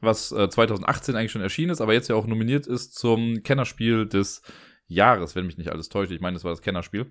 [0.00, 4.06] was äh, 2018 eigentlich schon erschienen ist, aber jetzt ja auch nominiert ist zum Kennerspiel
[4.06, 4.42] des
[4.86, 6.12] Jahres, wenn mich nicht alles täuscht.
[6.12, 7.10] Ich meine, das war das Kennerspiel.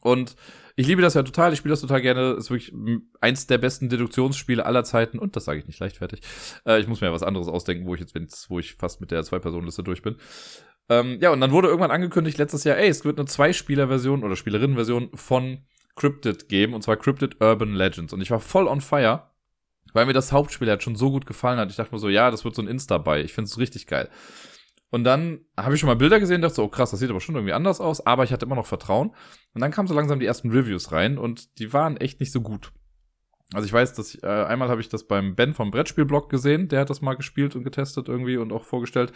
[0.00, 0.34] Und
[0.76, 2.32] ich liebe das ja total, ich spiele das total gerne.
[2.32, 2.74] Ist wirklich
[3.20, 5.18] eins der besten Deduktionsspiele aller Zeiten.
[5.18, 6.20] Und das sage ich nicht leichtfertig.
[6.66, 9.10] Äh, ich muss mir ja was anderes ausdenken, wo ich jetzt, wo ich fast mit
[9.10, 10.16] der Zwei-Personen-Liste durch bin.
[10.88, 14.36] Ähm, ja, und dann wurde irgendwann angekündigt letztes Jahr, ey, es wird eine Zwei-Spieler-Version oder
[14.36, 15.64] Spielerinnen-Version von
[15.96, 18.12] Cryptid geben, und zwar Cryptid Urban Legends.
[18.12, 19.30] Und ich war voll on fire,
[19.92, 21.70] weil mir das Hauptspiel halt schon so gut gefallen hat.
[21.70, 23.22] Ich dachte mir so, ja, das wird so ein Insta bei.
[23.22, 24.10] Ich finde es richtig geil.
[24.90, 27.20] Und dann habe ich schon mal Bilder gesehen, dachte so, oh krass, das sieht aber
[27.20, 29.08] schon irgendwie anders aus, aber ich hatte immer noch Vertrauen.
[29.52, 32.40] Und dann kamen so langsam die ersten Reviews rein und die waren echt nicht so
[32.40, 32.72] gut.
[33.52, 36.68] Also ich weiß, dass ich, äh, einmal habe ich das beim Ben vom Brettspielblog gesehen,
[36.68, 39.12] der hat das mal gespielt und getestet irgendwie und auch vorgestellt.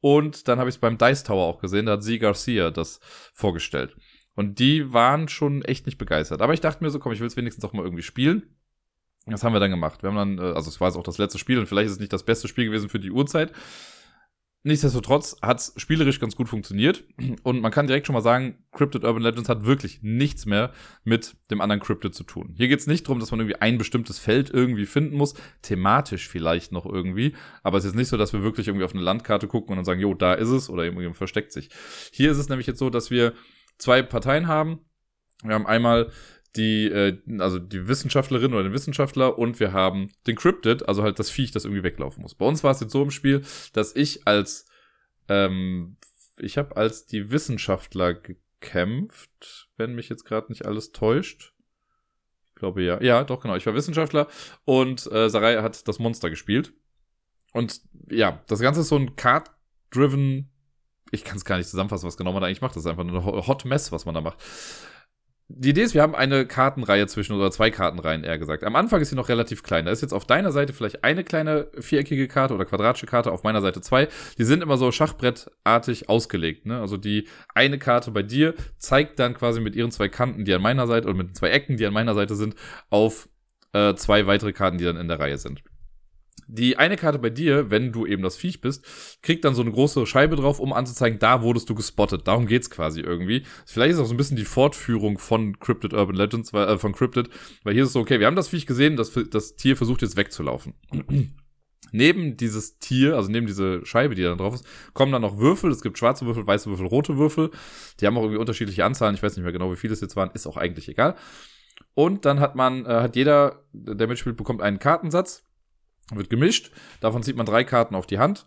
[0.00, 3.00] Und dann habe ich es beim Dice Tower auch gesehen, da hat Sie Garcia das
[3.32, 3.96] vorgestellt.
[4.34, 6.40] Und die waren schon echt nicht begeistert.
[6.42, 8.54] Aber ich dachte mir so, komm, ich will es wenigstens auch mal irgendwie spielen.
[9.26, 10.02] Das haben wir dann gemacht.
[10.02, 11.92] Wir haben dann, äh, also es war jetzt auch das letzte Spiel und vielleicht ist
[11.92, 13.52] es nicht das beste Spiel gewesen für die Uhrzeit.
[14.66, 17.04] Nichtsdestotrotz hat es spielerisch ganz gut funktioniert
[17.42, 20.72] und man kann direkt schon mal sagen, Cryptid Urban Legends hat wirklich nichts mehr
[21.04, 22.54] mit dem anderen Cryptid zu tun.
[22.56, 26.28] Hier geht es nicht darum, dass man irgendwie ein bestimmtes Feld irgendwie finden muss, thematisch
[26.28, 29.48] vielleicht noch irgendwie, aber es ist nicht so, dass wir wirklich irgendwie auf eine Landkarte
[29.48, 31.68] gucken und dann sagen, jo, da ist es oder irgendwie versteckt sich.
[32.10, 33.34] Hier ist es nämlich jetzt so, dass wir
[33.76, 34.78] zwei Parteien haben.
[35.42, 36.10] Wir haben einmal
[36.56, 41.18] die, äh, also die Wissenschaftlerin oder den Wissenschaftler und wir haben den Cryptid, also halt
[41.18, 42.34] das Viech, das irgendwie weglaufen muss.
[42.34, 43.42] Bei uns war es jetzt so im Spiel,
[43.72, 44.66] dass ich als,
[45.28, 45.96] ähm,
[46.38, 51.52] ich habe als die Wissenschaftler gekämpft, wenn mich jetzt gerade nicht alles täuscht.
[52.50, 53.02] Ich glaube ja.
[53.02, 53.56] Ja, doch, genau.
[53.56, 54.28] Ich war Wissenschaftler
[54.64, 56.72] und äh, Sarai hat das Monster gespielt.
[57.52, 60.50] Und ja, das Ganze ist so ein Card-driven
[61.14, 62.74] ich kann es gar nicht zusammenfassen, was genau man da eigentlich macht.
[62.76, 64.38] Das ist einfach eine Hot Mess, was man da macht.
[65.48, 68.64] Die Idee ist, wir haben eine Kartenreihe zwischen, oder zwei Kartenreihen eher gesagt.
[68.64, 69.84] Am Anfang ist sie noch relativ klein.
[69.84, 73.42] Da ist jetzt auf deiner Seite vielleicht eine kleine viereckige Karte oder quadratische Karte, auf
[73.42, 74.08] meiner Seite zwei.
[74.38, 76.64] Die sind immer so schachbrettartig ausgelegt.
[76.64, 76.80] Ne?
[76.80, 80.62] Also die eine Karte bei dir zeigt dann quasi mit ihren zwei Kanten, die an
[80.62, 82.54] meiner Seite, oder mit zwei Ecken, die an meiner Seite sind,
[82.88, 83.28] auf
[83.74, 85.62] äh, zwei weitere Karten, die dann in der Reihe sind.
[86.48, 88.84] Die eine Karte bei dir, wenn du eben das Viech bist,
[89.22, 92.26] kriegt dann so eine große Scheibe drauf, um anzuzeigen, da wurdest du gespottet.
[92.26, 93.44] Darum geht's quasi irgendwie.
[93.66, 97.28] Vielleicht ist auch so ein bisschen die Fortführung von Cryptid Urban Legends, äh, von Cryptid,
[97.62, 100.02] weil hier ist es so, okay, wir haben das Viech gesehen, das, das Tier versucht
[100.02, 100.74] jetzt wegzulaufen.
[101.94, 105.70] neben dieses Tier, also neben diese Scheibe, die da drauf ist, kommen dann noch Würfel.
[105.70, 107.50] Es gibt schwarze Würfel, weiße Würfel, rote Würfel.
[108.00, 109.14] Die haben auch irgendwie unterschiedliche Anzahlen.
[109.14, 110.30] Ich weiß nicht mehr genau, wie viele es jetzt waren.
[110.34, 111.14] Ist auch eigentlich egal.
[111.94, 115.44] Und dann hat man, äh, hat jeder, der mitspielt, bekommt einen Kartensatz
[116.12, 116.70] wird gemischt.
[117.00, 118.46] Davon zieht man drei Karten auf die Hand.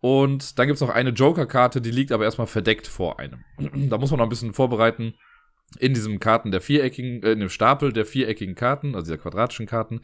[0.00, 3.44] Und dann gibt es noch eine Joker-Karte, die liegt aber erstmal verdeckt vor einem.
[3.88, 5.14] da muss man noch ein bisschen vorbereiten.
[5.78, 9.66] In diesem Karten der viereckigen, äh, in dem Stapel der viereckigen Karten, also dieser quadratischen
[9.66, 10.00] Karten,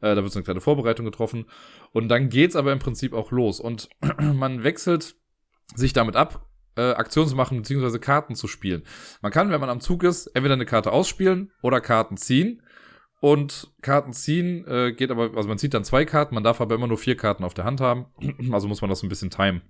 [0.00, 1.44] äh, da wird so eine kleine Vorbereitung getroffen.
[1.92, 3.60] Und dann geht's aber im Prinzip auch los.
[3.60, 3.88] Und
[4.18, 5.14] man wechselt
[5.76, 8.82] sich damit ab, äh, Aktionen zu machen, beziehungsweise Karten zu spielen.
[9.22, 12.62] Man kann, wenn man am Zug ist, entweder eine Karte ausspielen oder Karten ziehen.
[13.24, 16.74] Und Karten ziehen äh, geht aber, also man zieht dann zwei Karten, man darf aber
[16.74, 18.04] immer nur vier Karten auf der Hand haben.
[18.52, 19.62] Also muss man das ein bisschen timen.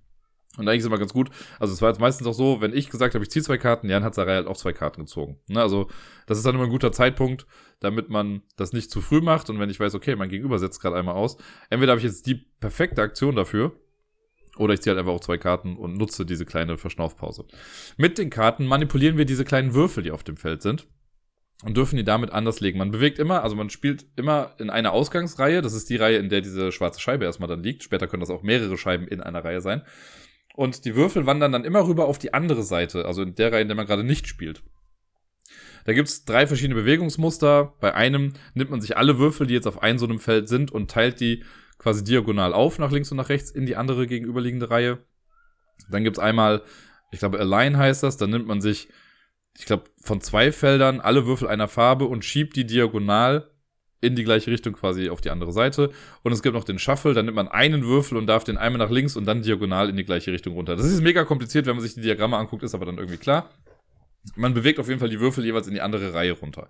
[0.56, 1.30] Und eigentlich ist immer ganz gut.
[1.60, 3.88] Also es war jetzt meistens auch so, wenn ich gesagt habe, ich ziehe zwei Karten,
[3.88, 5.38] Jan hat Sarai halt auch zwei Karten gezogen.
[5.46, 5.88] Ne, also
[6.26, 7.46] das ist dann immer ein guter Zeitpunkt,
[7.78, 9.48] damit man das nicht zu früh macht.
[9.50, 11.36] Und wenn ich weiß, okay, mein Gegenüber setzt gerade einmal aus,
[11.70, 13.70] entweder habe ich jetzt die perfekte Aktion dafür,
[14.56, 17.44] oder ich ziehe halt einfach auch zwei Karten und nutze diese kleine Verschnaufpause.
[17.98, 20.88] Mit den Karten manipulieren wir diese kleinen Würfel, die auf dem Feld sind
[21.62, 22.78] und dürfen die damit anders legen.
[22.78, 25.62] Man bewegt immer, also man spielt immer in einer Ausgangsreihe.
[25.62, 27.82] Das ist die Reihe, in der diese schwarze Scheibe erstmal dann liegt.
[27.82, 29.82] Später können das auch mehrere Scheiben in einer Reihe sein.
[30.54, 33.62] Und die Würfel wandern dann immer rüber auf die andere Seite, also in der Reihe,
[33.62, 34.62] in der man gerade nicht spielt.
[35.84, 37.74] Da gibt's drei verschiedene Bewegungsmuster.
[37.80, 40.70] Bei einem nimmt man sich alle Würfel, die jetzt auf einem so einem Feld sind,
[40.70, 41.44] und teilt die
[41.78, 45.04] quasi diagonal auf, nach links und nach rechts, in die andere gegenüberliegende Reihe.
[45.90, 46.62] Dann gibt's einmal,
[47.10, 48.88] ich glaube, Align heißt das, dann nimmt man sich
[49.56, 53.50] ich glaube, von zwei Feldern alle Würfel einer Farbe und schiebt die diagonal
[54.00, 55.90] in die gleiche Richtung quasi auf die andere Seite.
[56.22, 58.78] Und es gibt noch den Shuffle, dann nimmt man einen Würfel und darf den einmal
[58.78, 60.76] nach links und dann diagonal in die gleiche Richtung runter.
[60.76, 63.50] Das ist mega kompliziert, wenn man sich die Diagramme anguckt, ist aber dann irgendwie klar.
[64.36, 66.68] Man bewegt auf jeden Fall die Würfel jeweils in die andere Reihe runter.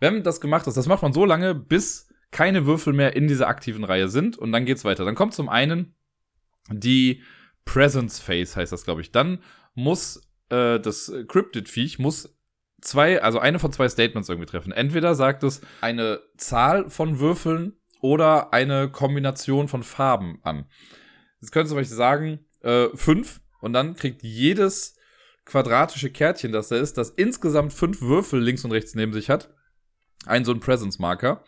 [0.00, 3.48] Wenn das gemacht ist, das macht man so lange, bis keine Würfel mehr in dieser
[3.48, 5.04] aktiven Reihe sind und dann geht's weiter.
[5.04, 5.94] Dann kommt zum einen
[6.70, 7.22] die
[7.64, 9.12] Presence Phase, heißt das, glaube ich.
[9.12, 9.38] Dann
[9.74, 12.36] muss äh, das Cryptid-Viech muss
[12.80, 14.72] zwei, also eine von zwei Statements irgendwie treffen.
[14.72, 20.66] Entweder sagt es eine Zahl von Würfeln oder eine Kombination von Farben an.
[21.40, 24.96] Jetzt könnte zum Beispiel sagen, äh, fünf und dann kriegt jedes
[25.44, 29.54] quadratische Kärtchen, das da ist, das insgesamt fünf Würfel links und rechts neben sich hat,
[30.26, 31.42] ein so ein Presence-Marker.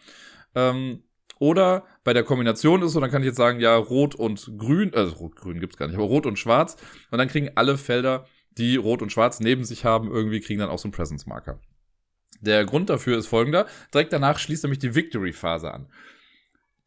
[0.55, 1.05] Ähm,
[1.38, 4.94] oder bei der Kombination ist so, dann kann ich jetzt sagen, ja, rot und grün,
[4.94, 6.76] also rot-grün gibt's gar nicht, aber rot und schwarz.
[7.11, 10.70] Und dann kriegen alle Felder die Rot und Schwarz neben sich haben, irgendwie kriegen dann
[10.70, 11.61] auch so einen Presence-Marker.
[12.40, 13.66] Der Grund dafür ist folgender.
[13.92, 15.88] Direkt danach schließt nämlich die Victory-Phase an.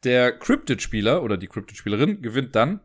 [0.02, 2.80] Der Cryptid-Spieler oder die Cryptid-Spielerin gewinnt dann,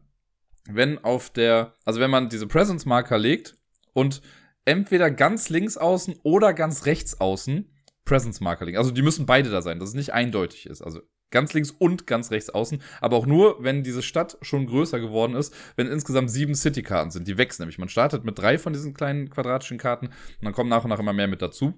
[0.66, 3.56] wenn auf der, also wenn man diese Presence-Marker legt
[3.94, 4.22] und
[4.66, 7.74] entweder ganz links außen oder ganz rechts außen
[8.06, 8.78] Presence-Marker legen.
[8.78, 10.82] Also die müssen beide da sein, dass es nicht eindeutig ist.
[10.82, 11.02] Also
[11.32, 15.36] ganz links und ganz rechts außen, aber auch nur, wenn diese Stadt schon größer geworden
[15.36, 17.28] ist, wenn insgesamt sieben City-Karten sind.
[17.28, 17.78] Die wächst nämlich.
[17.78, 21.00] Man startet mit drei von diesen kleinen quadratischen Karten und dann kommen nach und nach
[21.00, 21.74] immer mehr mit dazu.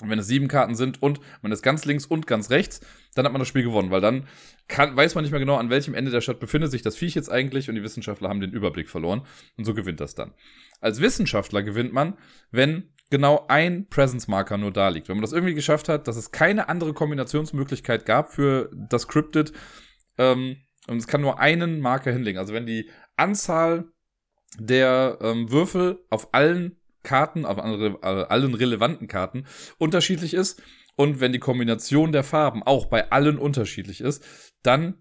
[0.00, 2.80] Und wenn es sieben Karten sind und man ist ganz links und ganz rechts,
[3.14, 4.26] dann hat man das Spiel gewonnen, weil dann
[4.66, 7.14] kann, weiß man nicht mehr genau, an welchem Ende der Stadt befindet sich das Viech
[7.14, 9.22] jetzt eigentlich und die Wissenschaftler haben den Überblick verloren
[9.58, 10.32] und so gewinnt das dann.
[10.80, 12.16] Als Wissenschaftler gewinnt man,
[12.50, 15.08] wenn genau ein Presence-Marker nur da liegt.
[15.08, 19.52] Wenn man das irgendwie geschafft hat, dass es keine andere Kombinationsmöglichkeit gab für das Cryptid,
[20.16, 20.56] ähm,
[20.86, 22.38] und es kann nur einen Marker hinlegen.
[22.38, 23.84] Also wenn die Anzahl
[24.58, 29.46] der ähm, Würfel auf allen Karten, auf andere, äh, allen relevanten Karten
[29.78, 30.62] unterschiedlich ist
[30.96, 34.24] und wenn die Kombination der Farben auch bei allen unterschiedlich ist,
[34.62, 34.94] dann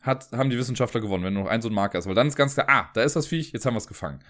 [0.00, 2.06] hat, haben die Wissenschaftler gewonnen, wenn nur noch ein so ein Marker ist.
[2.06, 4.20] Weil dann ist ganz klar, ah, da ist das Viech, jetzt haben wir es gefangen.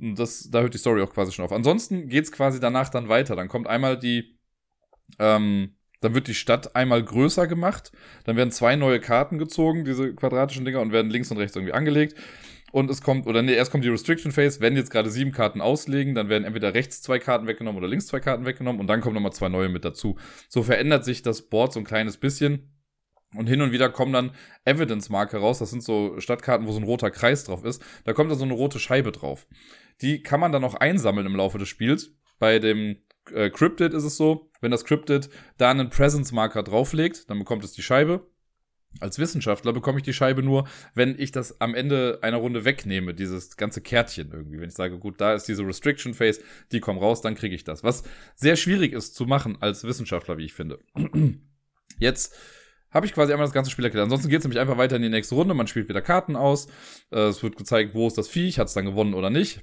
[0.00, 1.52] Das, da hört die Story auch quasi schon auf.
[1.52, 3.34] Ansonsten geht's quasi danach dann weiter.
[3.34, 4.38] Dann kommt einmal die,
[5.18, 7.90] ähm, dann wird die Stadt einmal größer gemacht.
[8.24, 11.72] Dann werden zwei neue Karten gezogen, diese quadratischen Dinger, und werden links und rechts irgendwie
[11.72, 12.14] angelegt.
[12.70, 14.60] Und es kommt, oder nee, erst kommt die Restriction Phase.
[14.60, 18.06] Wenn jetzt gerade sieben Karten auslegen, dann werden entweder rechts zwei Karten weggenommen oder links
[18.06, 20.16] zwei Karten weggenommen und dann kommen nochmal zwei neue mit dazu.
[20.48, 22.74] So verändert sich das Board so ein kleines bisschen.
[23.34, 24.30] Und hin und wieder kommen dann
[24.64, 25.58] Evidence-Marker raus.
[25.58, 27.82] Das sind so Stadtkarten, wo so ein roter Kreis drauf ist.
[28.04, 29.46] Da kommt dann so eine rote Scheibe drauf.
[30.00, 32.12] Die kann man dann auch einsammeln im Laufe des Spiels.
[32.38, 32.96] Bei dem
[33.32, 37.72] äh, Cryptid ist es so, wenn das Cryptid da einen Presence-Marker drauflegt, dann bekommt es
[37.72, 38.26] die Scheibe.
[39.00, 43.14] Als Wissenschaftler bekomme ich die Scheibe nur, wenn ich das am Ende einer Runde wegnehme,
[43.14, 44.60] dieses ganze Kärtchen irgendwie.
[44.60, 46.40] Wenn ich sage, gut, da ist diese Restriction Phase,
[46.72, 47.84] die kommen raus, dann kriege ich das.
[47.84, 48.02] Was
[48.34, 50.78] sehr schwierig ist zu machen als Wissenschaftler, wie ich finde.
[51.98, 52.34] Jetzt
[52.90, 54.04] habe ich quasi einmal das ganze Spiel erklärt.
[54.04, 55.54] Ansonsten geht es nämlich einfach weiter in die nächste Runde.
[55.54, 56.68] Man spielt wieder Karten aus.
[57.10, 59.60] Äh, es wird gezeigt, wo ist das Viech, hat es dann gewonnen oder nicht.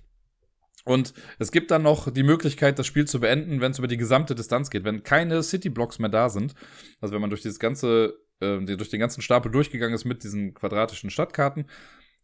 [0.86, 3.98] Und es gibt dann noch die Möglichkeit, das Spiel zu beenden, wenn es über die
[3.98, 4.84] gesamte Distanz geht.
[4.84, 6.54] Wenn keine City-Blocks mehr da sind,
[7.02, 10.54] also wenn man durch dieses ganze, äh, durch den ganzen Stapel durchgegangen ist mit diesen
[10.54, 11.66] quadratischen Stadtkarten,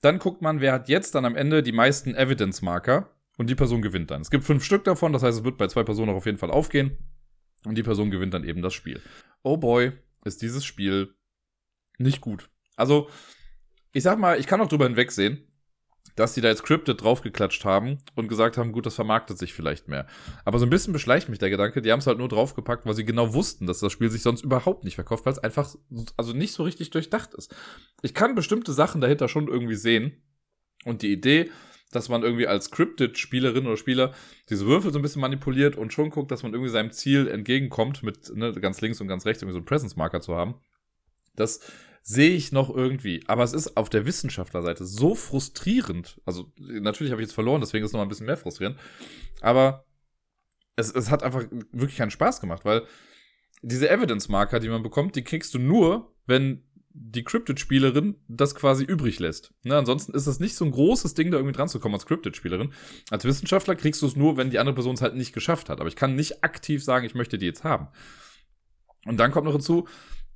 [0.02, 3.82] dann guckt man, wer hat jetzt dann am Ende die meisten Evidence-Marker und die Person
[3.82, 4.22] gewinnt dann.
[4.22, 6.38] Es gibt fünf Stück davon, das heißt, es wird bei zwei Personen auch auf jeden
[6.38, 6.98] Fall aufgehen
[7.66, 9.02] und die Person gewinnt dann eben das Spiel.
[9.42, 9.92] Oh boy,
[10.24, 11.16] ist dieses Spiel
[11.98, 12.50] nicht gut.
[12.76, 13.10] Also,
[13.92, 15.51] ich sag mal, ich kann auch drüber hinwegsehen,
[16.16, 19.88] dass die da jetzt Cryptid draufgeklatscht haben und gesagt haben, gut, das vermarktet sich vielleicht
[19.88, 20.08] mehr.
[20.46, 22.96] Aber so ein bisschen beschleicht mich der Gedanke, die haben es halt nur draufgepackt, weil
[22.96, 25.76] sie genau wussten, dass das Spiel sich sonst überhaupt nicht verkauft, weil es einfach
[26.18, 27.56] also nicht so richtig durchdacht ist.
[28.02, 30.22] Ich kann bestimmte Sachen dahinter schon irgendwie sehen
[30.86, 31.50] und die Idee,
[31.92, 34.14] dass man irgendwie als Cryptid-Spielerin oder Spieler
[34.50, 38.02] diese Würfel so ein bisschen manipuliert und schon guckt, dass man irgendwie seinem Ziel entgegenkommt,
[38.02, 40.56] mit ne, ganz links und ganz rechts irgendwie so einen Presence-Marker zu haben.
[41.36, 41.60] Das
[42.04, 43.24] sehe ich noch irgendwie.
[43.28, 46.20] Aber es ist auf der Wissenschaftlerseite so frustrierend.
[46.26, 48.78] Also, natürlich habe ich jetzt verloren, deswegen ist es noch ein bisschen mehr frustrierend.
[49.42, 49.86] Aber
[50.76, 52.84] es, es hat einfach wirklich keinen Spaß gemacht, weil
[53.62, 59.20] diese Evidence-Marker, die man bekommt, die kriegst du nur, wenn die Cryptid-Spielerin das quasi übrig
[59.20, 59.54] lässt.
[59.64, 62.06] Ne, ansonsten ist das nicht so ein großes Ding, da irgendwie dran zu kommen als
[62.06, 62.74] Cryptid-Spielerin.
[63.10, 65.80] Als Wissenschaftler kriegst du es nur, wenn die andere Person es halt nicht geschafft hat.
[65.80, 67.88] Aber ich kann nicht aktiv sagen, ich möchte die jetzt haben.
[69.06, 69.88] Und dann kommt noch hinzu,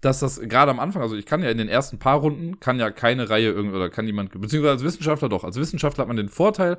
[0.06, 2.80] dass das gerade am Anfang, also ich kann ja in den ersten paar Runden, kann
[2.80, 6.18] ja keine Reihe irgendwie, oder kann jemand, beziehungsweise als Wissenschaftler doch, als Wissenschaftler hat man
[6.18, 6.78] den Vorteil,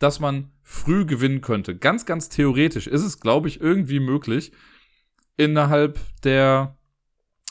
[0.00, 1.76] dass man früh gewinnen könnte.
[1.76, 4.50] Ganz, ganz theoretisch ist es, glaube ich, irgendwie möglich,
[5.36, 6.76] innerhalb der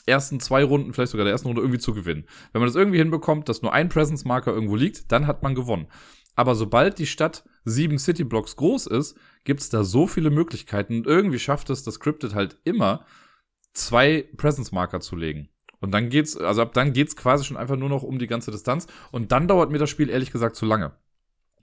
[0.04, 2.24] ersten zwei Runden, vielleicht sogar der ersten Runde irgendwie zu gewinnen.
[2.52, 5.86] Wenn man das irgendwie hinbekommt, dass nur ein Presence-Marker irgendwo liegt, dann hat man gewonnen.
[6.34, 11.06] Aber sobald die Stadt sieben City-Blocks groß ist, gibt es da so viele Möglichkeiten und
[11.06, 13.06] irgendwie schafft es das Cryptid halt immer,
[13.78, 15.48] zwei Presence-Marker zu legen.
[15.80, 18.50] Und dann geht's, also ab dann geht's quasi schon einfach nur noch um die ganze
[18.50, 18.86] Distanz.
[19.12, 20.92] Und dann dauert mir das Spiel ehrlich gesagt zu lange.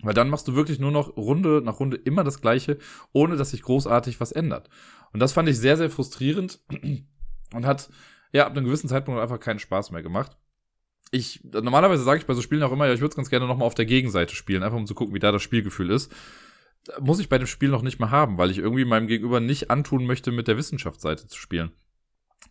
[0.01, 2.77] Weil dann machst du wirklich nur noch Runde nach Runde immer das Gleiche,
[3.13, 4.69] ohne dass sich großartig was ändert.
[5.13, 6.59] Und das fand ich sehr, sehr frustrierend
[7.53, 7.89] und hat,
[8.31, 10.37] ja, ab einem gewissen Zeitpunkt einfach keinen Spaß mehr gemacht.
[11.11, 13.47] Ich, normalerweise sage ich bei so Spielen auch immer, ja, ich würde es ganz gerne
[13.47, 16.11] nochmal auf der Gegenseite spielen, einfach um zu gucken, wie da das Spielgefühl ist.
[16.99, 19.71] Muss ich bei dem Spiel noch nicht mal haben, weil ich irgendwie meinem Gegenüber nicht
[19.71, 21.71] antun möchte, mit der Wissenschaftsseite zu spielen.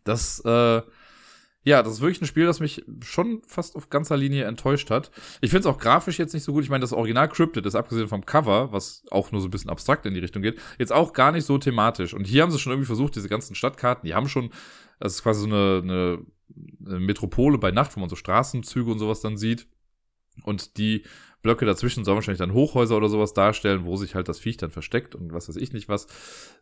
[0.05, 0.83] Das, äh,
[1.67, 5.11] ja, das ist wirklich ein Spiel, das mich schon fast auf ganzer Linie enttäuscht hat.
[5.41, 6.63] Ich finde es auch grafisch jetzt nicht so gut.
[6.63, 9.71] Ich meine, das Original Cryptid ist abgesehen vom Cover, was auch nur so ein bisschen
[9.71, 12.13] abstrakt in die Richtung geht, jetzt auch gar nicht so thematisch.
[12.13, 14.51] Und hier haben sie schon irgendwie versucht, diese ganzen Stadtkarten, die haben schon,
[15.01, 16.19] das ist quasi so eine, eine,
[16.87, 19.67] eine Metropole bei Nacht, wo man so Straßenzüge und sowas dann sieht.
[20.43, 21.05] Und die
[21.45, 24.71] Blöcke dazwischen sollen wahrscheinlich dann Hochhäuser oder sowas darstellen, wo sich halt das Viech dann
[24.71, 26.09] versteckt und was weiß ich nicht was.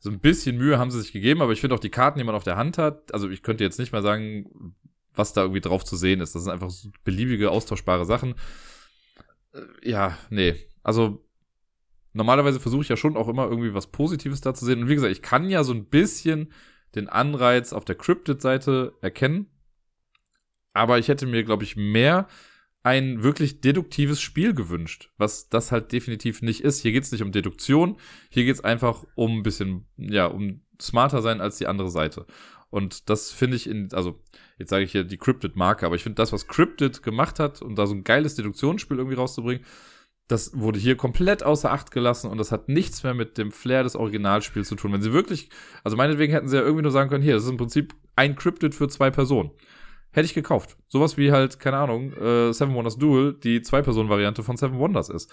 [0.01, 2.25] So ein bisschen Mühe haben sie sich gegeben, aber ich finde auch die Karten, die
[2.25, 4.75] man auf der Hand hat, also ich könnte jetzt nicht mal sagen,
[5.15, 6.35] was da irgendwie drauf zu sehen ist.
[6.35, 8.35] Das sind einfach so beliebige, austauschbare Sachen.
[9.53, 10.57] Äh, ja, nee.
[10.83, 11.25] Also
[12.13, 14.83] normalerweise versuche ich ja schon auch immer irgendwie was Positives da zu sehen.
[14.83, 16.53] Und wie gesagt, ich kann ja so ein bisschen
[16.97, 19.47] den Anreiz auf der Cryptid-Seite erkennen.
[20.73, 22.27] Aber ich hätte mir, glaube ich, mehr
[22.83, 26.81] ein wirklich deduktives Spiel gewünscht, was das halt definitiv nicht ist.
[26.81, 27.97] Hier geht es nicht um Deduktion,
[28.29, 32.27] hier geht es einfach um ein bisschen, ja, um smarter sein als die andere Seite.
[32.71, 34.21] Und das finde ich in, also
[34.59, 37.77] jetzt sage ich hier die Cryptid-Marke, aber ich finde das, was Cryptid gemacht hat und
[37.77, 39.65] da so ein geiles Deduktionsspiel irgendwie rauszubringen,
[40.27, 43.83] das wurde hier komplett außer Acht gelassen und das hat nichts mehr mit dem Flair
[43.83, 44.93] des Originalspiels zu tun.
[44.93, 45.51] Wenn sie wirklich,
[45.85, 48.35] also meinetwegen hätten sie ja irgendwie nur sagen können, hier, das ist im Prinzip ein
[48.35, 49.51] Cryptid für zwei Personen.
[50.13, 50.77] Hätte ich gekauft.
[50.89, 55.33] Sowas wie halt, keine Ahnung, äh, Seven Wonders Duel, die Zwei-Personen-Variante von Seven Wonders ist.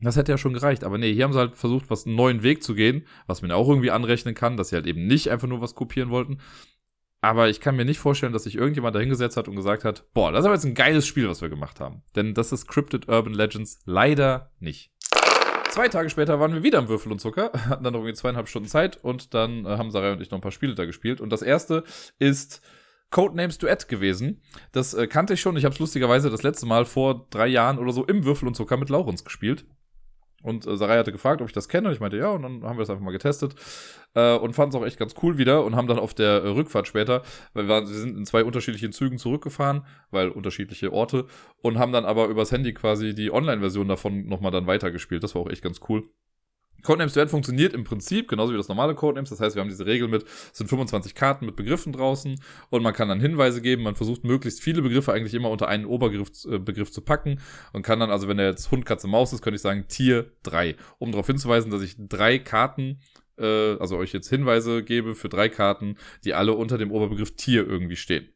[0.00, 0.82] Das hätte ja schon gereicht.
[0.82, 3.52] Aber nee, hier haben sie halt versucht, was einen neuen Weg zu gehen, was man
[3.52, 6.38] auch irgendwie anrechnen kann, dass sie halt eben nicht einfach nur was kopieren wollten.
[7.20, 10.10] Aber ich kann mir nicht vorstellen, dass sich irgendjemand da hingesetzt hat und gesagt hat,
[10.14, 12.02] boah, das ist aber jetzt ein geiles Spiel, was wir gemacht haben.
[12.16, 14.90] Denn das ist Cryptid Urban Legends leider nicht.
[15.68, 18.48] Zwei Tage später waren wir wieder im Würfel und Zucker, hatten dann noch irgendwie zweieinhalb
[18.48, 21.20] Stunden Zeit und dann äh, haben Sarah und ich noch ein paar Spiele da gespielt.
[21.20, 21.84] Und das erste
[22.18, 22.62] ist
[23.10, 24.40] Codenames Duett gewesen.
[24.72, 25.56] Das äh, kannte ich schon.
[25.56, 28.54] Ich habe es lustigerweise das letzte Mal vor drei Jahren oder so im Würfel und
[28.54, 29.66] Zucker mit Laurens gespielt.
[30.42, 31.88] Und äh, Sarai hatte gefragt, ob ich das kenne.
[31.88, 33.54] Und ich meinte, ja, und dann haben wir das einfach mal getestet.
[34.14, 36.48] Äh, und fanden es auch echt ganz cool wieder und haben dann auf der äh,
[36.48, 41.26] Rückfahrt später, weil wir, waren, wir sind in zwei unterschiedlichen Zügen zurückgefahren, weil unterschiedliche Orte,
[41.62, 45.22] und haben dann aber übers Handy quasi die Online-Version davon nochmal dann weitergespielt.
[45.22, 46.08] Das war auch echt ganz cool.
[46.82, 49.30] Codenames Duett funktioniert im Prinzip genauso wie das normale Codenames.
[49.30, 52.82] Das heißt, wir haben diese Regel mit, es sind 25 Karten mit Begriffen draußen und
[52.82, 53.82] man kann dann Hinweise geben.
[53.82, 57.40] Man versucht möglichst viele Begriffe eigentlich immer unter einen Oberbegriff äh, Begriff zu packen
[57.72, 60.32] und kann dann, also wenn der jetzt Hund, Katze, Maus ist, könnte ich sagen Tier
[60.42, 63.00] 3, um darauf hinzuweisen, dass ich drei Karten,
[63.38, 67.66] äh, also euch jetzt Hinweise gebe für drei Karten, die alle unter dem Oberbegriff Tier
[67.66, 68.28] irgendwie stehen.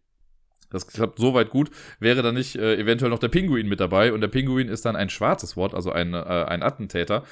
[0.74, 1.70] Das klappt soweit gut.
[2.01, 4.97] Wäre dann nicht äh, eventuell noch der Pinguin mit dabei und der Pinguin ist dann
[4.97, 7.22] ein schwarzes Wort, also ein, äh, ein Attentäter.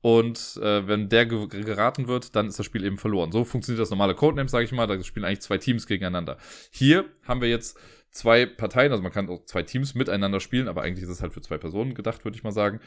[0.00, 3.32] Und äh, wenn der ge geraten wird, dann ist das Spiel eben verloren.
[3.32, 4.86] So funktioniert das normale Codename, sage ich mal.
[4.86, 6.38] Da spielen eigentlich zwei Teams gegeneinander.
[6.70, 7.78] Hier haben wir jetzt
[8.10, 11.32] zwei Parteien, also man kann auch zwei Teams miteinander spielen, aber eigentlich ist es halt
[11.32, 12.80] für zwei Personen gedacht, würde ich mal sagen.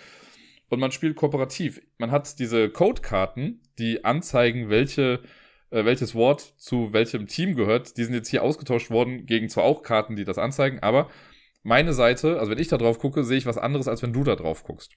[0.69, 1.81] Und man spielt kooperativ.
[1.97, 5.21] Man hat diese Codekarten, die anzeigen, welche,
[5.69, 7.97] äh, welches Wort zu welchem Team gehört.
[7.97, 11.09] Die sind jetzt hier ausgetauscht worden gegen zwar auch Karten, die das anzeigen, aber
[11.63, 14.23] meine Seite, also wenn ich da drauf gucke, sehe ich was anderes, als wenn du
[14.23, 14.95] da drauf guckst.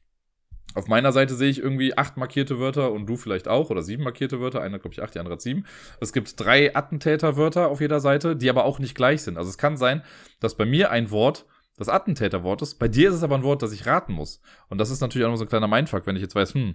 [0.75, 4.03] Auf meiner Seite sehe ich irgendwie acht markierte Wörter und du vielleicht auch oder sieben
[4.03, 4.61] markierte Wörter.
[4.61, 5.64] Einer glaube ich acht, die andere hat sieben.
[6.01, 9.39] Es gibt drei Attentäterwörter auf jeder Seite, die aber auch nicht gleich sind.
[9.39, 10.03] Also es kann sein,
[10.41, 11.47] dass bei mir ein Wort
[11.77, 12.79] das Attentäterwort ist.
[12.79, 14.41] Bei dir ist es aber ein Wort, das ich raten muss.
[14.68, 16.75] Und das ist natürlich auch noch so ein kleiner Mindfuck, wenn ich jetzt weiß, hm,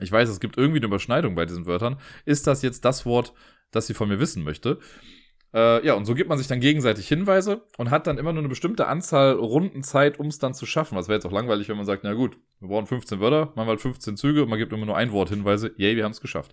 [0.00, 1.98] ich weiß, es gibt irgendwie eine Überschneidung bei diesen Wörtern.
[2.24, 3.32] Ist das jetzt das Wort,
[3.70, 4.78] das sie von mir wissen möchte?
[5.52, 8.40] Äh, ja, und so gibt man sich dann gegenseitig Hinweise und hat dann immer nur
[8.40, 10.94] eine bestimmte Anzahl Runden Zeit, um es dann zu schaffen.
[10.94, 13.66] Das wäre jetzt auch langweilig, wenn man sagt, na gut, wir brauchen 15 Wörter, machen
[13.66, 15.72] wir halt 15 Züge und man gibt immer nur ein Wort Hinweise.
[15.76, 16.52] Yay, wir haben es geschafft.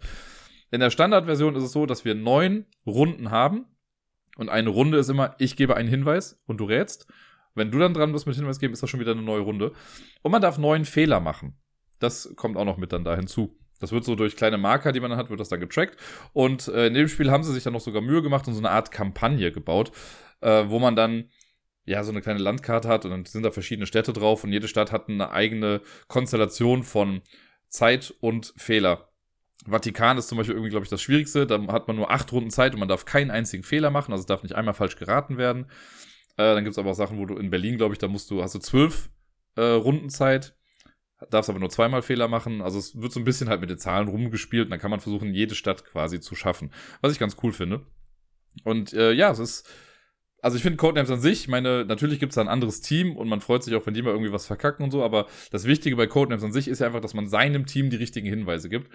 [0.71, 3.65] In der Standardversion ist es so, dass wir neun Runden haben
[4.37, 7.07] und eine Runde ist immer, ich gebe einen Hinweis und du rätst.
[7.55, 9.73] Wenn du dann dran bist mit Hinweis geben, ist das schon wieder eine neue Runde.
[10.21, 11.57] Und man darf neun Fehler machen.
[11.99, 13.56] Das kommt auch noch mit dann da hinzu.
[13.79, 15.97] Das wird so durch kleine Marker, die man dann hat, wird das dann getrackt.
[16.33, 18.59] Und äh, in dem Spiel haben sie sich dann noch sogar Mühe gemacht und so
[18.59, 19.91] eine Art Kampagne gebaut,
[20.41, 21.29] äh, wo man dann
[21.85, 24.67] ja so eine kleine Landkarte hat und dann sind da verschiedene Städte drauf und jede
[24.67, 27.21] Stadt hat eine eigene Konstellation von
[27.69, 29.09] Zeit und Fehler.
[29.65, 31.47] Vatikan ist zum Beispiel irgendwie, glaube ich, das Schwierigste.
[31.47, 34.21] Da hat man nur acht Runden Zeit und man darf keinen einzigen Fehler machen, also
[34.21, 35.65] es darf nicht einmal falsch geraten werden.
[36.35, 38.29] Äh, dann gibt es aber auch Sachen, wo du in Berlin, glaube ich, da musst
[38.31, 39.09] du, hast du zwölf
[39.55, 40.56] äh, Runden Zeit
[41.29, 42.61] darfst aber nur zweimal Fehler machen.
[42.61, 44.99] Also es wird so ein bisschen halt mit den Zahlen rumgespielt und dann kann man
[44.99, 46.71] versuchen, jede Stadt quasi zu schaffen.
[47.01, 47.85] Was ich ganz cool finde.
[48.63, 49.69] Und äh, ja, es ist.
[50.39, 53.17] Also ich finde Codenames an sich, ich meine, natürlich gibt es da ein anderes Team
[53.17, 55.65] und man freut sich auch, wenn die mal irgendwie was verkacken und so, aber das
[55.65, 58.69] Wichtige bei Codenames an sich ist ja einfach, dass man seinem Team die richtigen Hinweise
[58.69, 58.91] gibt.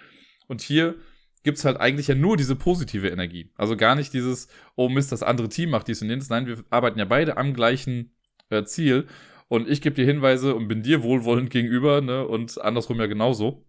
[0.47, 0.95] Und hier
[1.43, 3.51] gibt es halt eigentlich ja nur diese positive Energie.
[3.57, 4.47] Also gar nicht dieses,
[4.77, 6.31] oh Mist, das andere Team macht dies und jenes.
[6.31, 8.15] Nein, wir arbeiten ja beide am gleichen
[8.51, 9.09] äh, Ziel
[9.53, 12.27] und ich gebe dir Hinweise und bin dir wohlwollend gegenüber, ne?
[12.27, 13.67] Und andersrum ja genauso.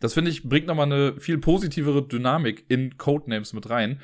[0.00, 4.00] Das finde ich, bringt nochmal eine viel positivere Dynamik in Codenames mit rein.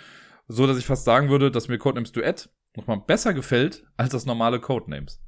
[0.46, 4.26] So dass ich fast sagen würde, dass mir Codenames Duett nochmal besser gefällt als das
[4.26, 5.20] normale Codenames.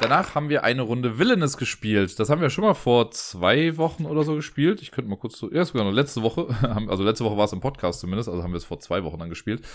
[0.00, 2.16] Danach haben wir eine Runde Villainous gespielt.
[2.20, 4.80] Das haben wir schon mal vor zwei Wochen oder so gespielt.
[4.80, 6.46] Ich könnte mal kurz so, ja, sogar noch letzte Woche.
[6.88, 9.18] Also letzte Woche war es im Podcast zumindest, also haben wir es vor zwei Wochen
[9.18, 9.66] dann gespielt.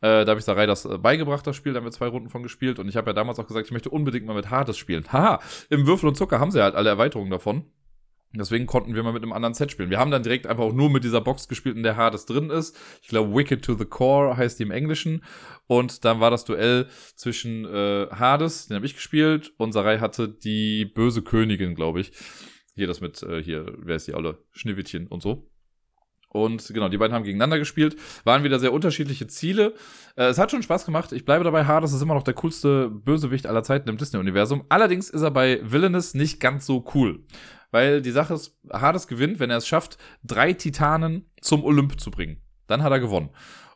[0.00, 2.28] Äh, da habe ich Sarai das äh, beigebracht, das Spiel, da haben wir zwei Runden
[2.28, 4.78] von gespielt und ich habe ja damals auch gesagt, ich möchte unbedingt mal mit Hades
[4.78, 5.04] spielen.
[5.12, 7.64] Haha, im Würfel und Zucker haben sie halt alle Erweiterungen davon.
[8.32, 9.90] Deswegen konnten wir mal mit einem anderen Set spielen.
[9.90, 12.48] Wir haben dann direkt einfach auch nur mit dieser Box gespielt, in der Hades drin
[12.48, 12.78] ist.
[13.02, 15.24] Ich glaube, Wicked to the Core heißt die im Englischen.
[15.66, 16.86] Und dann war das Duell
[17.16, 22.12] zwischen äh, Hades, den habe ich gespielt, und Sarai hatte die böse Königin, glaube ich.
[22.76, 24.38] Hier das mit, äh, hier, wer ist die alle?
[24.52, 25.49] Schneewittchen und so.
[26.32, 29.74] Und genau, die beiden haben gegeneinander gespielt, waren wieder sehr unterschiedliche Ziele.
[30.16, 31.12] Äh, es hat schon Spaß gemacht.
[31.12, 34.64] Ich bleibe dabei, Hades ist immer noch der coolste Bösewicht aller Zeiten im Disney-Universum.
[34.68, 37.24] Allerdings ist er bei Villainous nicht ganz so cool.
[37.72, 42.10] Weil die Sache ist, Hades gewinnt, wenn er es schafft, drei Titanen zum Olymp zu
[42.10, 42.40] bringen.
[42.66, 43.30] Dann hat er gewonnen.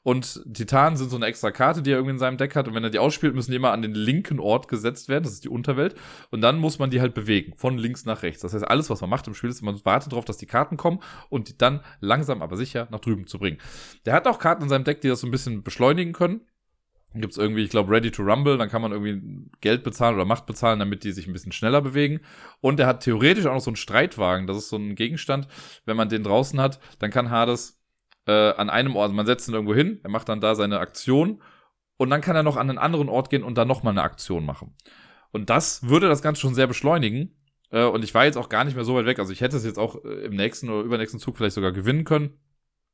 [0.05, 2.69] Und Titanen sind so eine extra Karte, die er irgendwie in seinem Deck hat.
[2.69, 5.25] Und wenn er die ausspielt, müssen die immer an den linken Ort gesetzt werden.
[5.25, 5.95] Das ist die Unterwelt.
[6.31, 7.55] Und dann muss man die halt bewegen.
[7.57, 8.43] Von links nach rechts.
[8.43, 10.77] Das heißt, alles, was man macht im Spiel, ist, man wartet darauf, dass die Karten
[10.77, 11.01] kommen
[11.31, 13.57] und die dann langsam, aber sicher nach drüben zu bringen.
[14.05, 16.43] Der hat auch Karten in seinem Deck, die das so ein bisschen beschleunigen können.
[17.13, 20.27] Dann gibt's irgendwie, ich glaube, Ready to Rumble, dann kann man irgendwie Geld bezahlen oder
[20.27, 22.21] Macht bezahlen, damit die sich ein bisschen schneller bewegen.
[22.61, 25.49] Und er hat theoretisch auch noch so einen Streitwagen, das ist so ein Gegenstand.
[25.87, 27.81] Wenn man den draußen hat, dann kann Hades
[28.27, 30.81] äh, an einem Ort, also man setzt ihn irgendwo hin, er macht dann da seine
[30.81, 31.43] Aktion
[31.97, 34.45] und dann kann er noch an einen anderen Ort gehen und dann nochmal eine Aktion
[34.45, 34.75] machen.
[35.31, 37.37] Und das würde das Ganze schon sehr beschleunigen.
[37.71, 39.19] Äh, und ich war jetzt auch gar nicht mehr so weit weg.
[39.19, 42.05] Also ich hätte es jetzt auch äh, im nächsten oder übernächsten Zug vielleicht sogar gewinnen
[42.05, 42.39] können.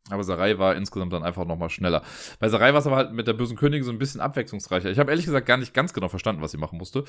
[0.08, 2.02] Aber Sarai war insgesamt dann einfach nochmal schneller.
[2.38, 4.90] Bei Sarai war es aber halt mit der bösen Königin so ein bisschen abwechslungsreicher.
[4.90, 7.04] Ich habe ehrlich gesagt gar nicht ganz genau verstanden, was sie machen musste.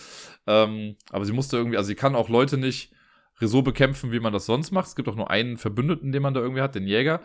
[0.45, 2.91] Ähm, aber sie musste irgendwie, also sie kann auch Leute nicht
[3.47, 4.87] so bekämpfen, wie man das sonst macht.
[4.87, 7.21] Es gibt auch nur einen Verbündeten, den man da irgendwie hat, den Jäger.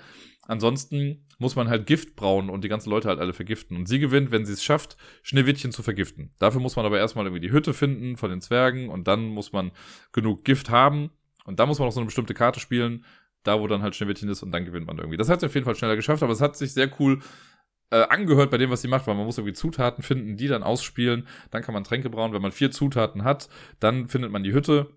[0.48, 3.76] Ansonsten muss man halt Gift brauen und die ganzen Leute halt alle vergiften.
[3.76, 6.32] Und sie gewinnt, wenn sie es schafft, Schneewittchen zu vergiften.
[6.38, 9.52] Dafür muss man aber erstmal irgendwie die Hütte finden von den Zwergen und dann muss
[9.52, 9.72] man
[10.12, 11.10] genug Gift haben.
[11.44, 13.04] Und da muss man auch so eine bestimmte Karte spielen,
[13.42, 15.16] da wo dann halt Schneewittchen ist und dann gewinnt man irgendwie.
[15.16, 17.20] Das hat sie auf jeden Fall schneller geschafft, aber es hat sich sehr cool
[17.90, 20.62] äh, angehört bei dem, was sie macht, weil man muss irgendwie Zutaten finden, die dann
[20.62, 21.26] ausspielen.
[21.50, 22.32] Dann kann man Tränke brauen.
[22.32, 23.48] Wenn man vier Zutaten hat,
[23.80, 24.90] dann findet man die Hütte.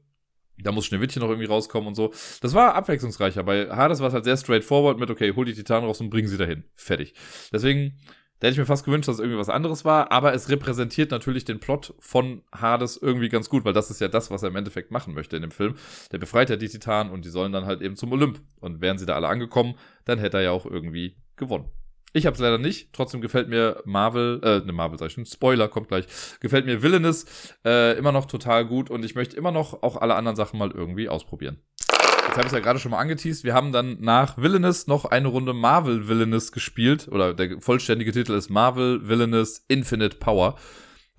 [0.63, 2.13] Da muss Schneewittchen noch irgendwie rauskommen und so.
[2.41, 3.43] Das war abwechslungsreicher.
[3.43, 6.27] Bei Hades war es halt sehr straightforward mit, okay, hol die Titanen raus und bring
[6.27, 6.63] sie dahin.
[6.75, 7.13] Fertig.
[7.53, 7.97] Deswegen,
[8.39, 11.11] da hätte ich mir fast gewünscht, dass es irgendwie was anderes war, aber es repräsentiert
[11.11, 14.49] natürlich den Plot von Hades irgendwie ganz gut, weil das ist ja das, was er
[14.49, 15.75] im Endeffekt machen möchte in dem Film.
[16.11, 18.41] Der befreit ja die Titanen und die sollen dann halt eben zum Olymp.
[18.59, 21.69] Und wären sie da alle angekommen, dann hätte er ja auch irgendwie gewonnen.
[22.13, 22.93] Ich habe es leider nicht.
[22.93, 26.05] Trotzdem gefällt mir Marvel, äh, ne Marvel sag ich schon, Spoiler kommt gleich.
[26.39, 27.25] Gefällt mir Villainous
[27.65, 30.71] äh, immer noch total gut und ich möchte immer noch auch alle anderen Sachen mal
[30.71, 31.61] irgendwie ausprobieren.
[32.29, 33.43] Jetzt habe ich es ja gerade schon mal angeteased.
[33.43, 37.07] Wir haben dann nach Villainous noch eine Runde Marvel Villainous gespielt.
[37.07, 40.55] Oder der vollständige Titel ist Marvel Villainous Infinite Power.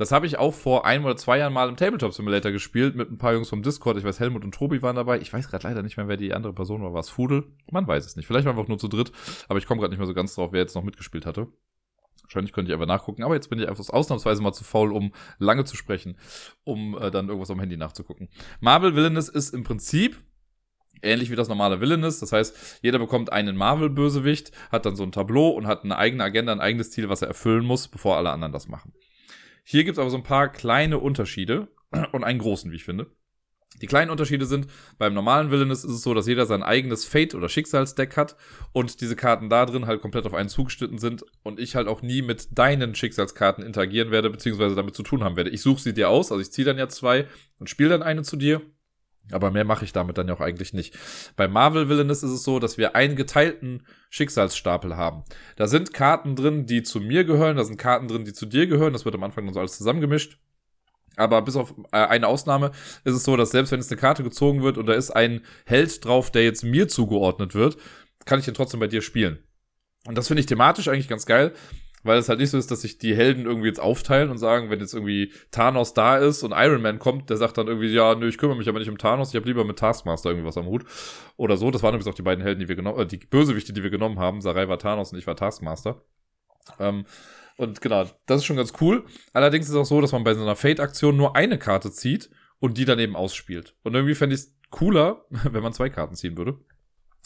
[0.01, 3.11] Das habe ich auch vor ein oder zwei Jahren mal im Tabletop Simulator gespielt mit
[3.11, 3.98] ein paar Jungs vom Discord.
[3.98, 5.20] Ich weiß, Helmut und Tobi waren dabei.
[5.20, 6.94] Ich weiß gerade leider nicht mehr, wer die andere Person war.
[6.94, 7.53] War es Fudel?
[7.70, 8.24] Man weiß es nicht.
[8.24, 9.12] Vielleicht waren wir auch nur zu dritt.
[9.46, 11.48] Aber ich komme gerade nicht mehr so ganz drauf, wer jetzt noch mitgespielt hatte.
[12.22, 13.24] Wahrscheinlich könnte ich einfach nachgucken.
[13.24, 16.16] Aber jetzt bin ich einfach ausnahmsweise mal zu faul, um lange zu sprechen,
[16.64, 18.30] um äh, dann irgendwas am Handy nachzugucken.
[18.61, 20.16] Marvel Villainous ist im Prinzip
[21.03, 22.20] ähnlich wie das normale Villainous.
[22.20, 26.24] Das heißt, jeder bekommt einen Marvel-Bösewicht, hat dann so ein Tableau und hat eine eigene
[26.24, 28.94] Agenda, ein eigenes Ziel, was er erfüllen muss, bevor alle anderen das machen.
[29.64, 31.68] Hier gibt es aber so ein paar kleine Unterschiede
[32.12, 33.06] und einen großen, wie ich finde.
[33.80, 34.66] Die kleinen Unterschiede sind,
[34.98, 38.36] beim normalen Villainous ist es so, dass jeder sein eigenes Fate- oder Schicksalsdeck hat
[38.72, 42.02] und diese Karten da drin halt komplett auf einen zugeschnitten sind und ich halt auch
[42.02, 45.50] nie mit deinen Schicksalskarten interagieren werde, beziehungsweise damit zu tun haben werde.
[45.50, 47.26] Ich suche sie dir aus, also ich ziehe dann ja zwei
[47.58, 48.61] und spiele dann eine zu dir
[49.33, 50.97] aber mehr mache ich damit dann ja auch eigentlich nicht.
[51.37, 55.24] Bei Marvel Villainous ist es so, dass wir einen geteilten Schicksalsstapel haben.
[55.57, 58.66] Da sind Karten drin, die zu mir gehören, da sind Karten drin, die zu dir
[58.66, 58.93] gehören.
[58.93, 60.39] Das wird am Anfang dann so alles zusammengemischt.
[61.16, 62.70] Aber bis auf äh, eine Ausnahme
[63.05, 65.43] ist es so, dass selbst wenn es eine Karte gezogen wird und da ist ein
[65.66, 67.76] Held drauf, der jetzt mir zugeordnet wird,
[68.24, 69.39] kann ich den trotzdem bei dir spielen.
[70.07, 71.53] Und das finde ich thematisch eigentlich ganz geil,
[72.03, 74.70] weil es halt nicht so ist, dass sich die Helden irgendwie jetzt aufteilen und sagen,
[74.70, 78.14] wenn jetzt irgendwie Thanos da ist und Iron Man kommt, der sagt dann irgendwie, ja,
[78.14, 80.57] nö, ich kümmere mich aber nicht um Thanos, ich habe lieber mit Taskmaster irgendwie was
[80.57, 80.84] am Hut.
[81.36, 81.70] Oder so.
[81.70, 83.90] Das waren übrigens auch die beiden Helden, die wir genommen, äh, die Bösewichte, die wir
[83.90, 84.40] genommen haben.
[84.40, 86.03] Sarai war Thanos und ich war Taskmaster.
[86.78, 87.05] Ähm,
[87.57, 89.05] und genau, das ist schon ganz cool.
[89.34, 92.30] Allerdings ist es auch so, dass man bei so einer Fate-Aktion nur eine Karte zieht
[92.59, 93.74] und die dann eben ausspielt.
[93.82, 96.59] Und irgendwie fände ich es cooler, wenn man zwei Karten ziehen würde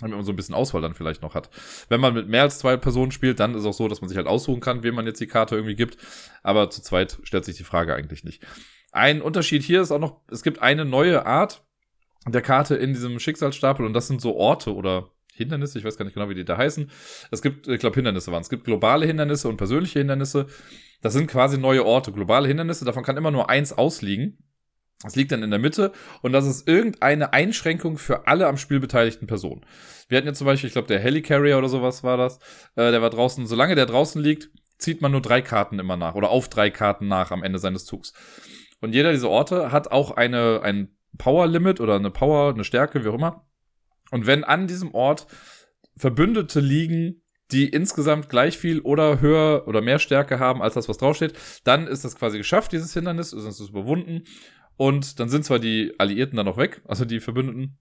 [0.01, 1.51] damit man so ein bisschen Auswahl dann vielleicht noch hat.
[1.89, 4.17] Wenn man mit mehr als zwei Personen spielt, dann ist auch so, dass man sich
[4.17, 5.99] halt aussuchen kann, wem man jetzt die Karte irgendwie gibt.
[6.43, 8.45] Aber zu zweit stellt sich die Frage eigentlich nicht.
[8.93, 11.65] Ein Unterschied hier ist auch noch, es gibt eine neue Art
[12.27, 16.05] der Karte in diesem Schicksalsstapel und das sind so Orte oder Hindernisse, ich weiß gar
[16.05, 16.91] nicht genau, wie die da heißen.
[17.31, 18.43] Es gibt, ich glaube, Hindernisse waren.
[18.43, 20.47] Es gibt globale Hindernisse und persönliche Hindernisse.
[21.03, 22.13] Das sind quasi neue Orte.
[22.13, 24.39] Globale Hindernisse, davon kann immer nur eins ausliegen.
[25.03, 25.93] Das liegt dann in der Mitte
[26.23, 29.67] und das ist irgendeine Einschränkung für alle am Spiel beteiligten Personen.
[30.09, 32.39] Wir hatten jetzt zum Beispiel, ich glaube, der Helicarrier oder sowas war das,
[32.77, 36.15] äh, der war draußen, solange der draußen liegt, zieht man nur drei Karten immer nach
[36.15, 38.13] oder auf drei Karten nach am Ende seines Zugs.
[38.81, 43.09] Und jeder dieser Orte hat auch eine, ein Power-Limit oder eine Power, eine Stärke, wie
[43.09, 43.47] auch immer.
[44.11, 45.27] Und wenn an diesem Ort
[45.97, 50.99] Verbündete liegen, die insgesamt gleich viel oder höher oder mehr Stärke haben als das, was
[50.99, 51.35] draufsteht,
[51.65, 54.25] dann ist das quasi geschafft, dieses Hindernis, ist es überwunden
[54.77, 57.79] und dann sind zwar die Alliierten dann noch weg, also die Verbündeten,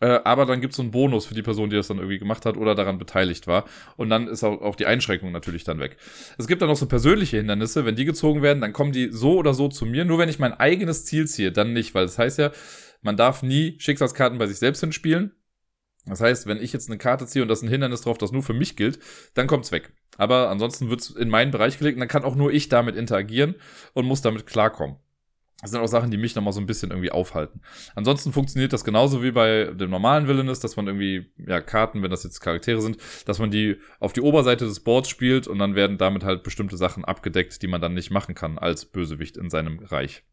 [0.00, 2.18] äh, aber dann gibt es so einen Bonus für die Person, die das dann irgendwie
[2.18, 3.64] gemacht hat oder daran beteiligt war.
[3.96, 5.96] Und dann ist auch, auch die Einschränkung natürlich dann weg.
[6.36, 7.86] Es gibt dann noch so persönliche Hindernisse.
[7.86, 10.04] Wenn die gezogen werden, dann kommen die so oder so zu mir.
[10.04, 11.94] Nur wenn ich mein eigenes Ziel ziehe, dann nicht.
[11.94, 12.52] Weil das heißt ja,
[13.00, 15.32] man darf nie Schicksalskarten bei sich selbst hinspielen.
[16.04, 18.32] Das heißt, wenn ich jetzt eine Karte ziehe und das ist ein Hindernis drauf, das
[18.32, 19.00] nur für mich gilt,
[19.34, 19.92] dann kommt's weg.
[20.18, 23.56] Aber ansonsten wird's in meinen Bereich gelegt und dann kann auch nur ich damit interagieren
[23.92, 24.96] und muss damit klarkommen.
[25.62, 27.62] Das sind auch Sachen, die mich nochmal so ein bisschen irgendwie aufhalten.
[27.94, 32.10] Ansonsten funktioniert das genauso wie bei dem normalen Villainous, dass man irgendwie, ja, Karten, wenn
[32.10, 35.74] das jetzt Charaktere sind, dass man die auf die Oberseite des Boards spielt und dann
[35.74, 39.48] werden damit halt bestimmte Sachen abgedeckt, die man dann nicht machen kann als Bösewicht in
[39.48, 40.24] seinem Reich.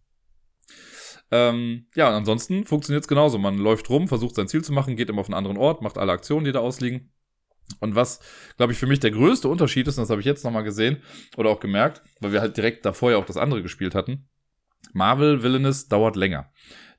[1.32, 3.38] Ähm, ja, und ansonsten funktioniert es genauso.
[3.38, 5.98] Man läuft rum, versucht sein Ziel zu machen, geht immer auf einen anderen Ort, macht
[5.98, 7.14] alle Aktionen, die da ausliegen.
[7.80, 8.20] Und was,
[8.58, 11.02] glaube ich, für mich der größte Unterschied ist, und das habe ich jetzt nochmal gesehen
[11.38, 14.28] oder auch gemerkt, weil wir halt direkt davor ja auch das andere gespielt hatten,
[14.92, 16.52] Marvel Villainous dauert länger.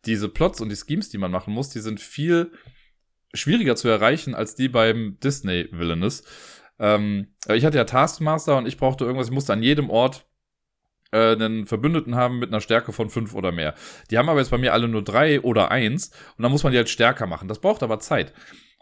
[0.06, 2.52] Diese Plots und die Schemes, die man machen muss, die sind viel
[3.32, 6.22] schwieriger zu erreichen als die beim Disney Villainous.
[6.78, 10.26] Ähm, ich hatte ja Taskmaster und ich brauchte irgendwas, ich musste an jedem Ort
[11.12, 13.74] äh, einen Verbündeten haben mit einer Stärke von fünf oder mehr.
[14.10, 16.72] Die haben aber jetzt bei mir alle nur drei oder eins und dann muss man
[16.72, 17.48] die halt stärker machen.
[17.48, 18.32] Das braucht aber Zeit.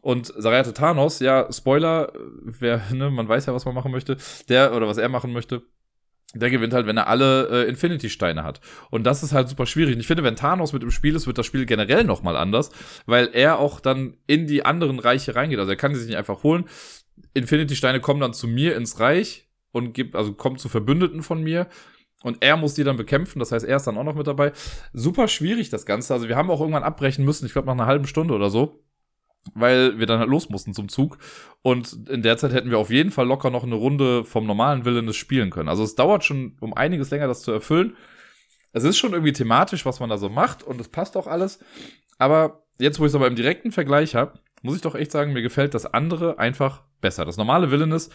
[0.02, 4.16] Und Sarayate Thanos, ja, Spoiler, wer, ne, man weiß ja, was man machen möchte,
[4.48, 5.62] der oder was er machen möchte,
[6.34, 8.60] der gewinnt halt, wenn er alle äh, Infinity-Steine hat.
[8.90, 9.94] Und das ist halt super schwierig.
[9.94, 12.70] Und ich finde, wenn Thanos mit im Spiel ist, wird das Spiel generell nochmal anders,
[13.06, 15.58] weil er auch dann in die anderen Reiche reingeht.
[15.58, 16.64] Also er kann die sich nicht einfach holen.
[17.34, 21.66] Infinity-Steine kommen dann zu mir ins Reich und gibt, also kommen zu Verbündeten von mir.
[22.22, 24.52] Und er muss die dann bekämpfen, das heißt, er ist dann auch noch mit dabei.
[24.92, 26.14] Super schwierig das Ganze.
[26.14, 28.84] Also wir haben auch irgendwann abbrechen müssen, ich glaube nach einer halben Stunde oder so
[29.54, 31.18] weil wir dann halt los mussten zum Zug.
[31.62, 34.84] Und in der Zeit hätten wir auf jeden Fall locker noch eine Runde vom normalen
[34.84, 35.68] Willen spielen können.
[35.68, 37.96] Also es dauert schon um einiges länger, das zu erfüllen.
[38.72, 41.58] Es ist schon irgendwie thematisch, was man da so macht und es passt auch alles.
[42.18, 45.32] Aber jetzt, wo ich es aber im direkten Vergleich habe, muss ich doch echt sagen,
[45.32, 47.24] mir gefällt das andere einfach besser.
[47.24, 48.12] Das normale ist,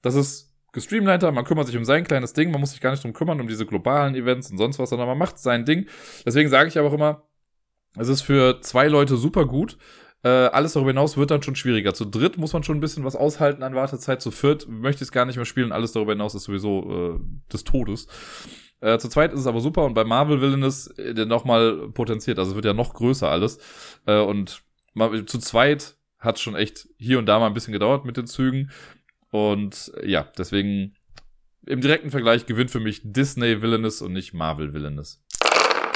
[0.00, 3.02] das ist gestreamliner, man kümmert sich um sein kleines Ding, man muss sich gar nicht
[3.02, 5.86] drum kümmern, um diese globalen Events und sonst was, sondern man macht sein Ding.
[6.24, 7.22] Deswegen sage ich aber auch immer,
[7.96, 9.76] es ist für zwei Leute super gut.
[10.24, 11.94] Äh, alles darüber hinaus wird dann schon schwieriger.
[11.94, 14.20] Zu dritt muss man schon ein bisschen was aushalten an Wartezeit.
[14.20, 15.72] Zu viert möchte ich es gar nicht mehr spielen.
[15.72, 18.08] Alles darüber hinaus ist sowieso äh, des Todes.
[18.80, 22.38] Äh, zu zweit ist es aber super und bei Marvel Villainous äh, nochmal potenziert.
[22.38, 23.58] Also es wird ja noch größer alles.
[24.06, 24.62] Äh, und
[24.94, 28.26] mal, zu zweit hat schon echt hier und da mal ein bisschen gedauert mit den
[28.26, 28.70] Zügen.
[29.30, 30.94] Und äh, ja, deswegen
[31.66, 35.22] im direkten Vergleich gewinnt für mich Disney Villainous und nicht Marvel Villainous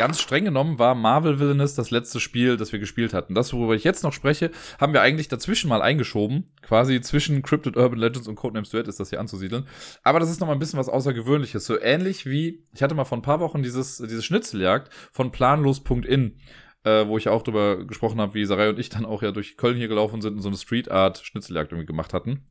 [0.02, 3.36] ganz streng genommen war Marvel Villainous das letzte Spiel, das wir gespielt hatten.
[3.36, 4.50] Das, worüber ich jetzt noch spreche,
[4.80, 6.50] haben wir eigentlich dazwischen mal eingeschoben.
[6.60, 9.68] Quasi zwischen Cryptid Urban Legends und Codenames Duet ist das hier anzusiedeln.
[10.02, 11.64] Aber das ist noch mal ein bisschen was Außergewöhnliches.
[11.64, 16.36] So ähnlich wie, ich hatte mal vor ein paar Wochen dieses, diese Schnitzeljagd von planlos.in.
[16.84, 19.56] Äh, wo ich auch drüber gesprochen habe, wie Sarai und ich dann auch ja durch
[19.56, 22.44] Köln hier gelaufen sind und so eine Street Art Schnitzeljagd irgendwie gemacht hatten.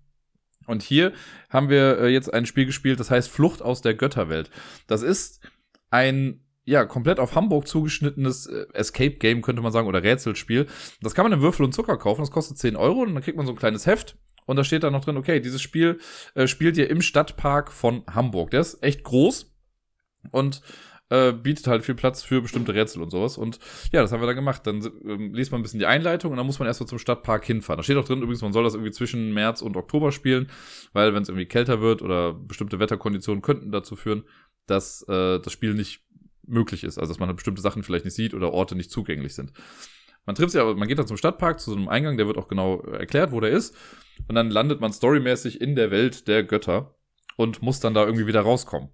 [0.68, 1.12] Und hier
[1.50, 4.50] haben wir äh, jetzt ein Spiel gespielt, das heißt Flucht aus der Götterwelt.
[4.88, 5.42] Das ist
[5.90, 10.68] ein ja, komplett auf Hamburg zugeschnittenes äh, Escape-Game, könnte man sagen, oder Rätselspiel.
[11.02, 13.38] Das kann man in Würfel und Zucker kaufen, das kostet 10 Euro und dann kriegt
[13.38, 14.18] man so ein kleines Heft.
[14.46, 16.00] Und da steht dann noch drin, okay, dieses Spiel
[16.36, 18.52] äh, spielt ihr im Stadtpark von Hamburg.
[18.52, 19.56] Der ist echt groß
[20.32, 20.62] und
[21.10, 23.38] äh, bietet halt viel Platz für bestimmte Rätsel und sowas.
[23.38, 23.60] Und
[23.92, 24.66] ja, das haben wir dann gemacht.
[24.66, 27.46] Dann ähm, liest man ein bisschen die Einleitung und dann muss man erstmal zum Stadtpark
[27.46, 27.78] hinfahren.
[27.78, 30.50] Da steht auch drin übrigens, man soll das irgendwie zwischen März und Oktober spielen,
[30.94, 34.24] weil wenn es irgendwie kälter wird oder bestimmte Wetterkonditionen könnten dazu führen,
[34.68, 36.02] dass äh, das Spiel nicht
[36.46, 36.98] möglich ist.
[36.98, 39.54] Also dass man halt bestimmte Sachen vielleicht nicht sieht oder Orte nicht zugänglich sind.
[40.26, 42.38] Man trifft sich aber, man geht dann zum Stadtpark, zu so einem Eingang, der wird
[42.38, 43.76] auch genau erklärt, wo der ist.
[44.28, 46.96] Und dann landet man storymäßig in der Welt der Götter
[47.38, 48.90] und muss dann da irgendwie wieder rauskommen.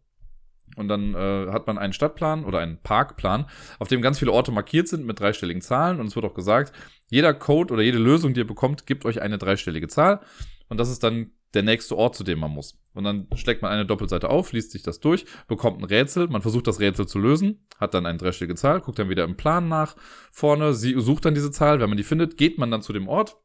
[0.75, 4.51] Und dann äh, hat man einen Stadtplan oder einen Parkplan, auf dem ganz viele Orte
[4.51, 5.99] markiert sind mit dreistelligen Zahlen.
[5.99, 6.71] Und es wird auch gesagt,
[7.09, 10.21] jeder Code oder jede Lösung, die ihr bekommt, gibt euch eine dreistellige Zahl.
[10.69, 12.79] Und das ist dann der nächste Ort, zu dem man muss.
[12.97, 16.41] Und dann steckt man eine Doppelseite auf, liest sich das durch, bekommt ein Rätsel, man
[16.41, 19.67] versucht das Rätsel zu lösen, hat dann eine dreistellige Zahl, guckt dann wieder im Plan
[19.69, 19.95] nach
[20.31, 23.07] vorne, sie sucht dann diese Zahl, wenn man die findet, geht man dann zu dem
[23.07, 23.37] Ort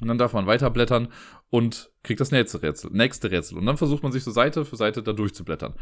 [0.00, 1.08] und dann darf man weiterblättern
[1.50, 3.58] und kriegt das nächste Rätsel, nächste Rätsel.
[3.58, 5.74] Und dann versucht man sich so Seite für Seite da durchzublättern.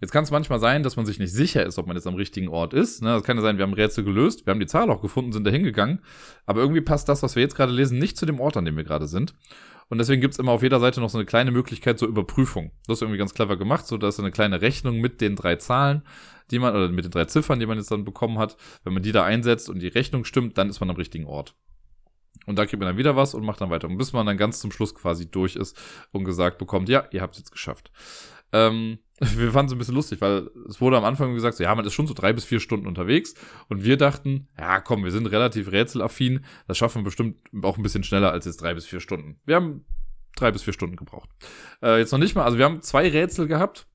[0.00, 2.14] Jetzt kann es manchmal sein, dass man sich nicht sicher ist, ob man jetzt am
[2.14, 3.02] richtigen Ort ist.
[3.02, 3.20] Ne?
[3.22, 5.50] Kann ja sein, wir haben Rätsel gelöst, wir haben die Zahl auch gefunden, sind da
[5.50, 6.00] hingegangen.
[6.46, 8.76] Aber irgendwie passt das, was wir jetzt gerade lesen, nicht zu dem Ort, an dem
[8.76, 9.34] wir gerade sind.
[9.88, 12.72] Und deswegen gibt's immer auf jeder Seite noch so eine kleine Möglichkeit zur Überprüfung.
[12.86, 13.86] Das ist irgendwie ganz clever gemacht.
[13.86, 16.02] So, da ist eine kleine Rechnung mit den drei Zahlen,
[16.50, 18.56] die man, oder mit den drei Ziffern, die man jetzt dann bekommen hat.
[18.84, 21.54] Wenn man die da einsetzt und die Rechnung stimmt, dann ist man am richtigen Ort.
[22.46, 23.88] Und da kriegt man dann wieder was und macht dann weiter.
[23.88, 25.78] Und bis man dann ganz zum Schluss quasi durch ist
[26.12, 27.90] und gesagt bekommt, ja, ihr habt es jetzt geschafft.
[28.52, 31.74] Ähm, wir fanden es ein bisschen lustig, weil es wurde am Anfang gesagt, so, ja,
[31.74, 33.34] man ist schon so drei bis vier Stunden unterwegs.
[33.68, 36.44] Und wir dachten, ja, komm, wir sind relativ rätselaffin.
[36.66, 39.40] Das schaffen wir bestimmt auch ein bisschen schneller als jetzt drei bis vier Stunden.
[39.44, 39.84] Wir haben
[40.36, 41.30] drei bis vier Stunden gebraucht.
[41.82, 43.86] Äh, jetzt noch nicht mal, also wir haben zwei Rätsel gehabt,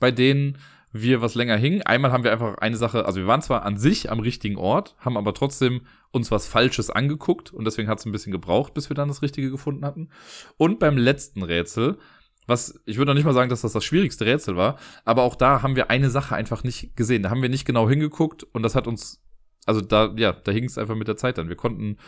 [0.00, 0.58] bei denen
[0.92, 1.82] wir was länger hingen.
[1.82, 4.96] Einmal haben wir einfach eine Sache, also wir waren zwar an sich am richtigen Ort,
[4.98, 8.88] haben aber trotzdem uns was Falsches angeguckt und deswegen hat es ein bisschen gebraucht, bis
[8.88, 10.08] wir dann das Richtige gefunden hatten.
[10.56, 11.98] Und beim letzten Rätsel
[12.48, 15.36] was, ich würde noch nicht mal sagen, dass das das schwierigste Rätsel war, aber auch
[15.36, 17.22] da haben wir eine Sache einfach nicht gesehen.
[17.22, 19.22] Da haben wir nicht genau hingeguckt und das hat uns,
[19.66, 21.50] also da, ja, da hing es einfach mit der Zeit dann.
[21.50, 21.98] Wir konnten,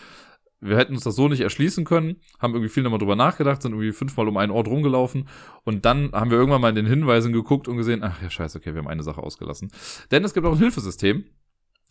[0.61, 3.73] wir hätten uns das so nicht erschließen können, haben irgendwie viel nochmal drüber nachgedacht, sind
[3.73, 5.29] irgendwie fünfmal um einen Ort rumgelaufen
[5.65, 8.59] und dann haben wir irgendwann mal in den Hinweisen geguckt und gesehen, ach ja, scheiße,
[8.59, 9.71] okay, wir haben eine Sache ausgelassen.
[10.11, 11.25] Denn es gibt auch ein Hilfesystem,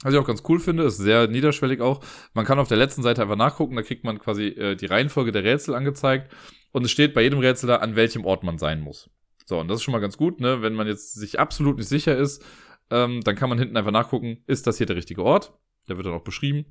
[0.01, 1.99] was ich auch ganz cool finde, ist sehr niederschwellig auch.
[2.33, 5.31] Man kann auf der letzten Seite einfach nachgucken, da kriegt man quasi äh, die Reihenfolge
[5.31, 6.33] der Rätsel angezeigt
[6.71, 9.09] und es steht bei jedem Rätsel da, an welchem Ort man sein muss.
[9.45, 10.61] So, und das ist schon mal ganz gut, ne?
[10.61, 12.43] Wenn man jetzt sich absolut nicht sicher ist,
[12.91, 15.53] ähm, dann kann man hinten einfach nachgucken, ist das hier der richtige Ort?
[15.87, 16.65] Der wird dann auch beschrieben.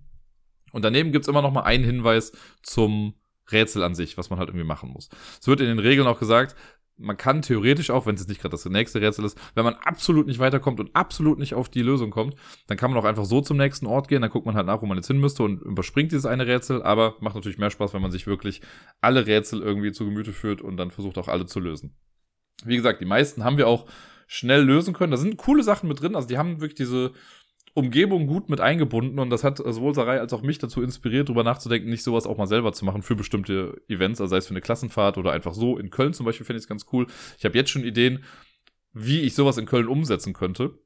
[0.73, 3.15] Und daneben gibt's immer noch mal einen Hinweis zum
[3.51, 5.09] Rätsel an sich, was man halt irgendwie machen muss.
[5.41, 6.55] Es wird in den Regeln auch gesagt,
[6.99, 9.75] man kann theoretisch auch, wenn es jetzt nicht gerade das nächste Rätsel ist, wenn man
[9.75, 12.35] absolut nicht weiterkommt und absolut nicht auf die Lösung kommt,
[12.67, 14.83] dann kann man auch einfach so zum nächsten Ort gehen, dann guckt man halt nach,
[14.83, 17.95] wo man jetzt hin müsste und überspringt dieses eine Rätsel, aber macht natürlich mehr Spaß,
[17.95, 18.61] wenn man sich wirklich
[19.01, 21.97] alle Rätsel irgendwie zu Gemüte führt und dann versucht auch alle zu lösen.
[22.65, 23.87] Wie gesagt, die meisten haben wir auch
[24.27, 25.11] schnell lösen können.
[25.11, 27.13] Da sind coole Sachen mit drin, also die haben wirklich diese
[27.75, 31.45] Umgebung gut mit eingebunden und das hat sowohl Sarai als auch mich dazu inspiriert, darüber
[31.45, 34.53] nachzudenken, nicht sowas auch mal selber zu machen für bestimmte Events, also sei es für
[34.53, 35.79] eine Klassenfahrt oder einfach so.
[35.79, 37.07] In Köln zum Beispiel finde ich es ganz cool.
[37.39, 38.25] Ich habe jetzt schon Ideen,
[38.93, 40.79] wie ich sowas in Köln umsetzen könnte.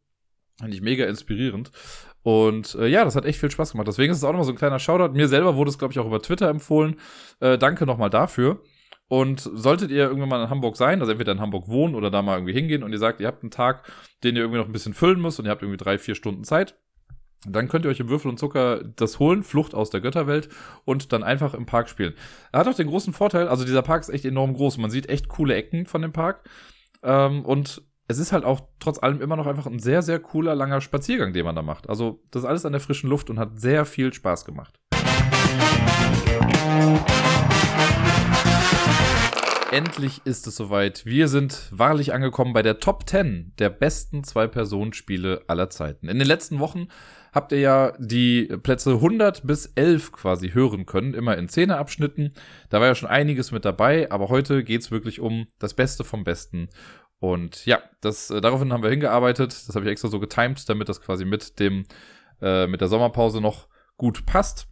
[0.59, 1.71] Finde ich mega inspirierend.
[2.23, 3.89] Und äh, ja, das hat echt viel Spaß gemacht.
[3.89, 5.15] Deswegen ist es auch nochmal so ein kleiner Shoutout.
[5.15, 6.97] Mir selber wurde es, glaube ich, auch über Twitter empfohlen.
[7.41, 8.63] Äh, danke nochmal dafür.
[9.12, 12.22] Und solltet ihr irgendwann mal in Hamburg sein, also entweder in Hamburg wohnen oder da
[12.22, 13.82] mal irgendwie hingehen und ihr sagt, ihr habt einen Tag,
[14.24, 16.44] den ihr irgendwie noch ein bisschen füllen müsst und ihr habt irgendwie drei, vier Stunden
[16.44, 16.78] Zeit,
[17.47, 20.48] dann könnt ihr euch im Würfel und Zucker das holen, Flucht aus der Götterwelt
[20.86, 22.14] und dann einfach im Park spielen.
[22.52, 24.78] Er hat auch den großen Vorteil, also dieser Park ist echt enorm groß.
[24.78, 26.48] Man sieht echt coole Ecken von dem Park.
[27.02, 30.55] Ähm, und es ist halt auch trotz allem immer noch einfach ein sehr, sehr cooler,
[30.55, 31.86] langer Spaziergang, den man da macht.
[31.86, 34.80] Also das ist alles an der frischen Luft und hat sehr viel Spaß gemacht.
[39.73, 41.07] Endlich ist es soweit.
[41.07, 46.11] Wir sind wahrlich angekommen bei der Top 10 der besten Zwei-Personen-Spiele aller Zeiten.
[46.11, 46.89] In den letzten Wochen
[47.32, 52.35] habt ihr ja die Plätze 100 bis 11 quasi hören können, immer in Zehnerabschnitten.
[52.69, 56.23] Da war ja schon einiges mit dabei, aber heute geht's wirklich um das Beste vom
[56.23, 56.69] Besten.
[57.19, 59.53] Und ja, das, äh, daraufhin haben wir hingearbeitet.
[59.66, 61.86] Das habe ich extra so getimed, damit das quasi mit dem,
[62.43, 64.69] äh, mit der Sommerpause noch gut passt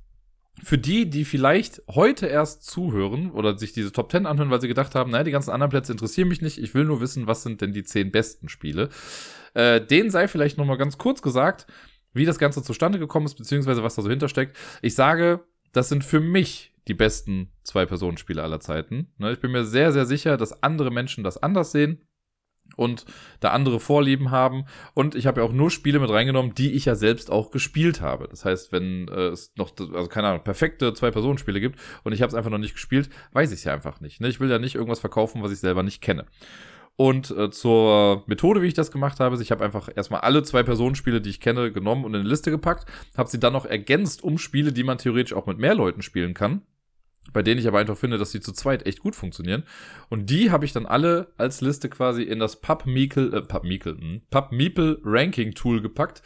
[0.62, 4.68] für die, die vielleicht heute erst zuhören oder sich diese Top 10 anhören, weil sie
[4.68, 7.42] gedacht haben, naja, die ganzen anderen Plätze interessieren mich nicht, ich will nur wissen, was
[7.42, 8.88] sind denn die 10 besten Spiele.
[9.54, 11.66] Äh, denen sei vielleicht nochmal ganz kurz gesagt,
[12.12, 14.56] wie das Ganze zustande gekommen ist, beziehungsweise was da so hintersteckt.
[14.82, 19.12] Ich sage, das sind für mich die besten Zwei-Personen-Spiele aller Zeiten.
[19.18, 22.00] Ne, ich bin mir sehr, sehr sicher, dass andere Menschen das anders sehen
[22.76, 23.04] und
[23.40, 24.64] da andere Vorlieben haben.
[24.94, 28.00] Und ich habe ja auch nur Spiele mit reingenommen, die ich ja selbst auch gespielt
[28.00, 28.28] habe.
[28.28, 32.28] Das heißt, wenn äh, es noch, also keine Ahnung, perfekte Zwei-Personen-Spiele gibt und ich habe
[32.28, 34.20] es einfach noch nicht gespielt, weiß ich es ja einfach nicht.
[34.20, 34.28] Ne?
[34.28, 36.26] Ich will ja nicht irgendwas verkaufen, was ich selber nicht kenne.
[36.96, 40.42] Und äh, zur Methode, wie ich das gemacht habe, ist, ich habe einfach erstmal alle
[40.42, 42.84] Zwei-Personen-Spiele, die ich kenne, genommen und in eine Liste gepackt,
[43.16, 46.34] habe sie dann noch ergänzt um Spiele, die man theoretisch auch mit mehr Leuten spielen
[46.34, 46.62] kann
[47.32, 49.64] bei denen ich aber einfach finde, dass sie zu zweit echt gut funktionieren.
[50.08, 54.22] Und die habe ich dann alle als Liste quasi in das PubMeeple, äh, PubMeeple, hm,
[54.30, 56.22] PubMeeple Ranking Tool gepackt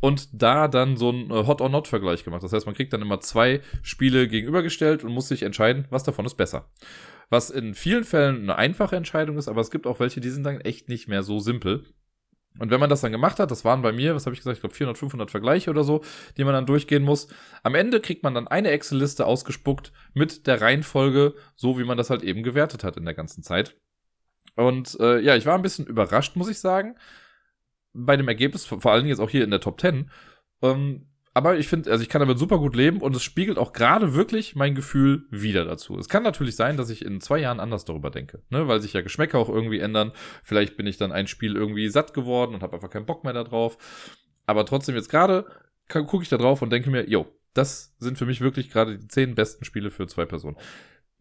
[0.00, 2.42] und da dann so ein äh, Hot or Not Vergleich gemacht.
[2.42, 6.26] Das heißt, man kriegt dann immer zwei Spiele gegenübergestellt und muss sich entscheiden, was davon
[6.26, 6.68] ist besser.
[7.30, 10.44] Was in vielen Fällen eine einfache Entscheidung ist, aber es gibt auch welche, die sind
[10.44, 11.84] dann echt nicht mehr so simpel.
[12.58, 14.56] Und wenn man das dann gemacht hat, das waren bei mir, was habe ich gesagt,
[14.56, 16.02] ich glaube 400, 500 Vergleiche oder so,
[16.36, 17.26] die man dann durchgehen muss.
[17.64, 22.10] Am Ende kriegt man dann eine Excel-Liste ausgespuckt mit der Reihenfolge, so wie man das
[22.10, 23.76] halt eben gewertet hat in der ganzen Zeit.
[24.54, 26.96] Und äh, ja, ich war ein bisschen überrascht, muss ich sagen,
[27.92, 30.10] bei dem Ergebnis, vor allen Dingen jetzt auch hier in der Top 10.
[30.62, 31.06] Ähm,
[31.36, 34.14] aber ich finde, also ich kann damit super gut leben und es spiegelt auch gerade
[34.14, 35.98] wirklich mein Gefühl wieder dazu.
[35.98, 38.92] Es kann natürlich sein, dass ich in zwei Jahren anders darüber denke, ne, weil sich
[38.92, 40.12] ja Geschmäcker auch irgendwie ändern.
[40.44, 43.32] Vielleicht bin ich dann ein Spiel irgendwie satt geworden und habe einfach keinen Bock mehr
[43.32, 43.76] darauf.
[44.46, 45.44] Aber trotzdem jetzt gerade
[45.88, 49.08] gucke ich da drauf und denke mir, yo, das sind für mich wirklich gerade die
[49.08, 50.56] zehn besten Spiele für zwei Personen.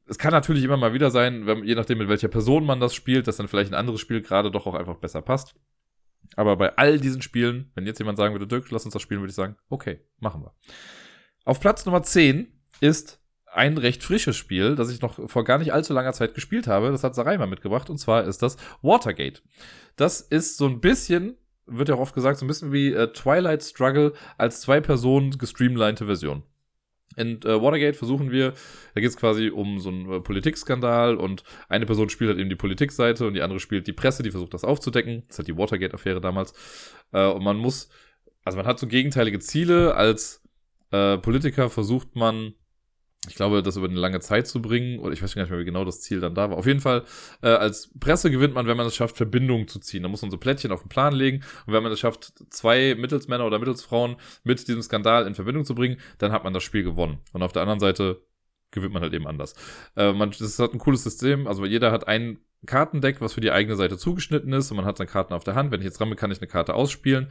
[0.05, 2.93] Es kann natürlich immer mal wieder sein, wenn, je nachdem mit welcher Person man das
[2.93, 5.55] spielt, dass dann vielleicht ein anderes Spiel gerade doch auch einfach besser passt.
[6.35, 9.21] Aber bei all diesen Spielen, wenn jetzt jemand sagen würde, Dirk, lass uns das spielen,
[9.21, 10.53] würde ich sagen, okay, machen wir.
[11.45, 12.47] Auf Platz Nummer 10
[12.79, 13.19] ist
[13.53, 16.91] ein recht frisches Spiel, das ich noch vor gar nicht allzu langer Zeit gespielt habe.
[16.91, 17.89] Das hat Sarai mal mitgebracht.
[17.89, 19.41] Und zwar ist das Watergate.
[19.95, 23.11] Das ist so ein bisschen, wird ja auch oft gesagt, so ein bisschen wie äh,
[23.13, 26.43] Twilight Struggle als zwei Personen gestreamlinete Version.
[27.15, 28.53] In äh, Watergate versuchen wir,
[28.95, 32.49] da geht es quasi um so einen äh, Politikskandal und eine Person spielt halt eben
[32.49, 35.21] die Politikseite und die andere spielt die Presse, die versucht das aufzudecken.
[35.21, 36.53] Das ist halt die Watergate-Affäre damals.
[37.11, 37.89] Äh, und man muss,
[38.43, 39.95] also man hat so gegenteilige Ziele.
[39.95, 40.41] Als
[40.91, 42.53] äh, Politiker versucht man
[43.27, 45.59] ich glaube, das über eine lange Zeit zu bringen, oder ich weiß gar nicht mehr,
[45.59, 46.57] wie genau das Ziel dann da war.
[46.57, 47.03] Auf jeden Fall,
[47.41, 50.03] äh, als Presse gewinnt man, wenn man es schafft, Verbindungen zu ziehen.
[50.03, 51.43] Da muss man so Plättchen auf den Plan legen.
[51.65, 55.73] Und wenn man es schafft, zwei Mittelsmänner oder Mittelsfrauen mit diesem Skandal in Verbindung zu
[55.73, 57.19] bringen, dann hat man das Spiel gewonnen.
[57.31, 58.21] Und auf der anderen Seite
[58.71, 59.55] gewinnt man halt eben anders.
[59.95, 61.47] Äh, man, das hat ein cooles System.
[61.47, 64.99] Also jeder hat ein Kartendeck, was für die eigene Seite zugeschnitten ist und man hat
[64.99, 65.71] dann Karten auf der Hand.
[65.71, 67.27] Wenn ich jetzt bin, kann ich eine Karte ausspielen.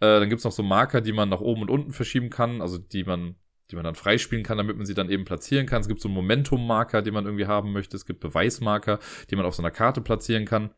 [0.00, 2.78] Äh, dann gibt's noch so Marker, die man nach oben und unten verschieben kann, also
[2.78, 3.36] die man
[3.70, 5.80] die man dann freispielen kann, damit man sie dann eben platzieren kann.
[5.80, 7.96] Es gibt so Momentum-Marker, die man irgendwie haben möchte.
[7.96, 8.98] Es gibt Beweismarker,
[9.30, 10.70] die man auf so einer Karte platzieren kann.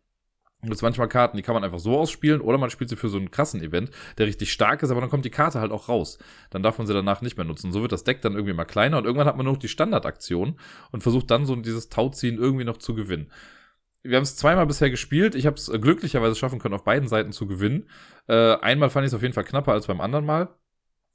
[0.70, 3.18] Es manchmal Karten, die kann man einfach so ausspielen oder man spielt sie für so
[3.18, 6.18] einen krassen Event, der richtig stark ist, aber dann kommt die Karte halt auch raus.
[6.50, 7.72] Dann darf man sie danach nicht mehr nutzen.
[7.72, 9.68] So wird das Deck dann irgendwie mal kleiner und irgendwann hat man nur noch die
[9.68, 10.56] Standardaktion
[10.92, 13.32] und versucht dann so dieses Tauziehen irgendwie noch zu gewinnen.
[14.04, 15.34] wir haben es zweimal bisher gespielt.
[15.34, 17.88] Ich habe es glücklicherweise schaffen können, auf beiden Seiten zu gewinnen.
[18.28, 20.48] Äh, einmal fand ich es auf jeden Fall knapper als beim anderen Mal.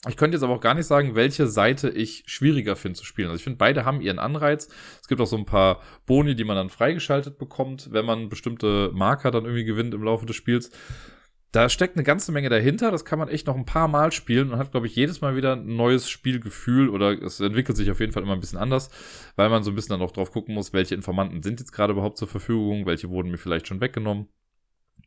[0.06, 3.30] Ich könnte jetzt aber auch gar nicht sagen, welche Seite ich schwieriger finde zu spielen.
[3.30, 4.69] Also ich finde, beide haben ihren Anreiz.
[5.02, 8.91] Es gibt auch so ein paar Boni, die man dann freigeschaltet bekommt, wenn man bestimmte
[8.94, 10.69] Marker dann irgendwie gewinnt im Laufe des Spiels.
[11.52, 12.91] Da steckt eine ganze Menge dahinter.
[12.91, 15.36] Das kann man echt noch ein paar Mal spielen und hat, glaube ich, jedes Mal
[15.36, 18.91] wieder ein neues Spielgefühl oder es entwickelt sich auf jeden Fall immer ein bisschen anders,
[19.36, 21.94] weil man so ein bisschen dann auch drauf gucken muss, welche Informanten sind jetzt gerade
[21.94, 24.28] überhaupt zur Verfügung, welche wurden mir vielleicht schon weggenommen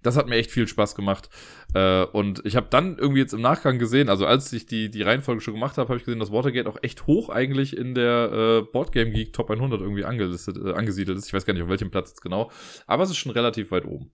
[0.03, 1.29] das hat mir echt viel Spaß gemacht.
[1.75, 5.03] Äh, und ich habe dann irgendwie jetzt im Nachgang gesehen, also als ich die, die
[5.03, 8.33] Reihenfolge schon gemacht habe, habe ich gesehen, dass Watergate auch echt hoch eigentlich in der
[8.33, 11.27] äh, Boardgame Geek Top 100 irgendwie angelistet, äh, angesiedelt ist.
[11.27, 12.51] Ich weiß gar nicht, auf welchem Platz jetzt genau,
[12.87, 14.11] aber es ist schon relativ weit oben.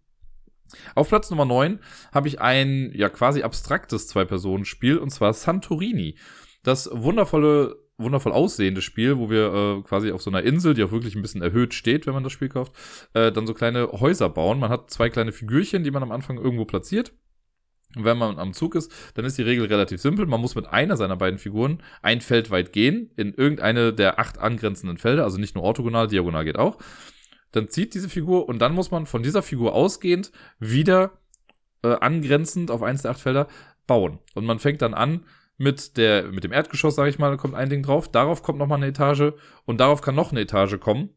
[0.94, 1.78] Auf Platz Nummer 9
[2.12, 6.18] habe ich ein ja quasi abstraktes Zwei-Personen-Spiel und zwar Santorini.
[6.64, 10.92] Das wundervolle wundervoll aussehendes Spiel, wo wir äh, quasi auf so einer Insel, die auch
[10.92, 12.72] wirklich ein bisschen erhöht steht, wenn man das Spiel kauft,
[13.14, 14.58] äh, dann so kleine Häuser bauen.
[14.58, 17.12] Man hat zwei kleine Figürchen, die man am Anfang irgendwo platziert.
[17.94, 20.26] Und wenn man am Zug ist, dann ist die Regel relativ simpel.
[20.26, 24.38] Man muss mit einer seiner beiden Figuren ein Feld weit gehen, in irgendeine der acht
[24.38, 26.78] angrenzenden Felder, also nicht nur orthogonal, diagonal geht auch.
[27.52, 31.12] Dann zieht diese Figur und dann muss man von dieser Figur ausgehend wieder
[31.82, 33.48] äh, angrenzend auf eins der acht Felder
[33.86, 34.18] bauen.
[34.34, 35.24] Und man fängt dann an,
[35.58, 38.08] mit der, mit dem Erdgeschoss, sage ich mal, kommt ein Ding drauf.
[38.08, 39.32] Darauf kommt nochmal eine Etage
[39.64, 41.10] und darauf kann noch eine Etage kommen.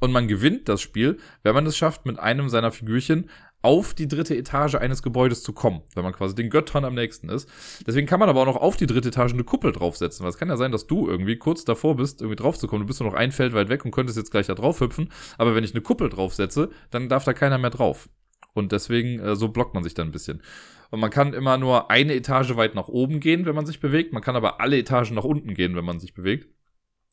[0.00, 3.30] Und man gewinnt das Spiel, wenn man es schafft, mit einem seiner Figürchen
[3.60, 7.28] auf die dritte Etage eines Gebäudes zu kommen, wenn man quasi den Göttern am nächsten
[7.28, 7.48] ist.
[7.86, 10.38] Deswegen kann man aber auch noch auf die dritte Etage eine Kuppel draufsetzen, weil es
[10.38, 12.82] kann ja sein, dass du irgendwie kurz davor bist, irgendwie draufzukommen.
[12.82, 15.10] Du bist nur noch ein Feld weit weg und könntest jetzt gleich da drauf hüpfen,
[15.38, 18.08] aber wenn ich eine Kuppel draufsetze, dann darf da keiner mehr drauf.
[18.54, 20.42] Und deswegen, äh, so blockt man sich dann ein bisschen.
[20.90, 24.12] Und man kann immer nur eine Etage weit nach oben gehen, wenn man sich bewegt.
[24.12, 26.48] Man kann aber alle Etagen nach unten gehen, wenn man sich bewegt.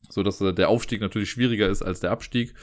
[0.09, 2.53] So dass äh, der Aufstieg natürlich schwieriger ist als der Abstieg.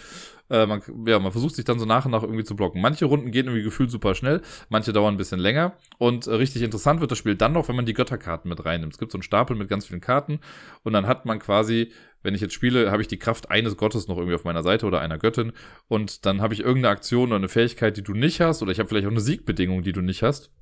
[0.48, 2.80] Äh, man, ja, man versucht sich dann so nach und nach irgendwie zu blocken.
[2.80, 5.76] Manche Runden gehen irgendwie gefühlt super schnell, manche dauern ein bisschen länger.
[5.98, 8.92] Und äh, richtig interessant wird das Spiel dann noch, wenn man die Götterkarten mit reinnimmt.
[8.92, 10.40] Es gibt so einen Stapel mit ganz vielen Karten
[10.82, 11.92] und dann hat man quasi
[12.24, 14.86] wenn ich jetzt spiele, habe ich die Kraft eines Gottes noch irgendwie auf meiner Seite
[14.86, 15.52] oder einer Göttin
[15.88, 18.78] und dann habe ich irgendeine Aktion oder eine Fähigkeit, die du nicht hast oder ich
[18.78, 20.52] habe vielleicht auch eine Siegbedingung, die du nicht hast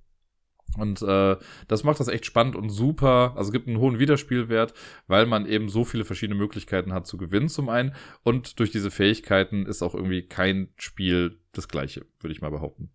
[0.79, 1.37] und äh,
[1.69, 3.33] das macht das echt spannend und super.
[3.37, 4.75] Also es gibt einen hohen Wiederspielwert,
[5.07, 7.95] weil man eben so viele verschiedene Möglichkeiten hat zu gewinnen zum einen.
[8.23, 12.91] Und durch diese Fähigkeiten ist auch irgendwie kein Spiel das gleiche, würde ich mal behaupten.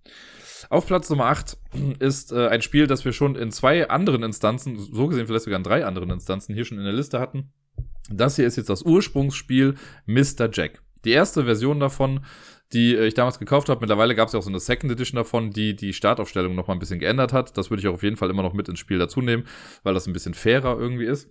[0.70, 1.58] Auf Platz Nummer 8
[2.00, 5.58] ist äh, ein Spiel, das wir schon in zwei anderen Instanzen, so gesehen vielleicht sogar
[5.58, 7.52] in drei anderen Instanzen hier schon in der Liste hatten.
[8.10, 9.76] Das hier ist jetzt das Ursprungsspiel
[10.06, 10.50] Mr.
[10.52, 10.82] Jack.
[11.04, 12.26] Die erste Version davon
[12.74, 13.82] die äh, ich damals gekauft habe.
[13.82, 16.74] Mittlerweile gab es ja auch so eine Second Edition davon, die die Startaufstellung noch mal
[16.74, 17.58] ein bisschen geändert hat.
[17.58, 19.46] Das würde ich auch auf jeden Fall immer noch mit ins Spiel dazu nehmen,
[19.84, 21.30] weil das ein bisschen fairer irgendwie ist.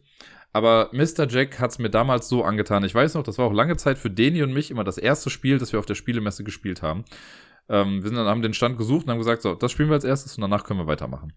[0.52, 1.26] Aber Mr.
[1.28, 2.84] Jack hat es mir damals so angetan.
[2.84, 5.28] Ich weiß noch, das war auch lange Zeit für Deni und mich immer das erste
[5.28, 7.04] Spiel, das wir auf der Spielemesse gespielt haben.
[7.68, 9.94] Ähm, wir sind dann, haben den Stand gesucht und haben gesagt, so, das spielen wir
[9.94, 11.32] als erstes und danach können wir weitermachen.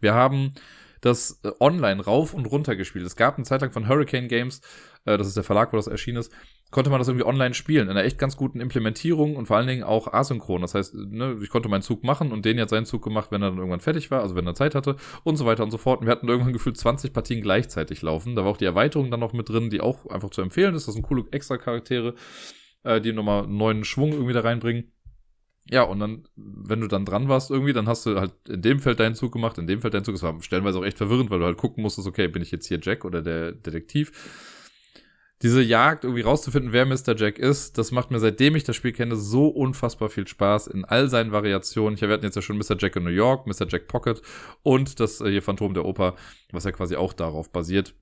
[0.00, 0.54] Wir haben
[1.02, 3.04] das äh, online rauf und runter gespielt.
[3.04, 4.62] Es gab eine Zeit lang von Hurricane Games,
[5.04, 6.32] äh, das ist der Verlag, wo das erschienen ist,
[6.70, 9.66] konnte man das irgendwie online spielen, in einer echt ganz guten Implementierung und vor allen
[9.66, 10.62] Dingen auch asynchron.
[10.62, 13.42] Das heißt, ne, ich konnte meinen Zug machen und den hat seinen Zug gemacht, wenn
[13.42, 15.76] er dann irgendwann fertig war, also wenn er Zeit hatte und so weiter und so
[15.76, 16.00] fort.
[16.00, 18.34] Und wir hatten irgendwann gefühlt 20 Partien gleichzeitig laufen.
[18.34, 20.86] Da war auch die Erweiterung dann noch mit drin, die auch einfach zu empfehlen ist.
[20.86, 22.14] Das sind coole extra Charaktere,
[22.84, 24.92] äh, die nochmal neuen Schwung irgendwie da reinbringen.
[25.70, 28.80] Ja, und dann, wenn du dann dran warst irgendwie, dann hast du halt in dem
[28.80, 30.14] Feld deinen Zug gemacht, in dem Feld deinen Zug.
[30.14, 32.66] Das war stellenweise auch echt verwirrend, weil du halt gucken musstest, okay, bin ich jetzt
[32.66, 34.10] hier Jack oder der Detektiv?
[35.42, 37.16] Diese Jagd, irgendwie rauszufinden, wer Mr.
[37.16, 40.84] Jack ist, das macht mir, seitdem ich das Spiel kenne, so unfassbar viel Spaß in
[40.84, 41.96] all seinen Variationen.
[41.96, 42.76] Ich, hatten jetzt ja schon Mr.
[42.78, 43.66] Jack in New York, Mr.
[43.68, 44.22] Jack Pocket
[44.62, 46.14] und das äh, hier Phantom der Oper,
[46.52, 47.94] was ja quasi auch darauf basiert.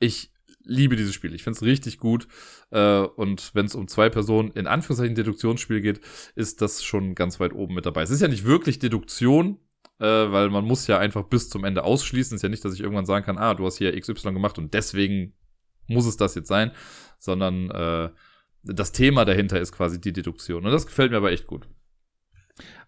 [0.00, 0.33] Ich
[0.64, 1.34] liebe dieses Spiel.
[1.34, 2.26] Ich finde es richtig gut.
[2.70, 6.00] Äh, und wenn es um zwei Personen in Anführungszeichen Deduktionsspiel geht,
[6.34, 8.02] ist das schon ganz weit oben mit dabei.
[8.02, 9.58] Es ist ja nicht wirklich Deduktion,
[9.98, 12.34] äh, weil man muss ja einfach bis zum Ende ausschließen.
[12.34, 14.58] Es ist ja nicht, dass ich irgendwann sagen kann, ah, du hast hier XY gemacht
[14.58, 15.34] und deswegen
[15.86, 16.72] muss es das jetzt sein,
[17.18, 18.10] sondern äh,
[18.62, 20.64] das Thema dahinter ist quasi die Deduktion.
[20.64, 21.68] Und das gefällt mir aber echt gut.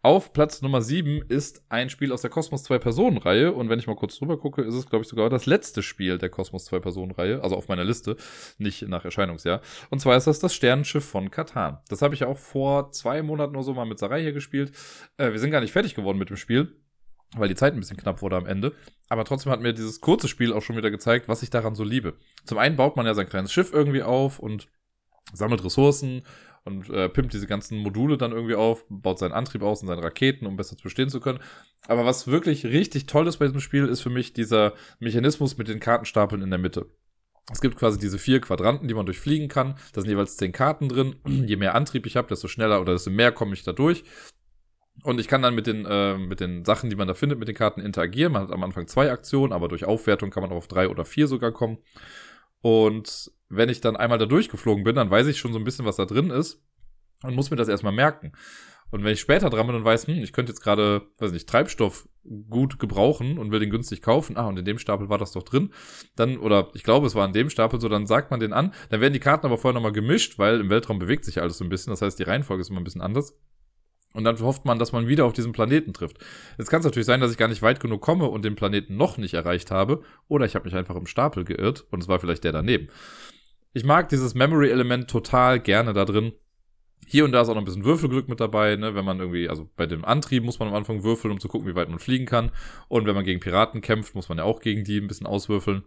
[0.02, 3.80] Auf Platz Nummer 7 ist ein Spiel aus der Kosmos 2 Personen Reihe und wenn
[3.80, 6.66] ich mal kurz drüber gucke, ist es glaube ich sogar das letzte Spiel der Kosmos
[6.66, 8.16] 2 Personen Reihe, also auf meiner Liste,
[8.58, 9.60] nicht nach Erscheinungsjahr.
[9.90, 11.78] Und zwar ist das das Sternenschiff von Katan.
[11.88, 14.70] Das habe ich auch vor zwei Monaten oder so mal mit Sarai hier gespielt.
[15.16, 16.76] Äh, wir sind gar nicht fertig geworden mit dem Spiel,
[17.34, 18.72] weil die Zeit ein bisschen knapp wurde am Ende.
[19.08, 21.82] Aber trotzdem hat mir dieses kurze Spiel auch schon wieder gezeigt, was ich daran so
[21.82, 22.14] liebe.
[22.44, 24.68] Zum einen baut man ja sein kleines Schiff irgendwie auf und
[25.32, 26.22] sammelt Ressourcen
[26.66, 30.02] und äh, pimpt diese ganzen Module dann irgendwie auf, baut seinen Antrieb aus und seine
[30.02, 31.38] Raketen, um besser zu bestehen zu können.
[31.86, 35.68] Aber was wirklich richtig toll ist bei diesem Spiel, ist für mich dieser Mechanismus mit
[35.68, 36.86] den Kartenstapeln in der Mitte.
[37.52, 39.76] Es gibt quasi diese vier Quadranten, die man durchfliegen kann.
[39.92, 41.16] Da sind jeweils zehn Karten drin.
[41.26, 44.02] Je mehr Antrieb ich habe, desto schneller oder desto mehr komme ich da durch.
[45.04, 47.46] Und ich kann dann mit den, äh, mit den Sachen, die man da findet, mit
[47.46, 48.32] den Karten interagieren.
[48.32, 51.04] Man hat am Anfang zwei Aktionen, aber durch Aufwertung kann man auch auf drei oder
[51.04, 51.78] vier sogar kommen.
[52.62, 55.84] Und wenn ich dann einmal da durchgeflogen bin, dann weiß ich schon so ein bisschen,
[55.84, 56.62] was da drin ist
[57.22, 58.32] und muss mir das erstmal merken.
[58.90, 61.48] Und wenn ich später dran bin und weiß, hm, ich könnte jetzt gerade, weiß nicht,
[61.48, 62.08] Treibstoff
[62.48, 65.42] gut gebrauchen und will den günstig kaufen, ah, und in dem Stapel war das doch
[65.42, 65.72] drin,
[66.14, 68.72] dann, oder ich glaube, es war in dem Stapel so, dann sagt man den an,
[68.90, 71.64] dann werden die Karten aber vorher nochmal gemischt, weil im Weltraum bewegt sich alles so
[71.64, 73.36] ein bisschen, das heißt, die Reihenfolge ist immer ein bisschen anders.
[74.12, 76.16] Und dann hofft man, dass man wieder auf diesen Planeten trifft.
[76.56, 78.96] Jetzt kann es natürlich sein, dass ich gar nicht weit genug komme und den Planeten
[78.96, 80.02] noch nicht erreicht habe.
[80.26, 82.88] Oder ich habe mich einfach im Stapel geirrt und es war vielleicht der daneben.
[83.72, 86.32] Ich mag dieses Memory-Element total gerne da drin.
[87.06, 88.94] Hier und da ist auch noch ein bisschen Würfelglück mit dabei, ne?
[88.94, 91.68] wenn man irgendwie, also bei dem Antrieb muss man am Anfang würfeln, um zu gucken,
[91.68, 92.50] wie weit man fliegen kann.
[92.88, 95.84] Und wenn man gegen Piraten kämpft, muss man ja auch gegen die ein bisschen auswürfeln.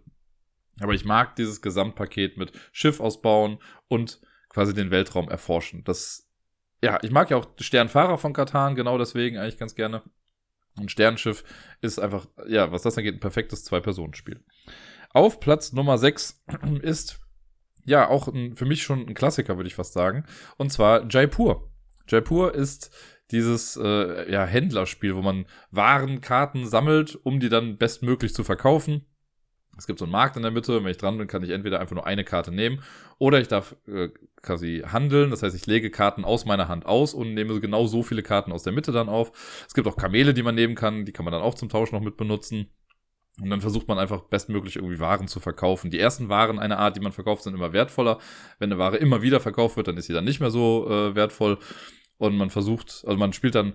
[0.80, 3.58] Aber ich mag dieses Gesamtpaket mit Schiff ausbauen
[3.88, 5.84] und quasi den Weltraum erforschen.
[5.84, 6.30] Das
[6.82, 10.02] ja, ich mag ja auch Sternfahrer von Katan, genau deswegen eigentlich ganz gerne.
[10.78, 11.44] Ein Sternschiff
[11.80, 14.42] ist einfach, ja, was das angeht, ein perfektes Zwei-Personen-Spiel.
[15.10, 16.44] Auf Platz Nummer 6
[16.82, 17.20] ist,
[17.84, 20.24] ja, auch ein, für mich schon ein Klassiker, würde ich fast sagen.
[20.56, 21.70] Und zwar Jaipur.
[22.08, 22.90] Jaipur ist
[23.30, 29.06] dieses äh, ja, Händlerspiel, wo man Warenkarten sammelt, um die dann bestmöglich zu verkaufen.
[29.78, 31.80] Es gibt so einen Markt in der Mitte, wenn ich dran bin, kann ich entweder
[31.80, 32.82] einfach nur eine Karte nehmen
[33.18, 34.08] oder ich darf äh,
[34.42, 35.30] quasi handeln.
[35.30, 38.52] Das heißt, ich lege Karten aus meiner Hand aus und nehme genau so viele Karten
[38.52, 39.64] aus der Mitte dann auf.
[39.66, 41.92] Es gibt auch Kamele, die man nehmen kann, die kann man dann auch zum Tausch
[41.92, 42.70] noch mit benutzen.
[43.40, 45.90] Und dann versucht man einfach bestmöglich irgendwie Waren zu verkaufen.
[45.90, 48.18] Die ersten Waren einer Art, die man verkauft, sind immer wertvoller.
[48.58, 51.14] Wenn eine Ware immer wieder verkauft wird, dann ist sie dann nicht mehr so äh,
[51.14, 51.58] wertvoll.
[52.18, 53.74] Und man versucht, also man spielt dann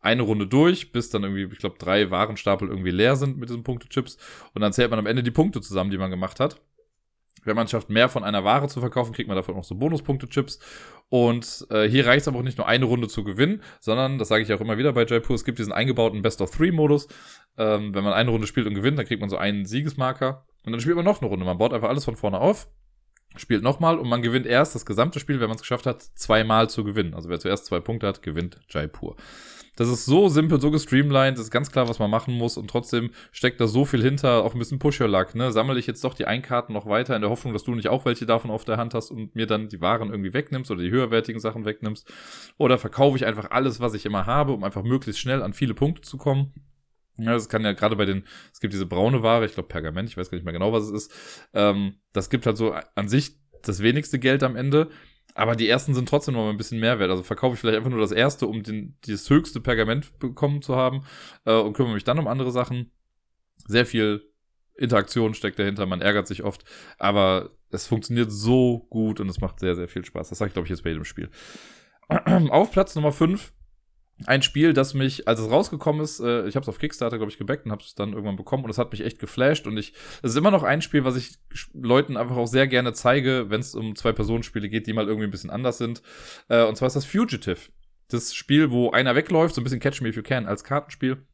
[0.00, 3.62] eine Runde durch, bis dann irgendwie, ich glaube, drei Warenstapel irgendwie leer sind mit diesen
[3.64, 4.16] Punktechips.
[4.54, 6.60] Und dann zählt man am Ende die Punkte zusammen, die man gemacht hat.
[7.44, 10.58] Wenn man schafft, mehr von einer Ware zu verkaufen, kriegt man davon auch so Bonuspunkte-Chips.
[11.12, 14.28] Und äh, hier reicht es aber auch nicht nur eine Runde zu gewinnen, sondern, das
[14.28, 17.06] sage ich auch immer wieder bei Jaipur, es gibt diesen eingebauten Best-of-Three-Modus.
[17.58, 20.46] Ähm, wenn man eine Runde spielt und gewinnt, dann kriegt man so einen Siegesmarker.
[20.64, 21.44] Und dann spielt man noch eine Runde.
[21.44, 22.66] Man baut einfach alles von vorne auf,
[23.36, 26.70] spielt nochmal und man gewinnt erst das gesamte Spiel, wenn man es geschafft hat, zweimal
[26.70, 27.12] zu gewinnen.
[27.12, 29.16] Also wer zuerst zwei Punkte hat, gewinnt Jaipur.
[29.74, 33.10] Das ist so simpel, so gestreamlined, ist ganz klar, was man machen muss und trotzdem
[33.30, 35.50] steckt da so viel hinter, auch ein bisschen Push-Your-Luck, ne?
[35.50, 38.04] Sammle ich jetzt doch die Einkarten noch weiter in der Hoffnung, dass du nicht auch
[38.04, 40.90] welche davon auf der Hand hast und mir dann die Waren irgendwie wegnimmst oder die
[40.90, 42.06] höherwertigen Sachen wegnimmst.
[42.58, 45.72] Oder verkaufe ich einfach alles, was ich immer habe, um einfach möglichst schnell an viele
[45.72, 46.52] Punkte zu kommen.
[47.16, 50.08] Ja, das kann ja gerade bei den, es gibt diese braune Ware, ich glaube Pergament,
[50.08, 51.12] ich weiß gar nicht mehr genau, was es ist.
[51.54, 54.90] Ähm, das gibt halt so an sich das wenigste Geld am Ende.
[55.34, 57.10] Aber die ersten sind trotzdem noch mal ein bisschen mehr wert.
[57.10, 60.76] Also verkaufe ich vielleicht einfach nur das erste, um den, das höchste Pergament bekommen zu
[60.76, 61.04] haben
[61.44, 62.90] äh, und kümmere mich dann um andere Sachen.
[63.66, 64.28] Sehr viel
[64.76, 66.64] Interaktion steckt dahinter, man ärgert sich oft,
[66.98, 70.28] aber es funktioniert so gut und es macht sehr, sehr viel Spaß.
[70.28, 71.30] Das sage ich, glaube ich, jetzt bei jedem Spiel.
[72.50, 73.52] Auf Platz Nummer 5
[74.26, 77.30] ein Spiel, das mich, als es rausgekommen ist, äh, ich habe es auf Kickstarter, glaube
[77.30, 79.76] ich, gebackt und habe es dann irgendwann bekommen und es hat mich echt geflasht und
[79.76, 79.92] ich,
[80.22, 81.38] es ist immer noch ein Spiel, was ich
[81.72, 85.30] Leuten einfach auch sehr gerne zeige, wenn es um Zwei-Personen-Spiele geht, die mal irgendwie ein
[85.30, 86.02] bisschen anders sind.
[86.48, 87.58] Äh, und zwar ist das Fugitive.
[88.08, 91.24] Das Spiel, wo einer wegläuft, so ein bisschen Catch Me If You Can als Kartenspiel.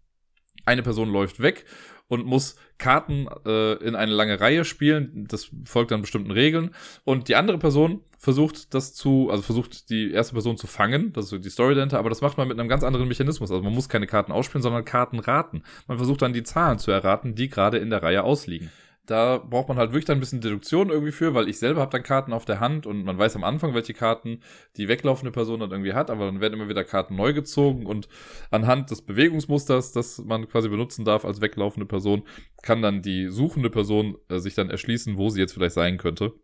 [0.65, 1.65] Eine Person läuft weg
[2.09, 5.27] und muss Karten äh, in eine lange Reihe spielen.
[5.29, 6.75] Das folgt dann bestimmten Regeln.
[7.05, 11.13] Und die andere Person versucht das zu, also versucht die erste Person zu fangen.
[11.13, 11.99] Das ist so die Story dahinter.
[11.99, 13.51] Aber das macht man mit einem ganz anderen Mechanismus.
[13.51, 15.63] Also man muss keine Karten ausspielen, sondern Karten raten.
[15.87, 18.71] Man versucht dann die Zahlen zu erraten, die gerade in der Reihe ausliegen.
[19.09, 21.91] Da braucht man halt wirklich dann ein bisschen Deduktion irgendwie für, weil ich selber habe
[21.91, 24.41] dann Karten auf der Hand und man weiß am Anfang, welche Karten
[24.77, 28.07] die weglaufende Person dann irgendwie hat, aber dann werden immer wieder Karten neu gezogen und
[28.51, 32.25] anhand des Bewegungsmusters, das man quasi benutzen darf als weglaufende Person,
[32.63, 36.35] kann dann die suchende Person äh, sich dann erschließen, wo sie jetzt vielleicht sein könnte.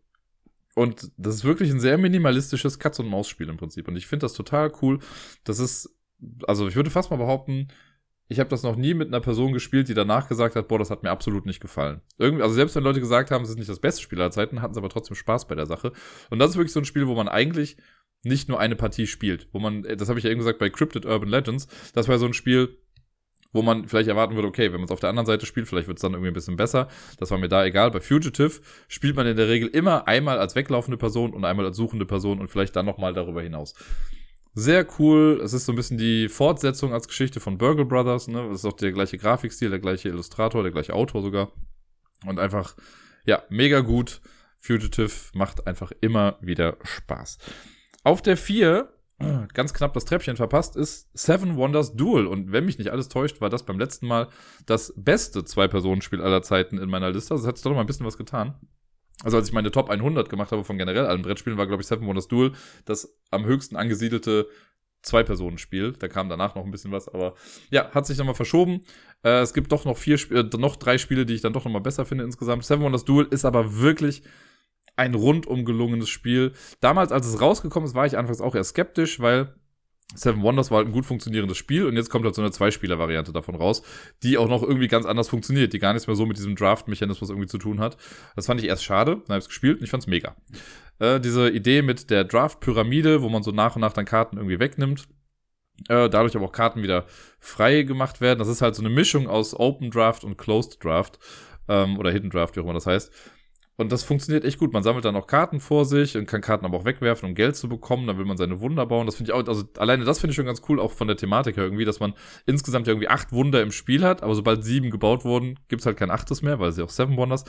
[0.73, 3.87] Und das ist wirklich ein sehr minimalistisches Katz-und-Maus-Spiel im Prinzip.
[3.87, 4.99] Und ich finde das total cool.
[5.43, 5.95] Das ist,
[6.47, 7.67] also ich würde fast mal behaupten,
[8.27, 10.89] ich habe das noch nie mit einer Person gespielt, die danach gesagt hat, boah, das
[10.89, 12.01] hat mir absolut nicht gefallen.
[12.17, 14.61] Irgendwie, also selbst wenn Leute gesagt haben, es ist nicht das beste Spiel aller Zeiten,
[14.61, 15.91] hatten sie aber trotzdem Spaß bei der Sache.
[16.29, 17.77] Und das ist wirklich so ein Spiel, wo man eigentlich
[18.23, 19.47] nicht nur eine Partie spielt.
[19.51, 22.25] Wo man, das habe ich ja eben gesagt bei Cryptid Urban Legends, das war so
[22.25, 22.79] ein Spiel,
[23.53, 25.87] wo man vielleicht erwarten würde, okay, wenn man es auf der anderen Seite spielt, vielleicht
[25.87, 26.89] wird es dann irgendwie ein bisschen besser.
[27.19, 27.91] Das war mir da egal.
[27.91, 31.77] Bei Fugitive spielt man in der Regel immer einmal als weglaufende Person und einmal als
[31.77, 33.73] suchende Person und vielleicht dann nochmal darüber hinaus.
[34.57, 35.41] Sehr cool.
[35.43, 38.29] Es ist so ein bisschen die Fortsetzung als Geschichte von Burgle Brothers.
[38.29, 38.47] Ne?
[38.47, 41.51] Das ist auch der gleiche Grafikstil, der gleiche Illustrator, der gleiche Autor sogar.
[42.25, 42.75] Und einfach,
[43.25, 44.21] ja, mega gut.
[44.59, 47.37] Fugitive macht einfach immer wieder Spaß.
[48.03, 48.89] Auf der 4,
[49.53, 52.25] ganz knapp das Treppchen verpasst, ist Seven Wonders Duel.
[52.25, 54.29] Und wenn mich nicht alles täuscht, war das beim letzten Mal
[54.65, 57.33] das beste Zwei-Personen-Spiel aller Zeiten in meiner Liste.
[57.33, 58.55] Also hat es doch noch mal ein bisschen was getan.
[59.23, 61.87] Also als ich meine Top 100 gemacht habe von generell allen Brettspielen, war, glaube ich,
[61.87, 62.51] Seven Wonders Duel
[62.85, 64.47] das am höchsten angesiedelte
[65.01, 65.93] Zwei-Personen-Spiel.
[65.93, 67.35] Da kam danach noch ein bisschen was, aber
[67.69, 68.81] ja, hat sich nochmal verschoben.
[69.23, 71.81] Äh, es gibt doch noch vier, äh, noch drei Spiele, die ich dann doch nochmal
[71.81, 72.65] besser finde insgesamt.
[72.65, 74.23] Seven Wonders Duel ist aber wirklich
[74.95, 76.53] ein rundum gelungenes Spiel.
[76.79, 79.53] Damals, als es rausgekommen ist, war ich anfangs auch eher skeptisch, weil
[80.13, 83.33] Seven Wonders war halt ein gut funktionierendes Spiel und jetzt kommt halt so eine Zweispieler-Variante
[83.33, 83.81] davon raus,
[84.23, 87.29] die auch noch irgendwie ganz anders funktioniert, die gar nichts mehr so mit diesem Draft-Mechanismus
[87.29, 87.97] irgendwie zu tun hat.
[88.35, 90.35] Das fand ich erst schade, dann habe ich es gespielt und ich fand's mega.
[90.99, 94.59] Äh, diese Idee mit der Draft-Pyramide, wo man so nach und nach dann Karten irgendwie
[94.59, 95.07] wegnimmt,
[95.89, 97.05] äh, dadurch aber auch Karten wieder
[97.39, 98.39] frei gemacht werden.
[98.39, 101.19] Das ist halt so eine Mischung aus Open Draft und Closed Draft
[101.67, 103.11] ähm, oder Hidden Draft, wie auch immer das heißt.
[103.77, 104.71] Und das funktioniert echt gut.
[104.71, 107.57] Man sammelt dann auch Karten vor sich und kann Karten aber auch wegwerfen, um Geld
[107.57, 108.07] zu bekommen.
[108.07, 109.05] Dann will man seine Wunder bauen.
[109.05, 111.17] Das finde ich auch, also alleine das finde ich schon ganz cool, auch von der
[111.17, 112.13] Thematik her irgendwie, dass man
[112.45, 115.97] insgesamt ja irgendwie acht Wunder im Spiel hat, aber sobald sieben gebaut wurden, gibt's halt
[115.97, 117.43] kein achtes mehr, weil sie auch Seven Wonders.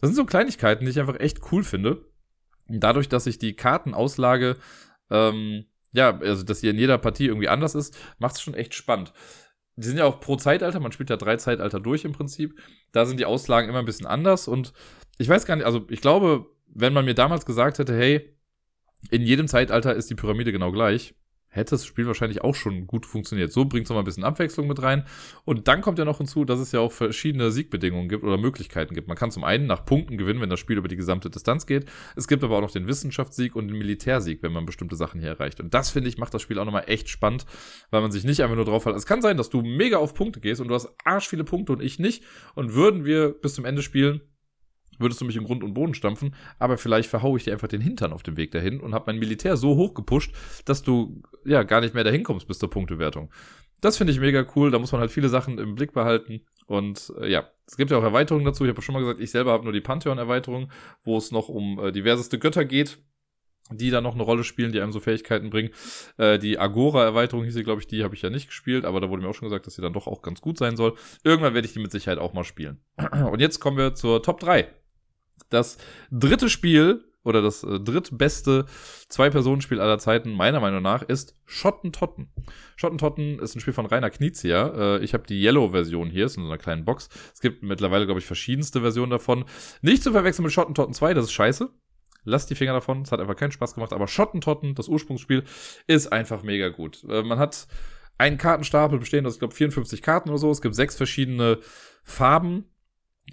[0.00, 2.04] Das sind so Kleinigkeiten, die ich einfach echt cool finde.
[2.68, 4.56] Dadurch, dass sich die Kartenauslage,
[5.10, 8.74] ähm, ja, also dass sie in jeder Partie irgendwie anders ist, macht es schon echt
[8.74, 9.12] spannend.
[9.76, 12.58] Die sind ja auch pro Zeitalter, man spielt ja drei Zeitalter durch im Prinzip.
[12.92, 14.74] Da sind die Auslagen immer ein bisschen anders und
[15.18, 18.36] ich weiß gar nicht, also ich glaube, wenn man mir damals gesagt hätte, hey,
[19.10, 21.14] in jedem Zeitalter ist die Pyramide genau gleich,
[21.52, 23.52] hätte das Spiel wahrscheinlich auch schon gut funktioniert.
[23.52, 25.04] So bringt es nochmal ein bisschen Abwechslung mit rein.
[25.44, 28.94] Und dann kommt ja noch hinzu, dass es ja auch verschiedene Siegbedingungen gibt oder Möglichkeiten
[28.94, 29.06] gibt.
[29.06, 31.84] Man kann zum einen nach Punkten gewinnen, wenn das Spiel über die gesamte Distanz geht.
[32.16, 35.28] Es gibt aber auch noch den Wissenschaftssieg und den Militärsieg, wenn man bestimmte Sachen hier
[35.28, 35.60] erreicht.
[35.60, 37.44] Und das, finde ich, macht das Spiel auch nochmal echt spannend,
[37.90, 38.96] weil man sich nicht einfach nur drauf hat.
[38.96, 41.74] Es kann sein, dass du mega auf Punkte gehst und du hast arsch viele Punkte
[41.74, 42.24] und ich nicht.
[42.54, 44.22] Und würden wir bis zum Ende spielen,
[44.98, 47.80] würdest du mich im Grund und Boden stampfen, aber vielleicht verhaue ich dir einfach den
[47.80, 51.62] Hintern auf dem Weg dahin und habe mein Militär so hoch gepusht, dass du ja
[51.62, 53.30] gar nicht mehr dahin kommst bis zur Punktewertung.
[53.80, 57.12] Das finde ich mega cool, da muss man halt viele Sachen im Blick behalten und
[57.20, 58.64] äh, ja, es gibt ja auch Erweiterungen dazu.
[58.64, 60.70] Ich habe schon mal gesagt, ich selber habe nur die Pantheon-Erweiterung,
[61.02, 62.98] wo es noch um äh, diverseste Götter geht,
[63.70, 65.70] die da noch eine Rolle spielen, die einem so Fähigkeiten bringen.
[66.16, 69.08] Äh, die Agora-Erweiterung hieß sie, glaube ich, die habe ich ja nicht gespielt, aber da
[69.08, 70.94] wurde mir auch schon gesagt, dass sie dann doch auch ganz gut sein soll.
[71.24, 72.80] Irgendwann werde ich die mit Sicherheit auch mal spielen.
[73.30, 74.68] Und jetzt kommen wir zur Top 3
[75.52, 75.78] das
[76.10, 78.66] dritte Spiel oder das äh, drittbeste
[79.08, 82.32] Zwei-Personen-Spiel aller Zeiten, meiner Meinung nach, ist Schottentotten.
[82.76, 84.96] Schottentotten ist ein Spiel von Rainer Knizia.
[84.96, 87.08] Äh, ich habe die Yellow-Version hier, ist in so einer kleinen Box.
[87.32, 89.44] Es gibt mittlerweile, glaube ich, verschiedenste Versionen davon.
[89.82, 91.70] Nicht zu verwechseln mit Schottentotten 2, das ist scheiße.
[92.24, 93.92] Lasst die Finger davon, es hat einfach keinen Spaß gemacht.
[93.92, 95.44] Aber Schottentotten, das Ursprungsspiel,
[95.86, 97.04] ist einfach mega gut.
[97.08, 97.66] Äh, man hat
[98.18, 100.50] einen Kartenstapel bestehend aus, ich glaube, 54 Karten oder so.
[100.50, 101.58] Es gibt sechs verschiedene
[102.04, 102.71] Farben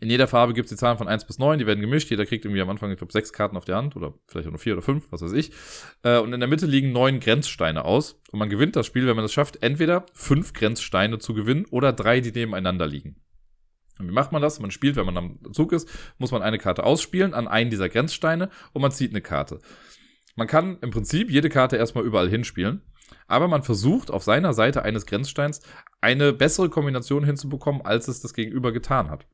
[0.02, 2.10] in jeder Farbe gibt es die Zahlen von 1 bis 9, die werden gemischt.
[2.10, 4.52] Jeder kriegt irgendwie am Anfang, ich glaube, sechs Karten auf der Hand oder vielleicht auch
[4.52, 5.52] nur vier oder fünf, was weiß ich.
[6.04, 8.22] Äh, und in der Mitte liegen neun Grenzsteine aus.
[8.32, 11.92] Und man gewinnt das Spiel, wenn man es schafft, entweder fünf Grenzsteine zu gewinnen oder
[11.92, 13.18] drei, die nebeneinander liegen.
[14.00, 14.62] Und wie macht man das?
[14.62, 17.90] Man spielt, wenn man am Zug ist, muss man eine Karte ausspielen an einen dieser
[17.90, 19.60] Grenzsteine und man zieht eine Karte.
[20.38, 22.82] Man kann im Prinzip jede Karte erstmal überall hinspielen,
[23.28, 25.62] aber man versucht auf seiner Seite eines Grenzsteins
[26.00, 29.28] eine bessere Kombination hinzubekommen, als es das Gegenüber getan hat.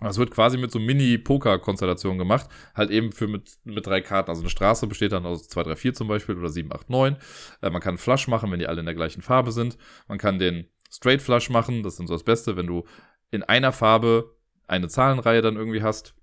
[0.00, 4.30] Das wird quasi mit so Mini-Poker-Konstellationen gemacht, halt eben für mit, mit drei Karten.
[4.30, 7.16] Also eine Straße besteht dann aus 2, 3, 4 zum Beispiel oder 7, 8, 9.
[7.62, 9.76] Äh, man kann Flush machen, wenn die alle in der gleichen Farbe sind.
[10.08, 12.84] Man kann den Straight Flush machen, das ist so das Beste, wenn du
[13.30, 14.34] in einer Farbe
[14.66, 16.14] eine Zahlenreihe dann irgendwie hast.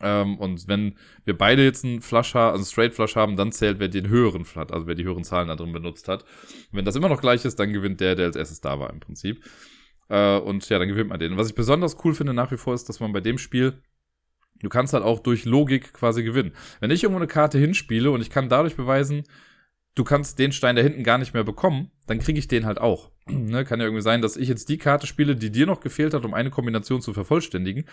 [0.00, 3.52] Ähm, und wenn wir beide jetzt einen Flush haben, also einen Straight Flush haben, dann
[3.52, 6.22] zählt, wer den höheren Flush, also wer die höheren Zahlen da drin benutzt hat.
[6.22, 8.90] Und wenn das immer noch gleich ist, dann gewinnt der, der als erstes da war
[8.90, 9.42] im Prinzip.
[10.08, 11.36] Äh, und ja, dann gewinnt man den.
[11.36, 13.82] was ich besonders cool finde nach wie vor ist, dass man bei dem Spiel,
[14.60, 16.52] du kannst halt auch durch Logik quasi gewinnen.
[16.80, 19.24] Wenn ich irgendwo eine Karte hinspiele und ich kann dadurch beweisen,
[19.94, 22.78] du kannst den Stein da hinten gar nicht mehr bekommen, dann kriege ich den halt
[22.80, 23.10] auch.
[23.26, 26.14] ne, kann ja irgendwie sein, dass ich jetzt die Karte spiele, die dir noch gefehlt
[26.14, 27.84] hat, um eine Kombination zu vervollständigen.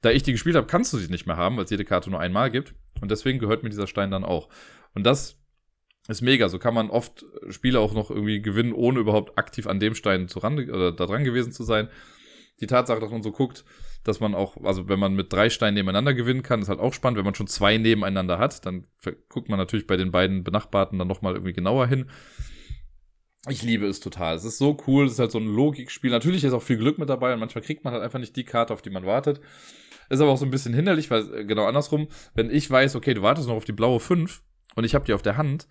[0.00, 2.10] Da ich die gespielt habe, kannst du sie nicht mehr haben, weil es jede Karte
[2.10, 2.74] nur einmal gibt.
[3.00, 4.48] Und deswegen gehört mir dieser Stein dann auch.
[4.94, 5.39] Und das
[6.08, 6.48] ist mega.
[6.48, 10.28] So kann man oft Spiele auch noch irgendwie gewinnen, ohne überhaupt aktiv an dem Stein
[10.28, 11.88] zu ran, oder da dran gewesen zu sein.
[12.60, 13.64] Die Tatsache, dass man so guckt,
[14.04, 16.92] dass man auch, also wenn man mit drei Steinen nebeneinander gewinnen kann, ist halt auch
[16.92, 17.18] spannend.
[17.18, 18.86] Wenn man schon zwei nebeneinander hat, dann
[19.28, 22.10] guckt man natürlich bei den beiden Benachbarten dann nochmal irgendwie genauer hin.
[23.48, 24.36] Ich liebe es total.
[24.36, 25.06] Es ist so cool.
[25.06, 26.10] Es ist halt so ein Logikspiel.
[26.10, 28.44] Natürlich ist auch viel Glück mit dabei und manchmal kriegt man halt einfach nicht die
[28.44, 29.40] Karte, auf die man wartet.
[30.10, 33.14] Ist aber auch so ein bisschen hinderlich, weil äh, genau andersrum, wenn ich weiß, okay,
[33.14, 34.42] du wartest noch auf die blaue 5
[34.74, 35.68] und ich habe die auf der Hand,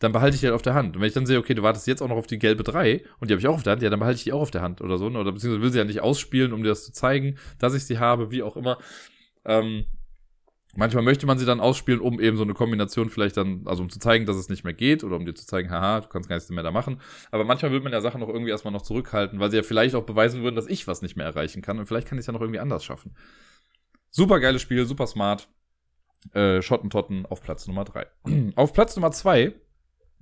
[0.00, 0.96] dann behalte ich die halt auf der Hand.
[0.96, 3.04] Und wenn ich dann sehe, okay, du wartest jetzt auch noch auf die gelbe 3
[3.20, 4.50] und die habe ich auch auf der Hand, ja, dann behalte ich die auch auf
[4.50, 5.10] der Hand oder so.
[5.10, 5.18] Ne?
[5.18, 7.98] Oder beziehungsweise will sie ja nicht ausspielen, um dir das zu zeigen, dass ich sie
[7.98, 8.78] habe, wie auch immer.
[9.44, 9.84] Ähm,
[10.74, 13.90] manchmal möchte man sie dann ausspielen, um eben so eine Kombination vielleicht dann, also um
[13.90, 16.30] zu zeigen, dass es nicht mehr geht oder um dir zu zeigen, haha, du kannst
[16.30, 17.02] gar nichts mehr da machen.
[17.30, 19.94] Aber manchmal will man ja Sachen noch irgendwie erstmal noch zurückhalten, weil sie ja vielleicht
[19.94, 22.26] auch beweisen würden, dass ich was nicht mehr erreichen kann und vielleicht kann ich es
[22.26, 23.14] ja noch irgendwie anders schaffen.
[24.10, 25.48] Super geiles Spiel, super smart.
[26.32, 28.06] Äh, Schottentotten auf Platz Nummer 3.
[28.56, 29.54] auf Platz Nummer 2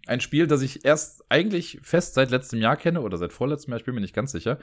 [0.07, 3.79] ein Spiel, das ich erst eigentlich fest seit letztem Jahr kenne oder seit vorletztem Jahr,
[3.79, 4.59] ich bin mir nicht ganz sicher.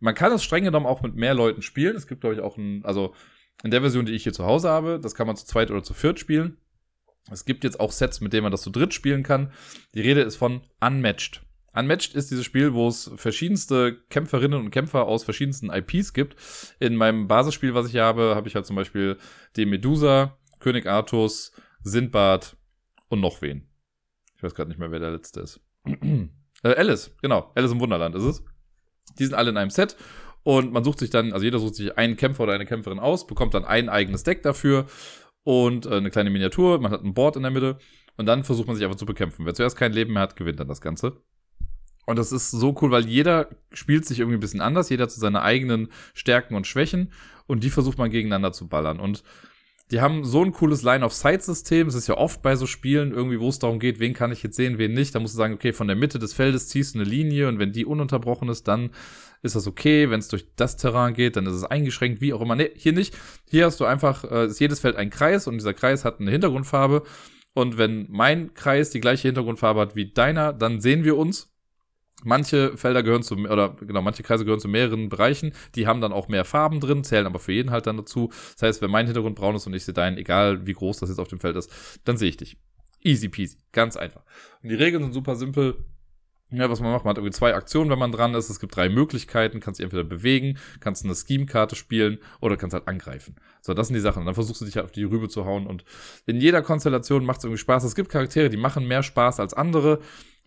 [0.00, 1.96] Man kann es streng genommen auch mit mehr Leuten spielen.
[1.96, 3.14] Es gibt, glaube ich, auch ein, also
[3.62, 5.82] in der Version, die ich hier zu Hause habe, das kann man zu zweit oder
[5.82, 6.58] zu viert spielen.
[7.30, 9.52] Es gibt jetzt auch Sets, mit denen man das zu dritt spielen kann.
[9.94, 11.42] Die Rede ist von Unmatched.
[11.72, 16.36] Unmatched ist dieses Spiel, wo es verschiedenste Kämpferinnen und Kämpfer aus verschiedensten IPs gibt.
[16.78, 19.18] In meinem Basisspiel, was ich hier habe, habe ich halt zum Beispiel
[19.56, 21.52] die Medusa, König Artus,
[21.82, 22.56] Sindbad
[23.08, 23.68] und noch wen.
[24.36, 25.60] Ich weiß gerade nicht mehr, wer der letzte ist.
[26.62, 27.52] äh, Alice, genau.
[27.54, 28.44] Alice im Wunderland ist es.
[29.18, 29.96] Die sind alle in einem Set
[30.42, 33.26] und man sucht sich dann, also jeder sucht sich einen Kämpfer oder eine Kämpferin aus,
[33.26, 34.86] bekommt dann ein eigenes Deck dafür
[35.42, 36.80] und äh, eine kleine Miniatur.
[36.80, 37.78] Man hat ein Board in der Mitte
[38.16, 39.46] und dann versucht man sich einfach zu bekämpfen.
[39.46, 41.22] Wer zuerst kein Leben mehr hat, gewinnt dann das Ganze.
[42.06, 45.18] Und das ist so cool, weil jeder spielt sich irgendwie ein bisschen anders, jeder zu
[45.18, 47.12] seinen eigenen Stärken und Schwächen
[47.46, 49.00] und die versucht man gegeneinander zu ballern.
[49.00, 49.24] Und
[49.90, 51.86] die haben so ein cooles Line-of-Sight-System.
[51.86, 54.42] Es ist ja oft bei so Spielen irgendwie, wo es darum geht, wen kann ich
[54.42, 55.14] jetzt sehen, wen nicht.
[55.14, 57.60] Da musst du sagen, okay, von der Mitte des Feldes ziehst du eine Linie und
[57.60, 58.90] wenn die ununterbrochen ist, dann
[59.42, 60.10] ist das okay.
[60.10, 62.56] Wenn es durch das Terrain geht, dann ist es eingeschränkt, wie auch immer.
[62.56, 63.16] Nee, hier nicht.
[63.48, 66.32] Hier hast du einfach, äh, ist jedes Feld ein Kreis und dieser Kreis hat eine
[66.32, 67.04] Hintergrundfarbe.
[67.54, 71.55] Und wenn mein Kreis die gleiche Hintergrundfarbe hat wie deiner, dann sehen wir uns
[72.24, 76.12] Manche Felder gehören zu, oder genau, manche Kreise gehören zu mehreren Bereichen, die haben dann
[76.12, 78.30] auch mehr Farben drin, zählen aber für jeden halt dann dazu.
[78.54, 81.10] Das heißt, wenn mein Hintergrund braun ist und ich sehe deinen, egal wie groß das
[81.10, 81.70] jetzt auf dem Feld ist,
[82.04, 82.56] dann sehe ich dich.
[83.02, 84.22] Easy peasy, ganz einfach.
[84.62, 85.76] Und die Regeln sind super simpel.
[86.50, 88.50] Ja, was man macht, man hat irgendwie zwei Aktionen, wenn man dran ist.
[88.50, 89.58] Es gibt drei Möglichkeiten.
[89.58, 93.34] Kannst dich entweder bewegen, kannst eine Scheme-Karte spielen oder kannst halt angreifen.
[93.62, 94.20] So, das sind die Sachen.
[94.20, 95.66] Und dann versuchst du dich halt auf die Rübe zu hauen.
[95.66, 95.84] Und
[96.24, 97.82] in jeder Konstellation macht es irgendwie Spaß.
[97.82, 99.98] Es gibt Charaktere, die machen mehr Spaß als andere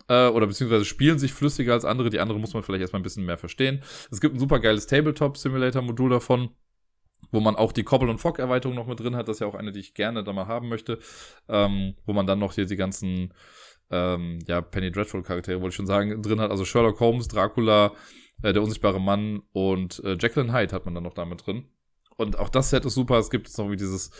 [0.08, 2.10] äh, oder beziehungsweise spielen sich flüssiger als andere.
[2.10, 3.82] Die andere muss man vielleicht erstmal ein bisschen mehr verstehen.
[4.10, 6.50] Es gibt ein super geiles Tabletop-Simulator-Modul davon
[7.32, 9.28] wo man auch die Cobble und Fog Erweiterung noch mit drin hat.
[9.28, 10.98] Das ist ja auch eine, die ich gerne da mal haben möchte.
[11.48, 13.32] Ähm, wo man dann noch hier die ganzen,
[13.90, 16.50] ähm, ja, Penny Dreadful Charaktere, wollte ich schon sagen, drin hat.
[16.50, 17.92] Also Sherlock Holmes, Dracula,
[18.42, 21.66] äh, der unsichtbare Mann und äh, Jacqueline Hyde hat man dann noch damit drin.
[22.16, 23.18] Und auch das Set ist super.
[23.18, 24.10] Es gibt jetzt noch wie dieses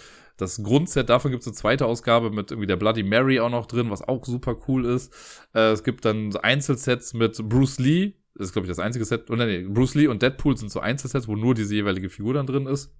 [0.41, 3.67] das Grundset, davon gibt es eine zweite Ausgabe mit irgendwie der Bloody Mary auch noch
[3.67, 5.12] drin, was auch super cool ist.
[5.55, 8.15] Äh, es gibt dann Einzelsets mit Bruce Lee.
[8.35, 9.29] Das ist, glaube ich, das einzige Set.
[9.29, 12.47] Und nee, Bruce Lee und Deadpool sind so Einzelsets, wo nur diese jeweilige Figur dann
[12.47, 12.95] drin ist.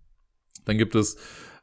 [0.65, 1.17] Dann gibt es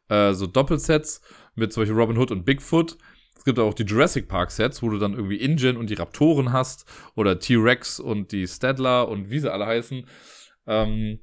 [0.10, 1.22] äh, so Doppelsets
[1.56, 2.98] mit zum Beispiel Robin Hood und Bigfoot.
[3.38, 6.52] Es gibt auch die Jurassic Park Sets, wo du dann irgendwie InGen und die Raptoren
[6.52, 6.86] hast
[7.16, 10.06] oder T-Rex und die Stadler und wie sie alle heißen.
[10.66, 11.20] Ähm,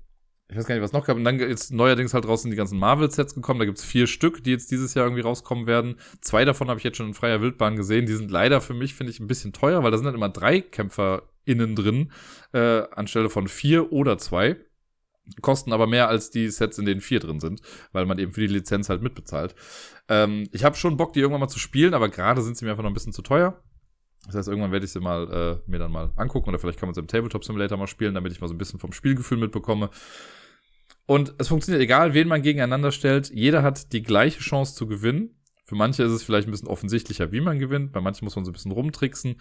[0.48, 1.16] ich weiß gar nicht, was noch gab.
[1.16, 3.60] Und dann ist neuerdings halt draußen die ganzen Marvel-Sets gekommen.
[3.60, 5.96] Da gibt's vier Stück, die jetzt dieses Jahr irgendwie rauskommen werden.
[6.20, 8.06] Zwei davon habe ich jetzt schon in freier Wildbahn gesehen.
[8.06, 10.28] Die sind leider für mich, finde ich, ein bisschen teuer, weil da sind halt immer
[10.28, 12.12] drei Kämpfer innen drin,
[12.52, 14.56] äh, anstelle von vier oder zwei.
[15.40, 17.62] Kosten aber mehr als die Sets, in denen vier drin sind,
[17.92, 19.54] weil man eben für die Lizenz halt mitbezahlt.
[20.08, 22.72] Ähm, ich habe schon Bock, die irgendwann mal zu spielen, aber gerade sind sie mir
[22.72, 23.62] einfach noch ein bisschen zu teuer.
[24.26, 26.88] Das heißt, irgendwann werde ich sie mal äh, mir dann mal angucken oder vielleicht kann
[26.88, 29.38] man sie im Tabletop Simulator mal spielen, damit ich mal so ein bisschen vom Spielgefühl
[29.38, 29.90] mitbekomme.
[31.06, 33.30] Und es funktioniert egal, wen man gegeneinander stellt.
[33.30, 35.36] Jeder hat die gleiche Chance zu gewinnen.
[35.66, 37.92] Für manche ist es vielleicht ein bisschen offensichtlicher, wie man gewinnt.
[37.92, 39.36] Bei manchen muss man so ein bisschen rumtricksen.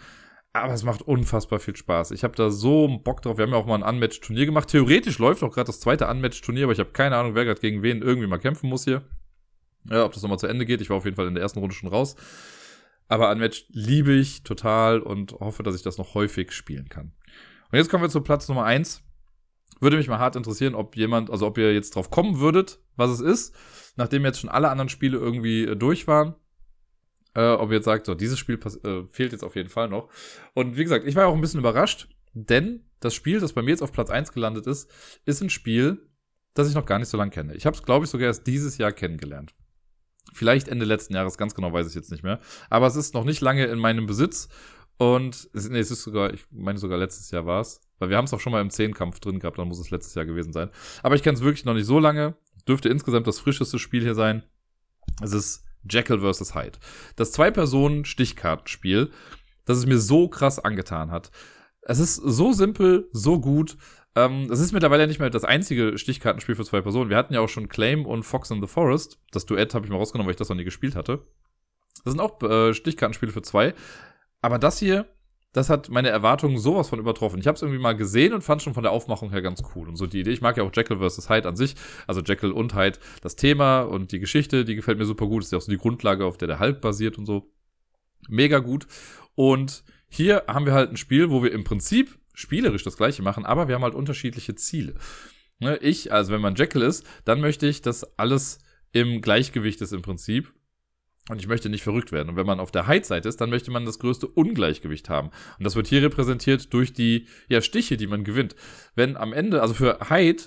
[0.52, 2.12] Aber es macht unfassbar viel Spaß.
[2.12, 3.38] Ich habe da so Bock drauf.
[3.38, 4.68] Wir haben ja auch mal ein Unmatched-Turnier gemacht.
[4.68, 7.82] Theoretisch läuft auch gerade das zweite Unmatched-Turnier, aber ich habe keine Ahnung, wer gerade gegen
[7.82, 9.02] wen irgendwie mal kämpfen muss hier.
[9.90, 10.80] Ja, ob das nochmal zu Ende geht.
[10.80, 12.14] Ich war auf jeden Fall in der ersten Runde schon raus.
[13.08, 17.12] Aber Unmatched liebe ich total und hoffe, dass ich das noch häufig spielen kann.
[17.70, 19.02] Und jetzt kommen wir zu Platz Nummer eins.
[19.80, 23.10] Würde mich mal hart interessieren, ob jemand, also ob ihr jetzt drauf kommen würdet, was
[23.10, 23.54] es ist,
[23.96, 26.36] nachdem jetzt schon alle anderen Spiele irgendwie äh, durch waren.
[27.34, 30.08] Äh, ob ihr jetzt sagt, so, dieses Spiel äh, fehlt jetzt auf jeden Fall noch.
[30.54, 33.70] Und wie gesagt, ich war auch ein bisschen überrascht, denn das Spiel, das bei mir
[33.70, 34.90] jetzt auf Platz eins gelandet ist,
[35.24, 36.08] ist ein Spiel,
[36.54, 37.54] das ich noch gar nicht so lange kenne.
[37.54, 39.54] Ich habe es, glaube ich, sogar erst dieses Jahr kennengelernt.
[40.34, 42.40] Vielleicht Ende letzten Jahres, ganz genau weiß ich jetzt nicht mehr.
[42.70, 44.48] Aber es ist noch nicht lange in meinem Besitz.
[44.96, 47.80] Und nee, es ist sogar, ich meine sogar letztes Jahr war es.
[47.98, 50.14] Weil wir haben es auch schon mal im Zehnkampf drin gehabt, dann muss es letztes
[50.14, 50.70] Jahr gewesen sein.
[51.02, 52.36] Aber ich kenne es wirklich noch nicht so lange.
[52.66, 54.42] Dürfte insgesamt das frischeste Spiel hier sein.
[55.22, 56.54] Es ist Jekyll vs.
[56.54, 56.78] Hyde.
[57.16, 59.10] Das Zwei-Personen-Stichkartenspiel,
[59.64, 61.30] das es mir so krass angetan hat.
[61.82, 63.76] Es ist so simpel, so gut.
[64.16, 67.10] Ähm, das ist mittlerweile nicht mehr das einzige Stichkartenspiel für zwei Personen.
[67.10, 69.18] Wir hatten ja auch schon Claim und Fox in the Forest.
[69.32, 71.26] Das Duett habe ich mal rausgenommen, weil ich das noch nie gespielt hatte.
[72.04, 73.74] Das sind auch äh, Stichkartenspiele für zwei.
[74.40, 75.06] Aber das hier,
[75.52, 77.38] das hat meine Erwartungen sowas von übertroffen.
[77.38, 79.88] Ich habe es irgendwie mal gesehen und fand schon von der Aufmachung her ganz cool.
[79.88, 81.28] Und so die Idee, ich mag ja auch Jekyll vs.
[81.28, 81.74] Hyde an sich,
[82.06, 85.42] also Jekyll und Hyde, das Thema und die Geschichte, die gefällt mir super gut.
[85.42, 87.50] Das ist ja auch so die Grundlage, auf der der Hulk basiert und so.
[88.28, 88.86] Mega gut.
[89.34, 93.46] Und hier haben wir halt ein Spiel, wo wir im Prinzip spielerisch das gleiche machen,
[93.46, 94.94] aber wir haben halt unterschiedliche Ziele.
[95.60, 98.58] Ne, ich, also wenn man Jekyll ist, dann möchte ich, dass alles
[98.92, 100.52] im Gleichgewicht ist im Prinzip.
[101.30, 102.28] Und ich möchte nicht verrückt werden.
[102.28, 105.30] Und wenn man auf der Hyde-Seite ist, dann möchte man das größte Ungleichgewicht haben.
[105.58, 108.54] Und das wird hier repräsentiert durch die ja, Stiche, die man gewinnt.
[108.94, 110.42] Wenn am Ende, also für Hyde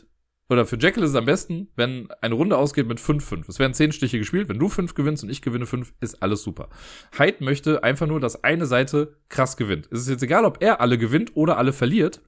[0.50, 3.50] oder für Jekyll ist es am besten, wenn eine Runde ausgeht mit 5-5.
[3.50, 4.48] Es werden 10 Stiche gespielt.
[4.48, 6.70] Wenn du 5 gewinnst und ich gewinne 5, ist alles super.
[7.18, 9.90] Hyde möchte einfach nur, dass eine Seite krass gewinnt.
[9.92, 12.22] Es ist jetzt egal, ob er alle gewinnt oder alle verliert.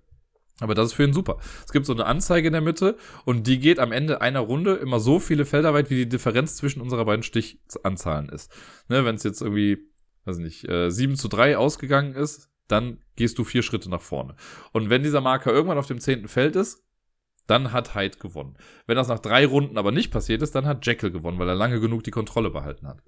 [0.59, 1.37] Aber das ist für ihn super.
[1.65, 4.75] Es gibt so eine Anzeige in der Mitte und die geht am Ende einer Runde
[4.75, 8.51] immer so viele Felder weit, wie die Differenz zwischen unserer beiden Stichanzahlen ist.
[8.89, 9.77] Ne, Wenn es jetzt irgendwie,
[10.25, 14.35] weiß nicht, äh, 7 zu 3 ausgegangen ist, dann gehst du vier Schritte nach vorne.
[14.73, 16.83] Und wenn dieser Marker irgendwann auf dem zehnten Feld ist,
[17.49, 18.55] dann hat Hyde gewonnen.
[18.85, 21.55] Wenn das nach drei Runden aber nicht passiert ist, dann hat Jekyll gewonnen, weil er
[21.55, 23.01] lange genug die Kontrolle behalten hat.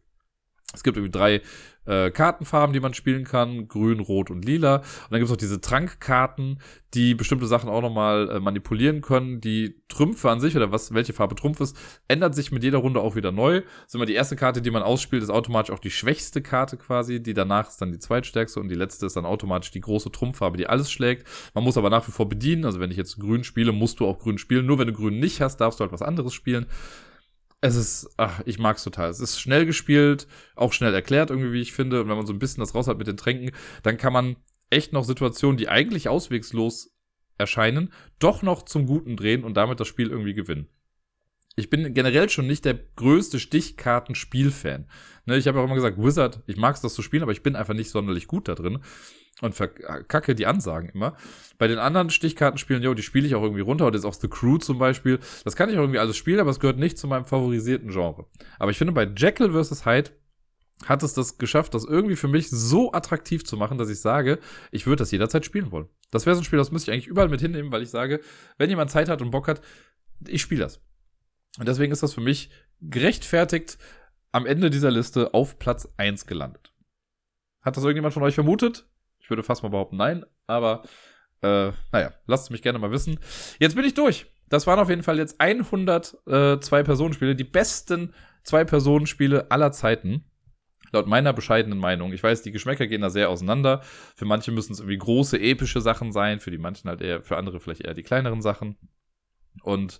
[0.74, 1.42] Es gibt irgendwie drei
[1.86, 4.78] äh, Kartenfarben, die man spielen kann, grün, rot und lila.
[4.78, 6.60] Und dann gibt es noch diese Trankkarten,
[6.94, 9.42] die bestimmte Sachen auch nochmal äh, manipulieren können.
[9.42, 11.76] Die Trümpfe an sich oder was, welche Farbe Trumpf ist,
[12.08, 13.64] ändert sich mit jeder Runde auch wieder neu.
[13.86, 17.22] Ist immer die erste Karte, die man ausspielt, ist automatisch auch die schwächste Karte quasi.
[17.22, 20.58] Die danach ist dann die zweitstärkste und die letzte ist dann automatisch die große Trumpffarbe,
[20.58, 21.28] die alles schlägt.
[21.54, 22.66] Man muss aber nach wie vor bedienen.
[22.66, 24.66] Also wenn ich jetzt grün spiele, musst du auch grün spielen.
[24.66, 26.68] Nur wenn du grün nicht hast, darfst du halt was anderes spielen
[27.62, 29.10] es ist, ach, ich mag's total.
[29.10, 32.02] Es ist schnell gespielt, auch schnell erklärt irgendwie, wie ich finde.
[32.02, 33.52] Und wenn man so ein bisschen das raus hat mit den Tränken,
[33.84, 34.36] dann kann man
[34.72, 36.92] echt noch Situationen, die eigentlich auswegslos
[37.38, 40.70] erscheinen, doch noch zum Guten drehen und damit das Spiel irgendwie gewinnen.
[41.56, 44.90] Ich bin generell schon nicht der größte Stichkartenspielfan.
[45.26, 47.56] Ne, ich habe auch immer gesagt, Wizard, ich mag's das zu spielen, aber ich bin
[47.56, 48.80] einfach nicht sonderlich gut da drin
[49.42, 51.16] und verkacke die Ansagen immer.
[51.58, 53.88] Bei den anderen Stichkartenspielen, jo, die spiele ich auch irgendwie runter.
[53.88, 55.20] Oder jetzt auch The Crew zum Beispiel.
[55.44, 58.26] Das kann ich auch irgendwie alles spielen, aber es gehört nicht zu meinem favorisierten Genre.
[58.60, 59.86] Aber ich finde, bei Jekyll vs.
[59.86, 60.12] Hyde
[60.86, 64.40] hat es das geschafft, das irgendwie für mich so attraktiv zu machen, dass ich sage,
[64.72, 65.88] ich würde das jederzeit spielen wollen.
[66.10, 68.22] Das wäre so ein Spiel, das müsste ich eigentlich überall mit hinnehmen, weil ich sage,
[68.58, 69.62] wenn jemand Zeit hat und Bock hat,
[70.28, 70.82] ich spiele das.
[71.60, 72.50] Und deswegen ist das für mich
[72.80, 73.78] gerechtfertigt
[74.32, 76.74] am Ende dieser Liste auf Platz 1 gelandet.
[77.62, 78.88] Hat das irgendjemand von euch vermutet?
[79.30, 80.84] Würde fast mal behaupten, nein, aber
[81.42, 83.20] äh, naja, lasst mich gerne mal wissen.
[83.60, 84.28] Jetzt bin ich durch.
[84.50, 90.26] Das waren auf jeden Fall jetzt 100 äh, Zwei-Personen-Spiele, die besten Zwei-Personen-Spiele aller Zeiten.
[90.92, 92.12] Laut meiner bescheidenen Meinung.
[92.12, 93.82] Ich weiß, die Geschmäcker gehen da sehr auseinander.
[94.16, 97.38] Für manche müssen es irgendwie große, epische Sachen sein, für die manchen halt eher, für
[97.38, 98.78] andere vielleicht eher die kleineren Sachen.
[99.64, 100.00] Und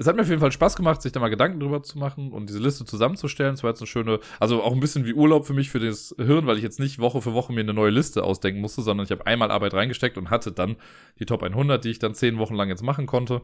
[0.00, 2.32] es hat mir auf jeden Fall Spaß gemacht, sich da mal Gedanken drüber zu machen
[2.32, 3.52] und diese Liste zusammenzustellen.
[3.52, 6.14] Es war jetzt eine schöne, also auch ein bisschen wie Urlaub für mich, für das
[6.16, 9.04] Hirn, weil ich jetzt nicht Woche für Woche mir eine neue Liste ausdenken musste, sondern
[9.04, 10.76] ich habe einmal Arbeit reingesteckt und hatte dann
[11.18, 13.42] die Top 100, die ich dann zehn Wochen lang jetzt machen konnte.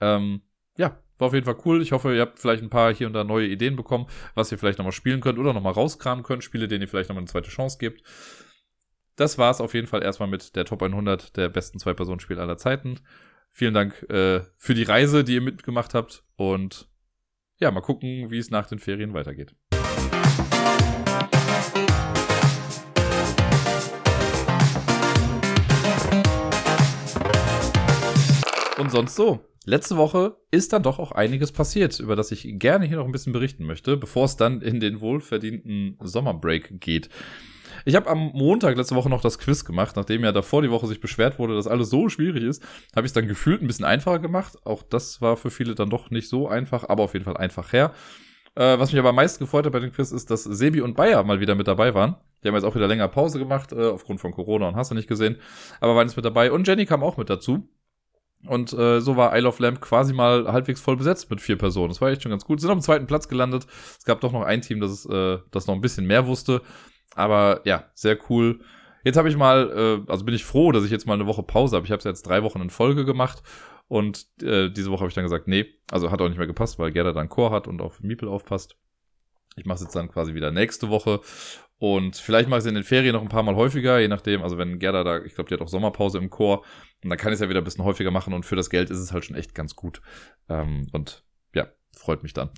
[0.00, 0.42] Ähm,
[0.76, 1.82] ja, war auf jeden Fall cool.
[1.82, 4.06] Ich hoffe, ihr habt vielleicht ein paar hier und da neue Ideen bekommen,
[4.36, 6.44] was ihr vielleicht nochmal spielen könnt oder nochmal rauskramen könnt.
[6.44, 8.04] Spiele, denen ihr vielleicht nochmal eine zweite Chance gebt.
[9.16, 12.58] Das war es auf jeden Fall erstmal mit der Top 100 der besten Zwei-Personen-Spiele aller
[12.58, 13.00] Zeiten.
[13.58, 16.22] Vielen Dank äh, für die Reise, die ihr mitgemacht habt.
[16.36, 16.88] Und
[17.58, 19.52] ja, mal gucken, wie es nach den Ferien weitergeht.
[28.78, 29.44] Und sonst so.
[29.64, 33.12] Letzte Woche ist dann doch auch einiges passiert, über das ich gerne hier noch ein
[33.12, 37.08] bisschen berichten möchte, bevor es dann in den wohlverdienten Sommerbreak geht.
[37.84, 40.86] Ich habe am Montag letzte Woche noch das Quiz gemacht, nachdem ja davor die Woche
[40.86, 42.62] sich beschwert wurde, dass alles so schwierig ist,
[42.94, 44.56] habe ich es dann gefühlt ein bisschen einfacher gemacht.
[44.64, 47.72] Auch das war für viele dann doch nicht so einfach, aber auf jeden Fall einfach
[47.72, 47.92] her.
[48.54, 50.96] Äh, was mich aber am meisten gefreut hat bei dem Quiz ist, dass Sebi und
[50.96, 52.16] Bayer mal wieder mit dabei waren.
[52.42, 54.94] Die haben jetzt auch wieder länger Pause gemacht, äh, aufgrund von Corona und hast du
[54.94, 55.36] nicht gesehen.
[55.80, 56.50] Aber waren jetzt mit dabei.
[56.50, 57.68] Und Jenny kam auch mit dazu.
[58.46, 61.88] Und äh, so war Isle of Lamp quasi mal halbwegs voll besetzt mit vier Personen.
[61.88, 62.60] Das war echt schon ganz gut.
[62.60, 63.66] Sind auf dem zweiten Platz gelandet.
[63.98, 66.62] Es gab doch noch ein Team, das, äh, das noch ein bisschen mehr wusste.
[67.18, 68.60] Aber ja, sehr cool.
[69.02, 71.42] Jetzt habe ich mal, äh, also bin ich froh, dass ich jetzt mal eine Woche
[71.42, 71.84] Pause habe.
[71.84, 73.42] Ich habe es jetzt drei Wochen in Folge gemacht
[73.88, 76.78] und äh, diese Woche habe ich dann gesagt, nee, also hat auch nicht mehr gepasst,
[76.78, 78.76] weil Gerda dann Chor hat und auf Miepel aufpasst.
[79.56, 81.20] Ich mache es jetzt dann quasi wieder nächste Woche
[81.78, 84.44] und vielleicht mache ich es in den Ferien noch ein paar Mal häufiger, je nachdem.
[84.44, 86.64] Also wenn Gerda da, ich glaube, die hat auch Sommerpause im Chor
[87.02, 88.90] und dann kann ich es ja wieder ein bisschen häufiger machen und für das Geld
[88.90, 90.02] ist es halt schon echt ganz gut.
[90.48, 91.66] Ähm, und ja,
[91.96, 92.50] freut mich dann.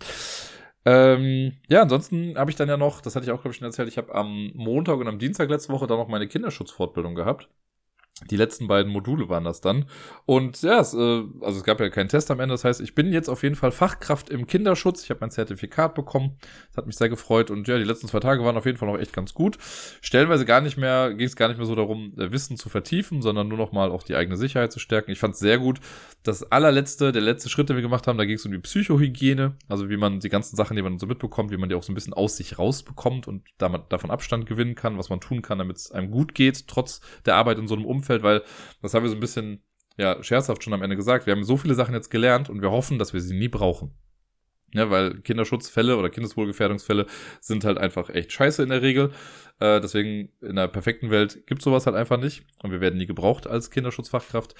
[0.87, 3.67] Ähm, ja, ansonsten habe ich dann ja noch, das hatte ich auch, glaube ich, schon
[3.67, 7.49] erzählt, ich habe am Montag und am Dienstag letzte Woche dann noch meine Kinderschutzfortbildung gehabt.
[8.29, 9.87] Die letzten beiden Module waren das dann.
[10.27, 12.53] Und ja, es, äh, also es gab ja keinen Test am Ende.
[12.53, 15.05] Das heißt, ich bin jetzt auf jeden Fall Fachkraft im Kinderschutz.
[15.05, 16.37] Ich habe mein Zertifikat bekommen.
[16.69, 17.51] Das hat mich sehr gefreut.
[17.51, 19.57] Und ja, die letzten zwei Tage waren auf jeden Fall noch echt ganz gut.
[20.03, 23.23] Stellenweise gar nicht mehr, ging es gar nicht mehr so darum, äh, Wissen zu vertiefen,
[23.23, 25.11] sondern nur noch mal auch die eigene Sicherheit zu stärken.
[25.11, 25.81] Ich fand es sehr gut.
[26.23, 29.57] Das allerletzte, der letzte Schritt, den wir gemacht haben, da ging es um die Psychohygiene.
[29.69, 31.93] Also wie man die ganzen Sachen, die man so mitbekommt, wie man die auch so
[31.93, 35.59] ein bisschen aus sich rausbekommt und damit, davon Abstand gewinnen kann, was man tun kann,
[35.59, 38.43] damit es einem gut geht, trotz der Arbeit in so einem Umfeld Umfeld, weil
[38.83, 39.63] das haben wir so ein bisschen
[39.97, 41.27] ja, scherzhaft schon am Ende gesagt.
[41.27, 43.93] Wir haben so viele Sachen jetzt gelernt und wir hoffen, dass wir sie nie brauchen.
[44.73, 47.07] Ja, weil Kinderschutzfälle oder Kindeswohlgefährdungsfälle
[47.41, 49.11] sind halt einfach echt scheiße in der Regel.
[49.59, 52.45] Äh, deswegen in einer perfekten Welt gibt sowas halt einfach nicht.
[52.63, 54.55] Und wir werden nie gebraucht als Kinderschutzfachkraft.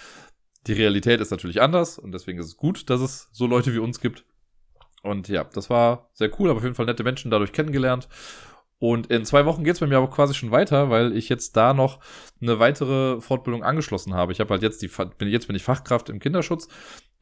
[0.67, 3.79] Die Realität ist natürlich anders und deswegen ist es gut, dass es so Leute wie
[3.79, 4.25] uns gibt.
[5.03, 8.09] Und ja, das war sehr cool, aber auf jeden Fall nette Menschen dadurch kennengelernt.
[8.81, 11.75] Und in zwei Wochen geht's bei mir aber quasi schon weiter, weil ich jetzt da
[11.75, 12.01] noch
[12.41, 14.33] eine weitere Fortbildung angeschlossen habe.
[14.33, 16.67] Ich habe halt jetzt die, bin, jetzt bin ich Fachkraft im Kinderschutz.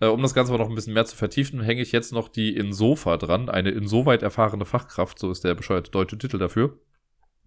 [0.01, 2.29] Äh, um das Ganze aber noch ein bisschen mehr zu vertiefen, hänge ich jetzt noch
[2.29, 6.79] die Insofa dran, eine insoweit erfahrene Fachkraft, so ist der bescheuerte deutsche Titel dafür.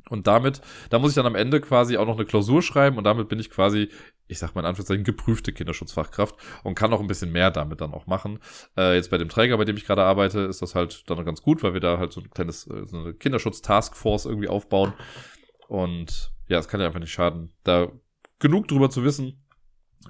[0.10, 3.06] Und damit, da muss ich dann am Ende quasi auch noch eine Klausur schreiben und
[3.06, 3.90] damit bin ich quasi,
[4.32, 7.94] ich sag mal in Anführungszeichen, geprüfte Kinderschutzfachkraft und kann noch ein bisschen mehr damit dann
[7.94, 8.40] auch machen.
[8.78, 11.42] Äh, jetzt bei dem Träger, bei dem ich gerade arbeite, ist das halt dann ganz
[11.42, 14.94] gut, weil wir da halt so ein kleines, äh, so Kinderschutz-Taskforce irgendwie aufbauen.
[15.68, 17.92] Und ja, es kann ja einfach nicht schaden, da
[18.40, 19.44] genug drüber zu wissen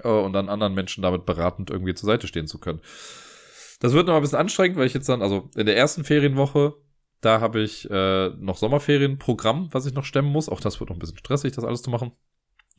[0.02, 2.80] äh, und dann anderen Menschen damit beratend irgendwie zur Seite stehen zu können.
[3.80, 6.74] Das wird noch ein bisschen anstrengend, weil ich jetzt dann, also in der ersten Ferienwoche
[7.22, 10.48] da habe ich äh, noch Sommerferienprogramm, was ich noch stemmen muss.
[10.48, 12.12] Auch das wird noch ein bisschen stressig, das alles zu machen.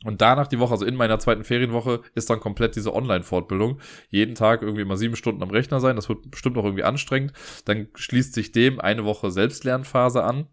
[0.02, 3.80] Und danach die Woche, also in meiner zweiten Ferienwoche, ist dann komplett diese Online-Fortbildung.
[4.10, 5.96] Jeden Tag irgendwie mal sieben Stunden am Rechner sein.
[5.96, 7.32] Das wird bestimmt auch irgendwie anstrengend.
[7.64, 10.48] Dann schließt sich dem eine Woche Selbstlernphase an,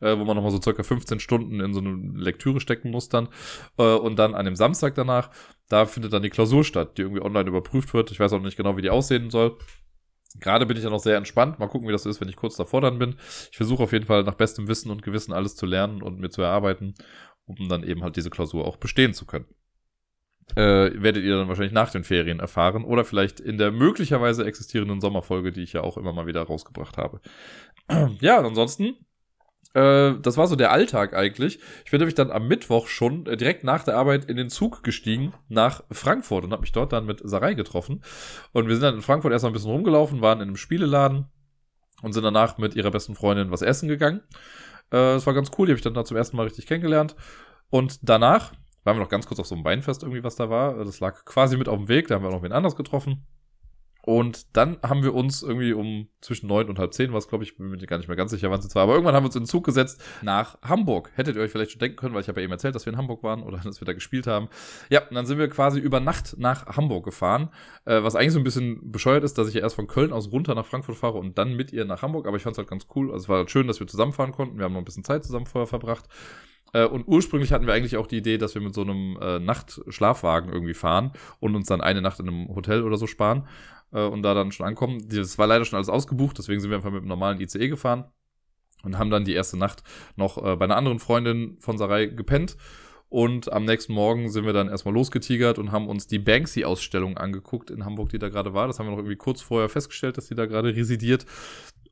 [0.00, 3.28] äh, wo man nochmal so circa 15 Stunden in so eine Lektüre stecken muss dann.
[3.76, 5.30] Äh, und dann an dem Samstag danach,
[5.68, 8.10] da findet dann die Klausur statt, die irgendwie online überprüft wird.
[8.10, 9.58] Ich weiß auch nicht genau, wie die aussehen soll.
[10.40, 11.58] Gerade bin ich ja noch sehr entspannt.
[11.58, 13.16] Mal gucken, wie das ist, wenn ich kurz davor dann bin.
[13.50, 16.30] Ich versuche auf jeden Fall nach bestem Wissen und Gewissen alles zu lernen und mir
[16.30, 16.94] zu erarbeiten,
[17.46, 19.46] um dann eben halt diese Klausur auch bestehen zu können.
[20.56, 25.00] Äh, werdet ihr dann wahrscheinlich nach den Ferien erfahren oder vielleicht in der möglicherweise existierenden
[25.00, 27.20] Sommerfolge, die ich ja auch immer mal wieder rausgebracht habe.
[28.20, 28.96] ja, ansonsten
[29.74, 31.58] äh, das war so der Alltag eigentlich.
[31.84, 34.84] Ich bin nämlich dann am Mittwoch schon äh, direkt nach der Arbeit in den Zug
[34.84, 38.02] gestiegen nach Frankfurt und habe mich dort dann mit Sarai getroffen.
[38.52, 41.26] Und wir sind dann in Frankfurt erstmal ein bisschen rumgelaufen, waren in einem Spieleladen
[42.02, 44.20] und sind danach mit ihrer besten Freundin was essen gegangen.
[44.94, 47.16] Äh, das war ganz cool, die habe ich dann da zum ersten Mal richtig kennengelernt.
[47.68, 48.52] Und danach
[48.84, 50.84] waren wir noch ganz kurz auf so einem Weinfest irgendwie, was da war.
[50.84, 53.26] Das lag quasi mit auf dem Weg, da haben wir noch wen anders getroffen.
[54.06, 57.56] Und dann haben wir uns irgendwie um zwischen neun und halb zehn, was glaube ich,
[57.56, 59.36] bin mir gar nicht mehr ganz sicher, wann es war, aber irgendwann haben wir uns
[59.36, 61.10] in den Zug gesetzt nach Hamburg.
[61.14, 62.92] Hättet ihr euch vielleicht schon denken können, weil ich habe ja eben erzählt, dass wir
[62.92, 64.48] in Hamburg waren oder dass wir da gespielt haben.
[64.90, 67.48] Ja, und dann sind wir quasi über Nacht nach Hamburg gefahren,
[67.86, 70.30] äh, was eigentlich so ein bisschen bescheuert ist, dass ich ja erst von Köln aus
[70.30, 72.68] runter nach Frankfurt fahre und dann mit ihr nach Hamburg, aber ich fand es halt
[72.68, 73.10] ganz cool.
[73.10, 74.58] Also es war halt schön, dass wir zusammenfahren konnten.
[74.58, 76.10] Wir haben noch ein bisschen Zeit zusammen vorher verbracht.
[76.74, 79.38] Äh, und ursprünglich hatten wir eigentlich auch die Idee, dass wir mit so einem äh,
[79.38, 83.48] Nachtschlafwagen irgendwie fahren und uns dann eine Nacht in einem Hotel oder so sparen
[83.94, 85.08] äh, und da dann schon ankommen.
[85.08, 88.04] Das war leider schon alles ausgebucht, deswegen sind wir einfach mit einem normalen ICE gefahren
[88.82, 89.82] und haben dann die erste Nacht
[90.16, 92.56] noch äh, bei einer anderen Freundin von Sarai gepennt.
[93.08, 97.70] Und am nächsten Morgen sind wir dann erstmal losgetigert und haben uns die Banksy-Ausstellung angeguckt
[97.70, 98.66] in Hamburg, die da gerade war.
[98.66, 101.24] Das haben wir noch irgendwie kurz vorher festgestellt, dass die da gerade residiert.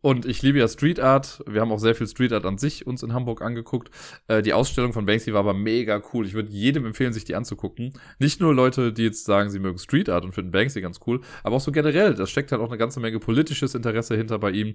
[0.02, 1.42] Und ich liebe ja Street Art.
[1.46, 3.90] Wir haben auch sehr viel Street Art an sich uns in Hamburg angeguckt.
[4.26, 6.26] Äh, die Ausstellung von Banksy war aber mega cool.
[6.26, 7.92] Ich würde jedem empfehlen, sich die anzugucken.
[8.18, 11.20] Nicht nur Leute, die jetzt sagen, sie mögen Street Art und finden Banksy ganz cool,
[11.44, 12.14] aber auch so generell.
[12.14, 14.74] Da steckt halt auch eine ganze Menge politisches Interesse hinter bei ihm.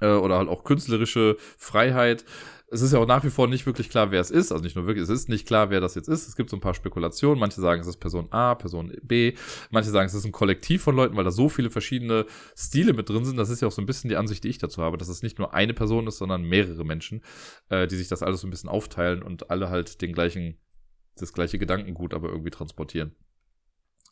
[0.00, 2.26] Äh, oder halt auch künstlerische Freiheit
[2.74, 4.50] es ist ja auch nach wie vor nicht wirklich klar, wer es ist.
[4.50, 6.26] Also nicht nur wirklich, es ist nicht klar, wer das jetzt ist.
[6.26, 7.38] Es gibt so ein paar Spekulationen.
[7.38, 9.34] Manche sagen, es ist Person A, Person B.
[9.70, 12.26] Manche sagen, es ist ein Kollektiv von Leuten, weil da so viele verschiedene
[12.56, 13.36] Stile mit drin sind.
[13.36, 15.22] Das ist ja auch so ein bisschen die Ansicht, die ich dazu habe, dass es
[15.22, 17.22] nicht nur eine Person ist, sondern mehrere Menschen,
[17.68, 20.58] äh, die sich das alles so ein bisschen aufteilen und alle halt den gleichen,
[21.16, 23.14] das gleiche Gedankengut aber irgendwie transportieren.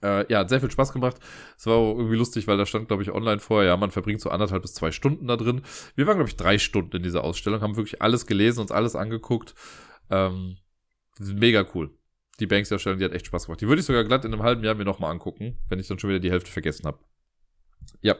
[0.02, 1.16] Äh, ja, hat sehr viel Spaß gemacht.
[1.56, 4.20] Es war auch irgendwie lustig, weil da stand, glaube ich, online vorher, ja, man verbringt
[4.20, 5.62] so anderthalb bis zwei Stunden da drin.
[5.94, 8.96] Wir waren, glaube ich, drei Stunden in dieser Ausstellung, haben wirklich alles gelesen, uns alles
[8.96, 9.54] angeguckt.
[10.10, 10.56] Ähm,
[11.18, 11.90] mega cool.
[12.40, 13.60] Die Banks-Ausstellung, die hat echt Spaß gemacht.
[13.60, 15.98] Die würde ich sogar glatt in einem halben Jahr mir nochmal angucken, wenn ich dann
[15.98, 16.98] schon wieder die Hälfte vergessen habe.
[18.00, 18.16] Ja.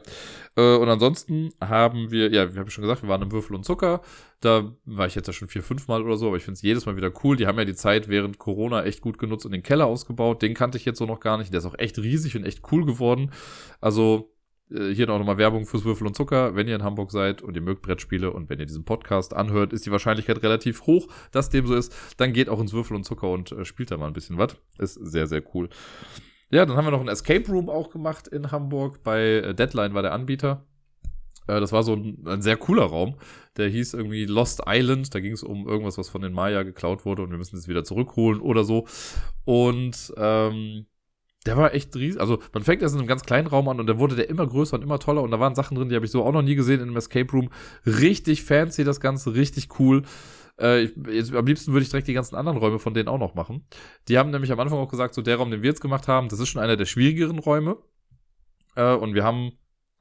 [0.55, 3.65] Äh, und ansonsten haben wir, ja, wir haben schon gesagt, wir waren im Würfel und
[3.65, 4.01] Zucker.
[4.39, 6.61] Da war ich jetzt ja schon vier, fünf Mal oder so, aber ich finde es
[6.61, 7.35] jedes Mal wieder cool.
[7.37, 10.41] Die haben ja die Zeit während Corona echt gut genutzt und den Keller ausgebaut.
[10.41, 11.51] Den kannte ich jetzt so noch gar nicht.
[11.53, 13.31] Der ist auch echt riesig und echt cool geworden.
[13.81, 14.33] Also
[14.71, 16.55] äh, hier noch mal Werbung fürs Würfel und Zucker.
[16.55, 19.73] Wenn ihr in Hamburg seid und ihr mögt Brettspiele und wenn ihr diesen Podcast anhört,
[19.73, 21.93] ist die Wahrscheinlichkeit relativ hoch, dass dem so ist.
[22.17, 24.55] Dann geht auch ins Würfel und Zucker und äh, spielt da mal ein bisschen was.
[24.77, 25.69] Ist sehr, sehr cool.
[26.53, 29.01] Ja, dann haben wir noch ein Escape Room auch gemacht in Hamburg.
[29.01, 30.63] Bei äh, Deadline war der Anbieter.
[31.47, 33.15] Äh, das war so ein, ein, sehr cooler Raum.
[33.57, 35.15] Der hieß irgendwie Lost Island.
[35.15, 37.67] Da ging es um irgendwas, was von den Maya geklaut wurde und wir müssen es
[37.67, 38.85] wieder zurückholen oder so.
[39.45, 40.85] Und ähm,
[41.47, 42.21] der war echt riesig.
[42.21, 44.45] Also man fängt erst in einem ganz kleinen Raum an und dann wurde der immer
[44.45, 46.43] größer und immer toller und da waren Sachen drin, die habe ich so auch noch
[46.43, 47.49] nie gesehen in einem Escape Room.
[47.87, 50.03] Richtig fancy das Ganze, richtig cool.
[50.59, 53.19] Äh, ich, jetzt, am liebsten würde ich direkt die ganzen anderen Räume von denen auch
[53.19, 53.65] noch machen.
[54.07, 56.29] Die haben nämlich am Anfang auch gesagt, so der Raum, den wir jetzt gemacht haben,
[56.29, 57.77] das ist schon einer der schwierigeren Räume.
[58.75, 59.53] Äh, und wir haben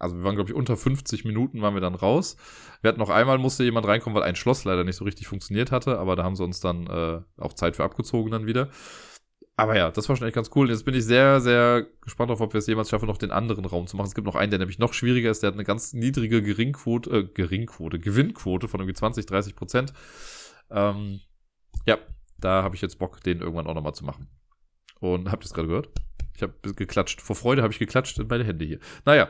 [0.02, 2.36] also wir waren, glaube ich, unter 50 Minuten waren wir dann raus.
[2.80, 5.70] Wir hatten noch einmal, musste jemand reinkommen, weil ein Schloss leider nicht so richtig funktioniert
[5.70, 8.68] hatte, aber da haben sie uns dann äh, auch Zeit für abgezogen dann wieder.
[9.54, 10.70] Aber ja, das war schon echt ganz cool.
[10.70, 13.64] Jetzt bin ich sehr, sehr gespannt darauf, ob wir es jemals schaffen, noch den anderen
[13.64, 14.08] Raum zu machen.
[14.08, 15.44] Es gibt noch einen, der nämlich noch schwieriger ist.
[15.44, 19.92] Der hat eine ganz niedrige Geringquote, äh, Geringquote, Gewinnquote von irgendwie 20, 30 Prozent.
[20.72, 21.20] Ähm,
[21.86, 21.98] ja,
[22.38, 24.28] da habe ich jetzt Bock, den irgendwann auch nochmal zu machen.
[25.00, 25.90] Und habt ihr es gerade gehört?
[26.34, 27.20] Ich habe geklatscht.
[27.20, 28.78] Vor Freude habe ich geklatscht in meine Hände hier.
[29.04, 29.28] Naja.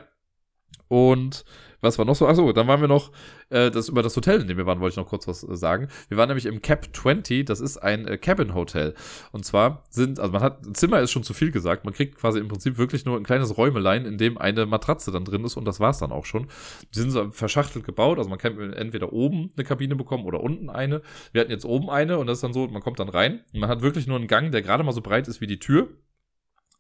[0.89, 1.45] Und
[1.83, 2.29] was war noch so?
[2.29, 3.11] Achso, dann waren wir noch,
[3.51, 5.57] äh, das über das Hotel, in dem wir waren, wollte ich noch kurz was äh,
[5.57, 5.89] sagen.
[6.09, 8.95] Wir waren nämlich im Cap 20, das ist ein äh, Cabin Hotel.
[9.33, 12.39] Und zwar sind, also man hat, Zimmer ist schon zu viel gesagt, man kriegt quasi
[12.39, 15.65] im Prinzip wirklich nur ein kleines Räumelein, in dem eine Matratze dann drin ist und
[15.65, 16.47] das war's dann auch schon.
[16.95, 20.71] Die sind so verschachtelt gebaut, also man kann entweder oben eine Kabine bekommen oder unten
[20.71, 21.03] eine.
[21.33, 23.59] Wir hatten jetzt oben eine und das ist dann so, man kommt dann rein und
[23.59, 25.89] man hat wirklich nur einen Gang, der gerade mal so breit ist wie die Tür.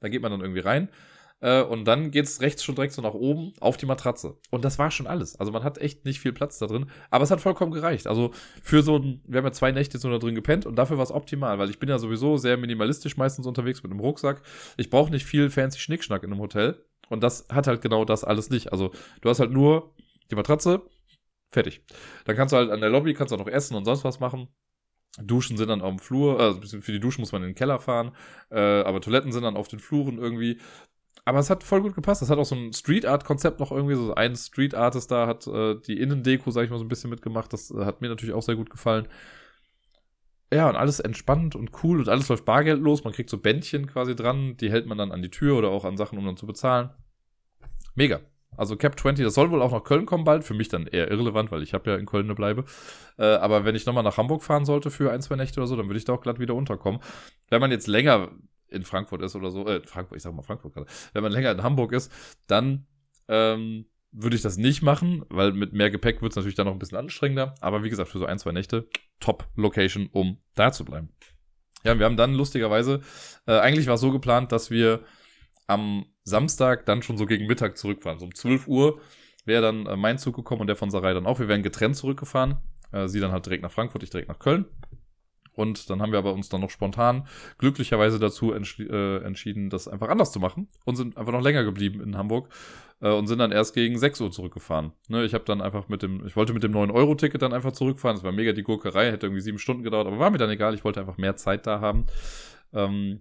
[0.00, 0.90] Da geht man dann irgendwie rein
[1.42, 4.36] äh, und dann geht's rechts schon direkt so nach oben auf die Matratze.
[4.50, 5.38] Und das war schon alles.
[5.38, 6.86] Also man hat echt nicht viel Platz da drin.
[7.10, 8.06] Aber es hat vollkommen gereicht.
[8.06, 8.30] Also
[8.62, 11.04] für so ein, wir haben ja zwei Nächte so da drin gepennt und dafür war
[11.04, 14.40] es optimal, weil ich bin ja sowieso sehr minimalistisch meistens unterwegs mit einem Rucksack.
[14.76, 16.84] Ich brauche nicht viel fancy Schnickschnack in einem Hotel.
[17.08, 18.72] Und das hat halt genau das alles nicht.
[18.72, 19.94] Also du hast halt nur
[20.30, 20.82] die Matratze,
[21.50, 21.82] fertig.
[22.24, 24.20] Dann kannst du halt an der Lobby, kannst du auch noch essen und sonst was
[24.20, 24.48] machen.
[25.20, 27.80] Duschen sind dann auf dem Flur, also für die Duschen muss man in den Keller
[27.80, 28.12] fahren,
[28.50, 30.58] äh, aber Toiletten sind dann auf den Fluren irgendwie
[31.24, 32.22] aber es hat voll gut gepasst.
[32.22, 33.94] Das hat auch so ein Street Art Konzept noch irgendwie.
[33.94, 37.10] So ein Street Artist da hat äh, die Innendeko, sag ich mal, so ein bisschen
[37.10, 37.52] mitgemacht.
[37.52, 39.06] Das äh, hat mir natürlich auch sehr gut gefallen.
[40.52, 43.04] Ja, und alles entspannt und cool und alles läuft bargeldlos.
[43.04, 45.84] Man kriegt so Bändchen quasi dran, die hält man dann an die Tür oder auch
[45.84, 46.90] an Sachen, um dann zu bezahlen.
[47.94, 48.20] Mega.
[48.54, 50.44] Also Cap 20, das soll wohl auch nach Köln kommen bald.
[50.44, 52.64] Für mich dann eher irrelevant, weil ich habe ja in Köln eine Bleibe.
[53.16, 55.76] Äh, aber wenn ich nochmal nach Hamburg fahren sollte für ein, zwei Nächte oder so,
[55.76, 57.00] dann würde ich da auch glatt wieder unterkommen.
[57.48, 58.30] Wenn man jetzt länger
[58.72, 61.52] in Frankfurt ist oder so, äh, Frankfurt, ich sag mal Frankfurt gerade, wenn man länger
[61.52, 62.10] in Hamburg ist,
[62.46, 62.86] dann
[63.28, 66.74] ähm, würde ich das nicht machen, weil mit mehr Gepäck wird es natürlich dann noch
[66.74, 67.54] ein bisschen anstrengender.
[67.60, 68.88] Aber wie gesagt, für so ein, zwei Nächte,
[69.20, 71.08] Top-Location, um da zu bleiben.
[71.84, 73.00] Ja, wir haben dann lustigerweise,
[73.46, 75.00] äh, eigentlich war es so geplant, dass wir
[75.66, 78.18] am Samstag dann schon so gegen Mittag zurückfahren.
[78.18, 79.00] So um 12 Uhr
[79.44, 81.40] wäre dann äh, mein Zug gekommen und der von Sarai dann auch.
[81.40, 82.58] Wir wären getrennt zurückgefahren.
[82.92, 84.66] Äh, sie dann halt direkt nach Frankfurt, ich direkt nach Köln.
[85.54, 87.26] Und dann haben wir aber uns dann noch spontan
[87.58, 92.00] glücklicherweise dazu äh, entschieden, das einfach anders zu machen und sind einfach noch länger geblieben
[92.00, 92.48] in Hamburg
[93.00, 94.92] äh, und sind dann erst gegen 6 Uhr zurückgefahren.
[95.08, 98.16] Ne, ich habe dann einfach mit dem, ich wollte mit dem 9-Euro-Ticket dann einfach zurückfahren.
[98.16, 100.74] Das war mega die Gurkerei, hätte irgendwie sieben Stunden gedauert, aber war mir dann egal.
[100.74, 102.06] Ich wollte einfach mehr Zeit da haben.
[102.72, 103.20] Ähm,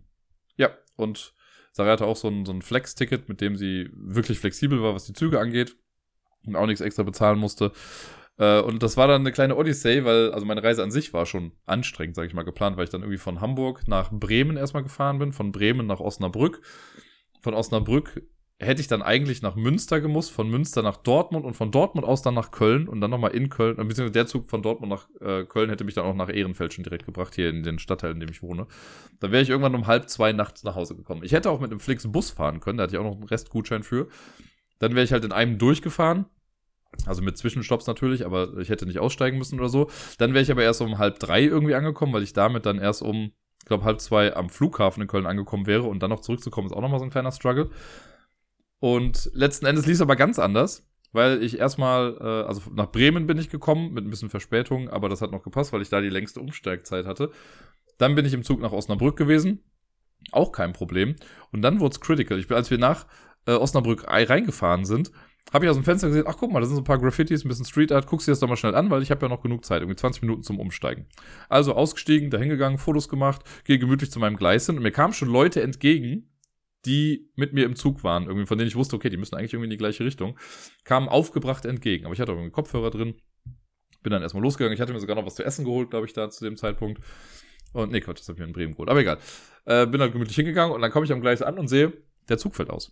[0.55, 1.33] ja, und
[1.73, 5.05] Sarah hatte auch so ein, so ein Flex-Ticket, mit dem sie wirklich flexibel war, was
[5.05, 5.75] die Züge angeht
[6.45, 7.71] und auch nichts extra bezahlen musste.
[8.41, 11.27] Äh, und das war dann eine kleine Odyssey, weil, also meine Reise an sich war
[11.27, 14.81] schon anstrengend, sage ich mal, geplant, weil ich dann irgendwie von Hamburg nach Bremen erstmal
[14.81, 16.61] gefahren bin, von Bremen nach Osnabrück.
[17.41, 18.23] Von Osnabrück
[18.57, 22.23] hätte ich dann eigentlich nach Münster gemusst, von Münster nach Dortmund und von Dortmund aus
[22.23, 25.07] dann nach Köln und dann nochmal in Köln, äh, beziehungsweise der Zug von Dortmund nach
[25.21, 28.11] äh, Köln hätte mich dann auch nach Ehrenfeld schon direkt gebracht, hier in den Stadtteil,
[28.11, 28.65] in dem ich wohne.
[29.19, 31.21] Da wäre ich irgendwann um halb zwei nachts nach Hause gekommen.
[31.23, 33.83] Ich hätte auch mit einem Flix-Bus fahren können, da hatte ich auch noch einen Restgutschein
[33.83, 34.07] für.
[34.79, 36.25] Dann wäre ich halt in einem durchgefahren,
[37.05, 39.89] also mit Zwischenstopps natürlich, aber ich hätte nicht aussteigen müssen oder so.
[40.17, 43.01] Dann wäre ich aber erst um halb drei irgendwie angekommen, weil ich damit dann erst
[43.01, 46.67] um, ich glaube, halb zwei am Flughafen in Köln angekommen wäre und dann noch zurückzukommen,
[46.67, 47.69] ist auch nochmal so ein kleiner Struggle.
[48.79, 53.27] Und letzten Endes lief es aber ganz anders, weil ich erstmal, äh, also nach Bremen
[53.27, 56.01] bin ich gekommen mit ein bisschen Verspätung, aber das hat noch gepasst, weil ich da
[56.01, 57.31] die längste Umsteigzeit hatte.
[57.97, 59.59] Dann bin ich im Zug nach Osnabrück gewesen,
[60.31, 61.15] auch kein Problem.
[61.51, 62.39] Und dann wurde es critical.
[62.39, 63.05] Ich bin, als wir nach
[63.45, 65.11] äh, Osnabrück reingefahren sind,
[65.53, 67.43] habe ich aus dem Fenster gesehen, ach guck mal, da sind so ein paar Graffitis,
[67.43, 69.29] ein bisschen Street Art, guckst dir das doch mal schnell an, weil ich habe ja
[69.29, 71.07] noch genug Zeit, irgendwie 20 Minuten zum Umsteigen.
[71.49, 75.13] Also ausgestiegen, dahin gegangen, Fotos gemacht, gehe gemütlich zu meinem Gleis hin und mir kamen
[75.13, 76.29] schon Leute entgegen,
[76.85, 79.53] die mit mir im Zug waren, irgendwie, von denen ich wusste, okay, die müssen eigentlich
[79.53, 80.39] irgendwie in die gleiche Richtung,
[80.83, 82.05] kamen aufgebracht entgegen.
[82.05, 83.15] Aber ich hatte auch irgendwie Kopfhörer drin,
[84.01, 84.73] bin dann erstmal losgegangen.
[84.73, 87.01] Ich hatte mir sogar noch was zu essen geholt, glaube ich, da zu dem Zeitpunkt.
[87.73, 88.89] Und nee, Quatsch, das habe ich mir in Bremen geholt.
[88.89, 89.19] Aber egal.
[89.65, 91.93] Äh, bin halt gemütlich hingegangen und dann komme ich am Gleis an und sehe,
[92.29, 92.91] der Zug fällt aus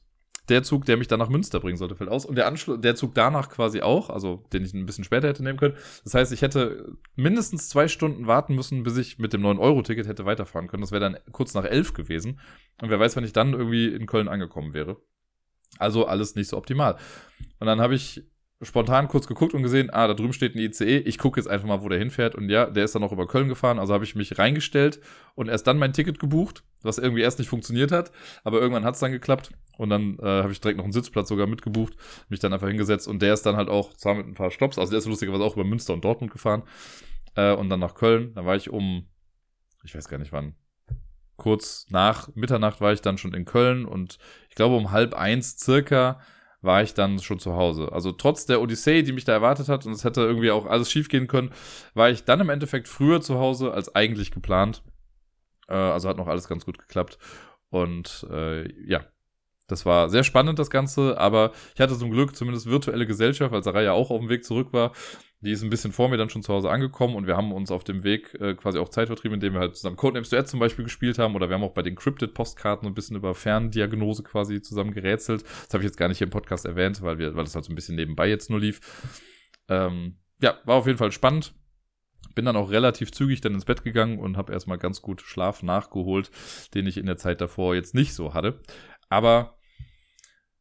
[0.49, 2.26] der Zug, der mich dann nach Münster bringen sollte, fällt aus.
[2.26, 5.43] Und der Anschluss, der Zug danach quasi auch, also den ich ein bisschen später hätte
[5.43, 5.76] nehmen können.
[6.03, 10.26] Das heißt, ich hätte mindestens zwei Stunden warten müssen, bis ich mit dem 9-Euro-Ticket hätte
[10.26, 10.81] weiterfahren können.
[10.81, 12.39] Das wäre dann kurz nach elf gewesen.
[12.81, 14.97] Und wer weiß, wenn ich dann irgendwie in Köln angekommen wäre.
[15.77, 16.97] Also alles nicht so optimal.
[17.59, 18.23] Und dann habe ich
[18.61, 20.98] spontan kurz geguckt und gesehen, ah, da drüben steht ein ICE.
[20.99, 22.36] Ich gucke jetzt einfach mal, wo der hinfährt.
[22.36, 23.80] Und ja, der ist dann auch über Köln gefahren.
[23.80, 24.99] Also habe ich mich reingestellt
[25.36, 28.11] und erst dann mein Ticket gebucht, was irgendwie erst nicht funktioniert hat.
[28.44, 29.52] Aber irgendwann hat es dann geklappt.
[29.77, 31.94] Und dann äh, habe ich direkt noch einen Sitzplatz sogar mitgebucht,
[32.27, 33.07] mich dann einfach hingesetzt.
[33.07, 35.44] Und der ist dann halt auch, zwar mit ein paar Stops, also der ist lustigerweise
[35.44, 36.64] auch über Münster und Dortmund gefahren.
[37.36, 38.34] Äh, und dann nach Köln.
[38.34, 39.07] Da war ich um,
[39.86, 40.56] ich weiß gar nicht wann,
[41.38, 43.86] kurz nach Mitternacht war ich dann schon in Köln.
[43.86, 44.18] Und
[44.49, 46.19] ich glaube um halb eins circa
[46.61, 47.91] war ich dann schon zu Hause.
[47.91, 50.91] Also trotz der Odyssee, die mich da erwartet hat, und es hätte irgendwie auch alles
[50.91, 51.52] schief gehen können,
[51.94, 54.84] war ich dann im Endeffekt früher zu Hause als eigentlich geplant.
[55.68, 57.18] Äh, also hat noch alles ganz gut geklappt.
[57.69, 59.06] Und äh, ja,
[59.70, 63.64] das war sehr spannend, das Ganze, aber ich hatte zum Glück zumindest virtuelle Gesellschaft, weil
[63.64, 64.91] Sarai ja auch auf dem Weg zurück war.
[65.41, 67.72] Die ist ein bisschen vor mir dann schon zu Hause angekommen und wir haben uns
[67.72, 70.60] auf dem Weg äh, quasi auch Zeit vertrieben, indem wir halt zusammen Codenames Duett zum
[70.60, 74.62] Beispiel gespielt haben oder wir haben auch bei den Cryptid-Postkarten ein bisschen über Ferndiagnose quasi
[74.62, 75.44] zusammen gerätselt.
[75.44, 77.64] Das habe ich jetzt gar nicht hier im Podcast erwähnt, weil, wir, weil das halt
[77.64, 78.82] so ein bisschen nebenbei jetzt nur lief.
[79.70, 81.54] Ähm, ja, war auf jeden Fall spannend.
[82.36, 85.64] Bin dann auch relativ zügig dann ins Bett gegangen und habe erstmal ganz gut Schlaf
[85.64, 86.32] nachgeholt,
[86.74, 88.60] den ich in der Zeit davor jetzt nicht so hatte.
[89.10, 89.59] Aber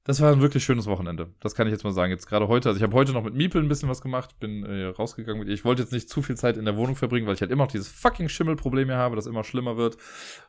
[0.08, 1.34] das war ein wirklich schönes Wochenende.
[1.38, 2.10] Das kann ich jetzt mal sagen.
[2.10, 4.64] Jetzt gerade heute, also ich habe heute noch mit Miepel ein bisschen was gemacht, bin
[4.64, 5.54] äh, rausgegangen mit ihr.
[5.54, 7.64] Ich wollte jetzt nicht zu viel Zeit in der Wohnung verbringen, weil ich halt immer
[7.64, 9.98] noch dieses fucking Schimmelproblem hier habe, das immer schlimmer wird.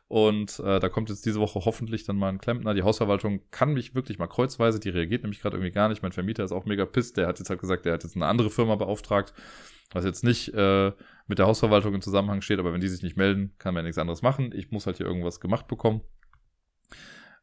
[0.08, 2.72] Und äh, da kommt jetzt diese Woche hoffentlich dann mal ein Klempner.
[2.72, 6.02] Die Hausverwaltung kann mich wirklich mal kreuzweise, die reagiert nämlich gerade irgendwie gar nicht.
[6.02, 7.18] Mein Vermieter ist auch mega pisst.
[7.18, 9.34] Der hat jetzt halt gesagt, der hat jetzt eine andere Firma beauftragt,
[9.92, 10.90] was jetzt nicht äh,
[11.26, 13.88] mit der Hausverwaltung im Zusammenhang steht, aber wenn die sich nicht melden, kann man ja
[13.88, 14.52] nichts anderes machen.
[14.54, 16.00] Ich muss halt hier irgendwas gemacht bekommen.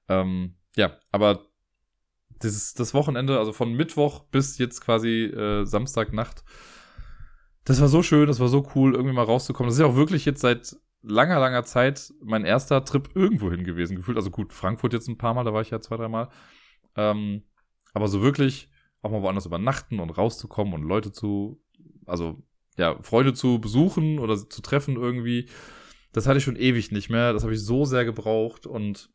[0.09, 1.45] Ähm, ja, aber
[2.43, 6.43] dieses, das Wochenende, also von Mittwoch bis jetzt quasi äh, Samstagnacht,
[7.65, 9.67] das war so schön, das war so cool, irgendwie mal rauszukommen.
[9.67, 13.63] Das ist ja auch wirklich jetzt seit langer, langer Zeit mein erster Trip irgendwo hin
[13.63, 14.17] gewesen, gefühlt.
[14.17, 16.29] Also gut, Frankfurt jetzt ein paar Mal, da war ich ja zwei, dreimal.
[16.95, 17.43] Ähm,
[17.93, 18.69] aber so wirklich
[19.01, 21.61] auch mal woanders übernachten und rauszukommen und Leute zu,
[22.05, 22.41] also
[22.77, 25.49] ja, Freunde zu besuchen oder zu treffen irgendwie,
[26.13, 27.33] das hatte ich schon ewig nicht mehr.
[27.33, 29.09] Das habe ich so sehr gebraucht und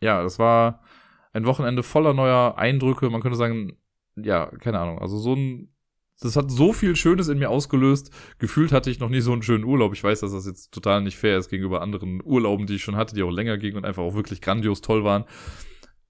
[0.00, 0.82] ja, das war,
[1.32, 3.10] ein Wochenende voller neuer Eindrücke.
[3.10, 3.76] Man könnte sagen,
[4.16, 4.98] ja, keine Ahnung.
[4.98, 5.72] Also so ein,
[6.20, 8.10] das hat so viel Schönes in mir ausgelöst.
[8.38, 9.92] Gefühlt hatte ich noch nie so einen schönen Urlaub.
[9.92, 12.96] Ich weiß, dass das jetzt total nicht fair ist gegenüber anderen Urlauben, die ich schon
[12.96, 15.24] hatte, die auch länger gingen und einfach auch wirklich grandios toll waren.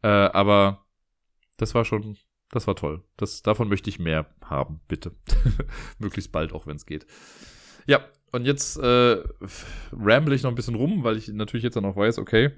[0.03, 0.87] Äh, aber
[1.59, 2.17] das war schon,
[2.51, 3.05] das war toll.
[3.17, 5.15] Das, davon möchte ich mehr haben, bitte.
[5.99, 7.07] Möglichst bald auch, wenn es geht.
[7.87, 9.23] Ja, und jetzt äh,
[9.93, 12.51] ramble ich noch ein bisschen rum, weil ich natürlich jetzt dann auch weiß, okay,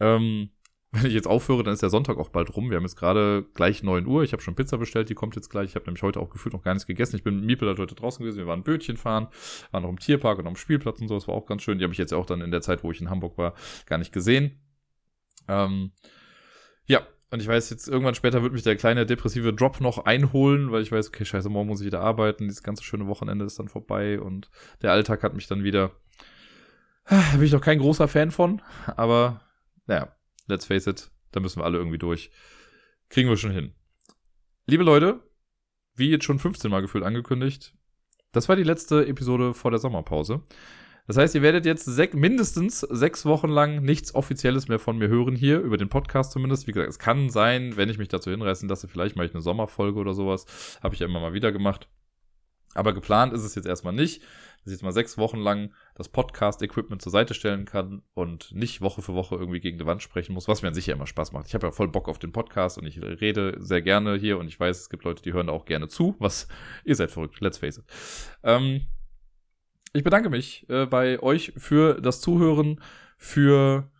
[0.00, 0.50] ähm,
[0.92, 2.68] wenn ich jetzt aufhöre, dann ist der Sonntag auch bald rum.
[2.68, 4.24] Wir haben jetzt gerade gleich 9 Uhr.
[4.24, 5.70] Ich habe schon Pizza bestellt, die kommt jetzt gleich.
[5.70, 7.16] Ich habe nämlich heute auch gefühlt noch gar nichts gegessen.
[7.16, 8.36] Ich bin mit Miepel heute draußen gewesen.
[8.36, 9.28] Wir waren Bötchen fahren,
[9.70, 11.14] waren noch im Tierpark und am Spielplatz und so.
[11.14, 11.78] Das war auch ganz schön.
[11.78, 13.54] Die habe ich jetzt auch dann in der Zeit, wo ich in Hamburg war,
[13.86, 14.60] gar nicht gesehen.
[15.48, 15.92] Ähm,
[16.84, 20.72] ja, und ich weiß jetzt, irgendwann später wird mich der kleine depressive Drop noch einholen,
[20.72, 22.48] weil ich weiß, okay, scheiße, morgen muss ich wieder arbeiten.
[22.48, 24.50] Dieses ganze schöne Wochenende ist dann vorbei und
[24.82, 25.92] der Alltag hat mich dann wieder.
[27.08, 29.40] Da bin ich noch kein großer Fan von, aber
[29.86, 30.14] naja,
[30.46, 32.30] let's face it, da müssen wir alle irgendwie durch.
[33.08, 33.74] Kriegen wir schon hin.
[34.66, 35.22] Liebe Leute,
[35.94, 37.74] wie jetzt schon 15 Mal gefühlt angekündigt,
[38.32, 40.42] das war die letzte Episode vor der Sommerpause.
[41.06, 45.08] Das heißt, ihr werdet jetzt sech, mindestens sechs Wochen lang nichts Offizielles mehr von mir
[45.08, 46.66] hören hier, über den Podcast zumindest.
[46.66, 49.42] Wie gesagt, es kann sein, wenn ich mich dazu hinreißen lasse, vielleicht mache ich eine
[49.42, 50.78] Sommerfolge oder sowas.
[50.82, 51.88] Habe ich ja immer mal wieder gemacht.
[52.74, 54.22] Aber geplant ist es jetzt erstmal nicht
[54.64, 58.80] dass ich jetzt mal sechs Wochen lang das Podcast-Equipment zur Seite stellen kann und nicht
[58.80, 61.06] Woche für Woche irgendwie gegen die Wand sprechen muss, was mir an sich ja immer
[61.06, 61.48] Spaß macht.
[61.48, 64.46] Ich habe ja voll Bock auf den Podcast und ich rede sehr gerne hier und
[64.46, 66.46] ich weiß, es gibt Leute, die hören da auch gerne zu, was
[66.84, 67.84] ihr seid verrückt, let's face it.
[68.44, 68.82] Ähm,
[69.92, 72.80] ich bedanke mich äh, bei euch für das Zuhören,
[73.18, 73.90] für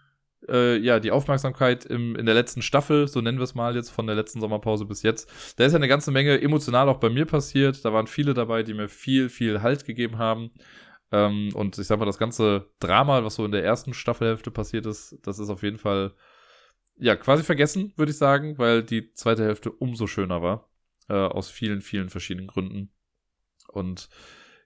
[0.49, 3.91] äh, ja, die Aufmerksamkeit im, in der letzten Staffel, so nennen wir es mal jetzt,
[3.91, 5.31] von der letzten Sommerpause bis jetzt.
[5.57, 7.85] Da ist ja eine ganze Menge emotional auch bei mir passiert.
[7.85, 10.51] Da waren viele dabei, die mir viel, viel Halt gegeben haben.
[11.13, 14.87] Ähm, und ich sag mal, das ganze Drama, was so in der ersten Staffelhälfte passiert
[14.87, 16.15] ist, das ist auf jeden Fall,
[16.97, 20.71] ja, quasi vergessen, würde ich sagen, weil die zweite Hälfte umso schöner war.
[21.09, 22.93] Äh, aus vielen, vielen verschiedenen Gründen.
[23.69, 24.09] Und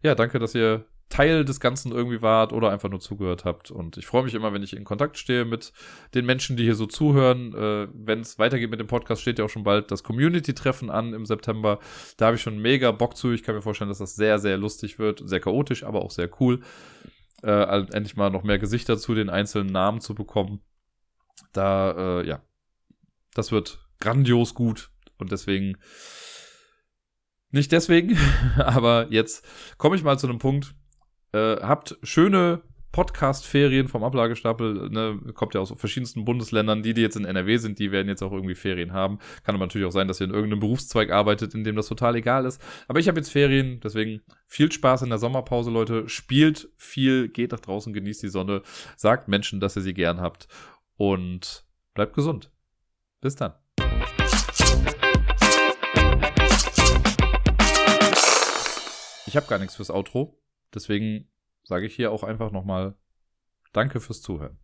[0.03, 3.71] ja, danke, dass ihr Teil des Ganzen irgendwie wart oder einfach nur zugehört habt.
[3.71, 5.73] Und ich freue mich immer, wenn ich in Kontakt stehe mit
[6.15, 7.55] den Menschen, die hier so zuhören.
[7.55, 11.15] Äh, wenn es weitergeht mit dem Podcast, steht ja auch schon bald das Community-Treffen an
[11.15, 11.79] im September.
[12.17, 13.31] Da habe ich schon mega Bock zu.
[13.31, 15.23] Ich kann mir vorstellen, dass das sehr, sehr lustig wird.
[15.25, 16.61] Sehr chaotisch, aber auch sehr cool.
[17.43, 20.61] Äh, endlich mal noch mehr Gesichter zu den einzelnen Namen zu bekommen.
[21.53, 22.43] Da, äh, ja,
[23.35, 24.91] das wird grandios gut.
[25.19, 25.77] Und deswegen,
[27.51, 28.19] nicht deswegen,
[28.57, 29.47] aber jetzt
[29.79, 30.75] komme ich mal zu einem Punkt,
[31.37, 36.83] äh, habt schöne Podcast-Ferien vom Ablagestapel, ne, kommt ja aus verschiedensten Bundesländern.
[36.83, 39.19] Die, die jetzt in NRW sind, die werden jetzt auch irgendwie Ferien haben.
[39.45, 42.17] Kann aber natürlich auch sein, dass ihr in irgendeinem Berufszweig arbeitet, in dem das total
[42.17, 42.59] egal ist.
[42.89, 46.09] Aber ich habe jetzt Ferien, deswegen viel Spaß in der Sommerpause, Leute.
[46.09, 48.63] Spielt viel, geht nach draußen, genießt die Sonne,
[48.97, 50.49] sagt Menschen, dass ihr sie gern habt
[50.97, 52.51] und bleibt gesund.
[53.21, 53.53] Bis dann.
[59.27, 60.39] Ich habe gar nichts fürs Outro.
[60.77, 61.27] Deswegen
[61.65, 62.95] sage ich hier auch einfach nochmal
[63.73, 64.59] Danke fürs Zuhören.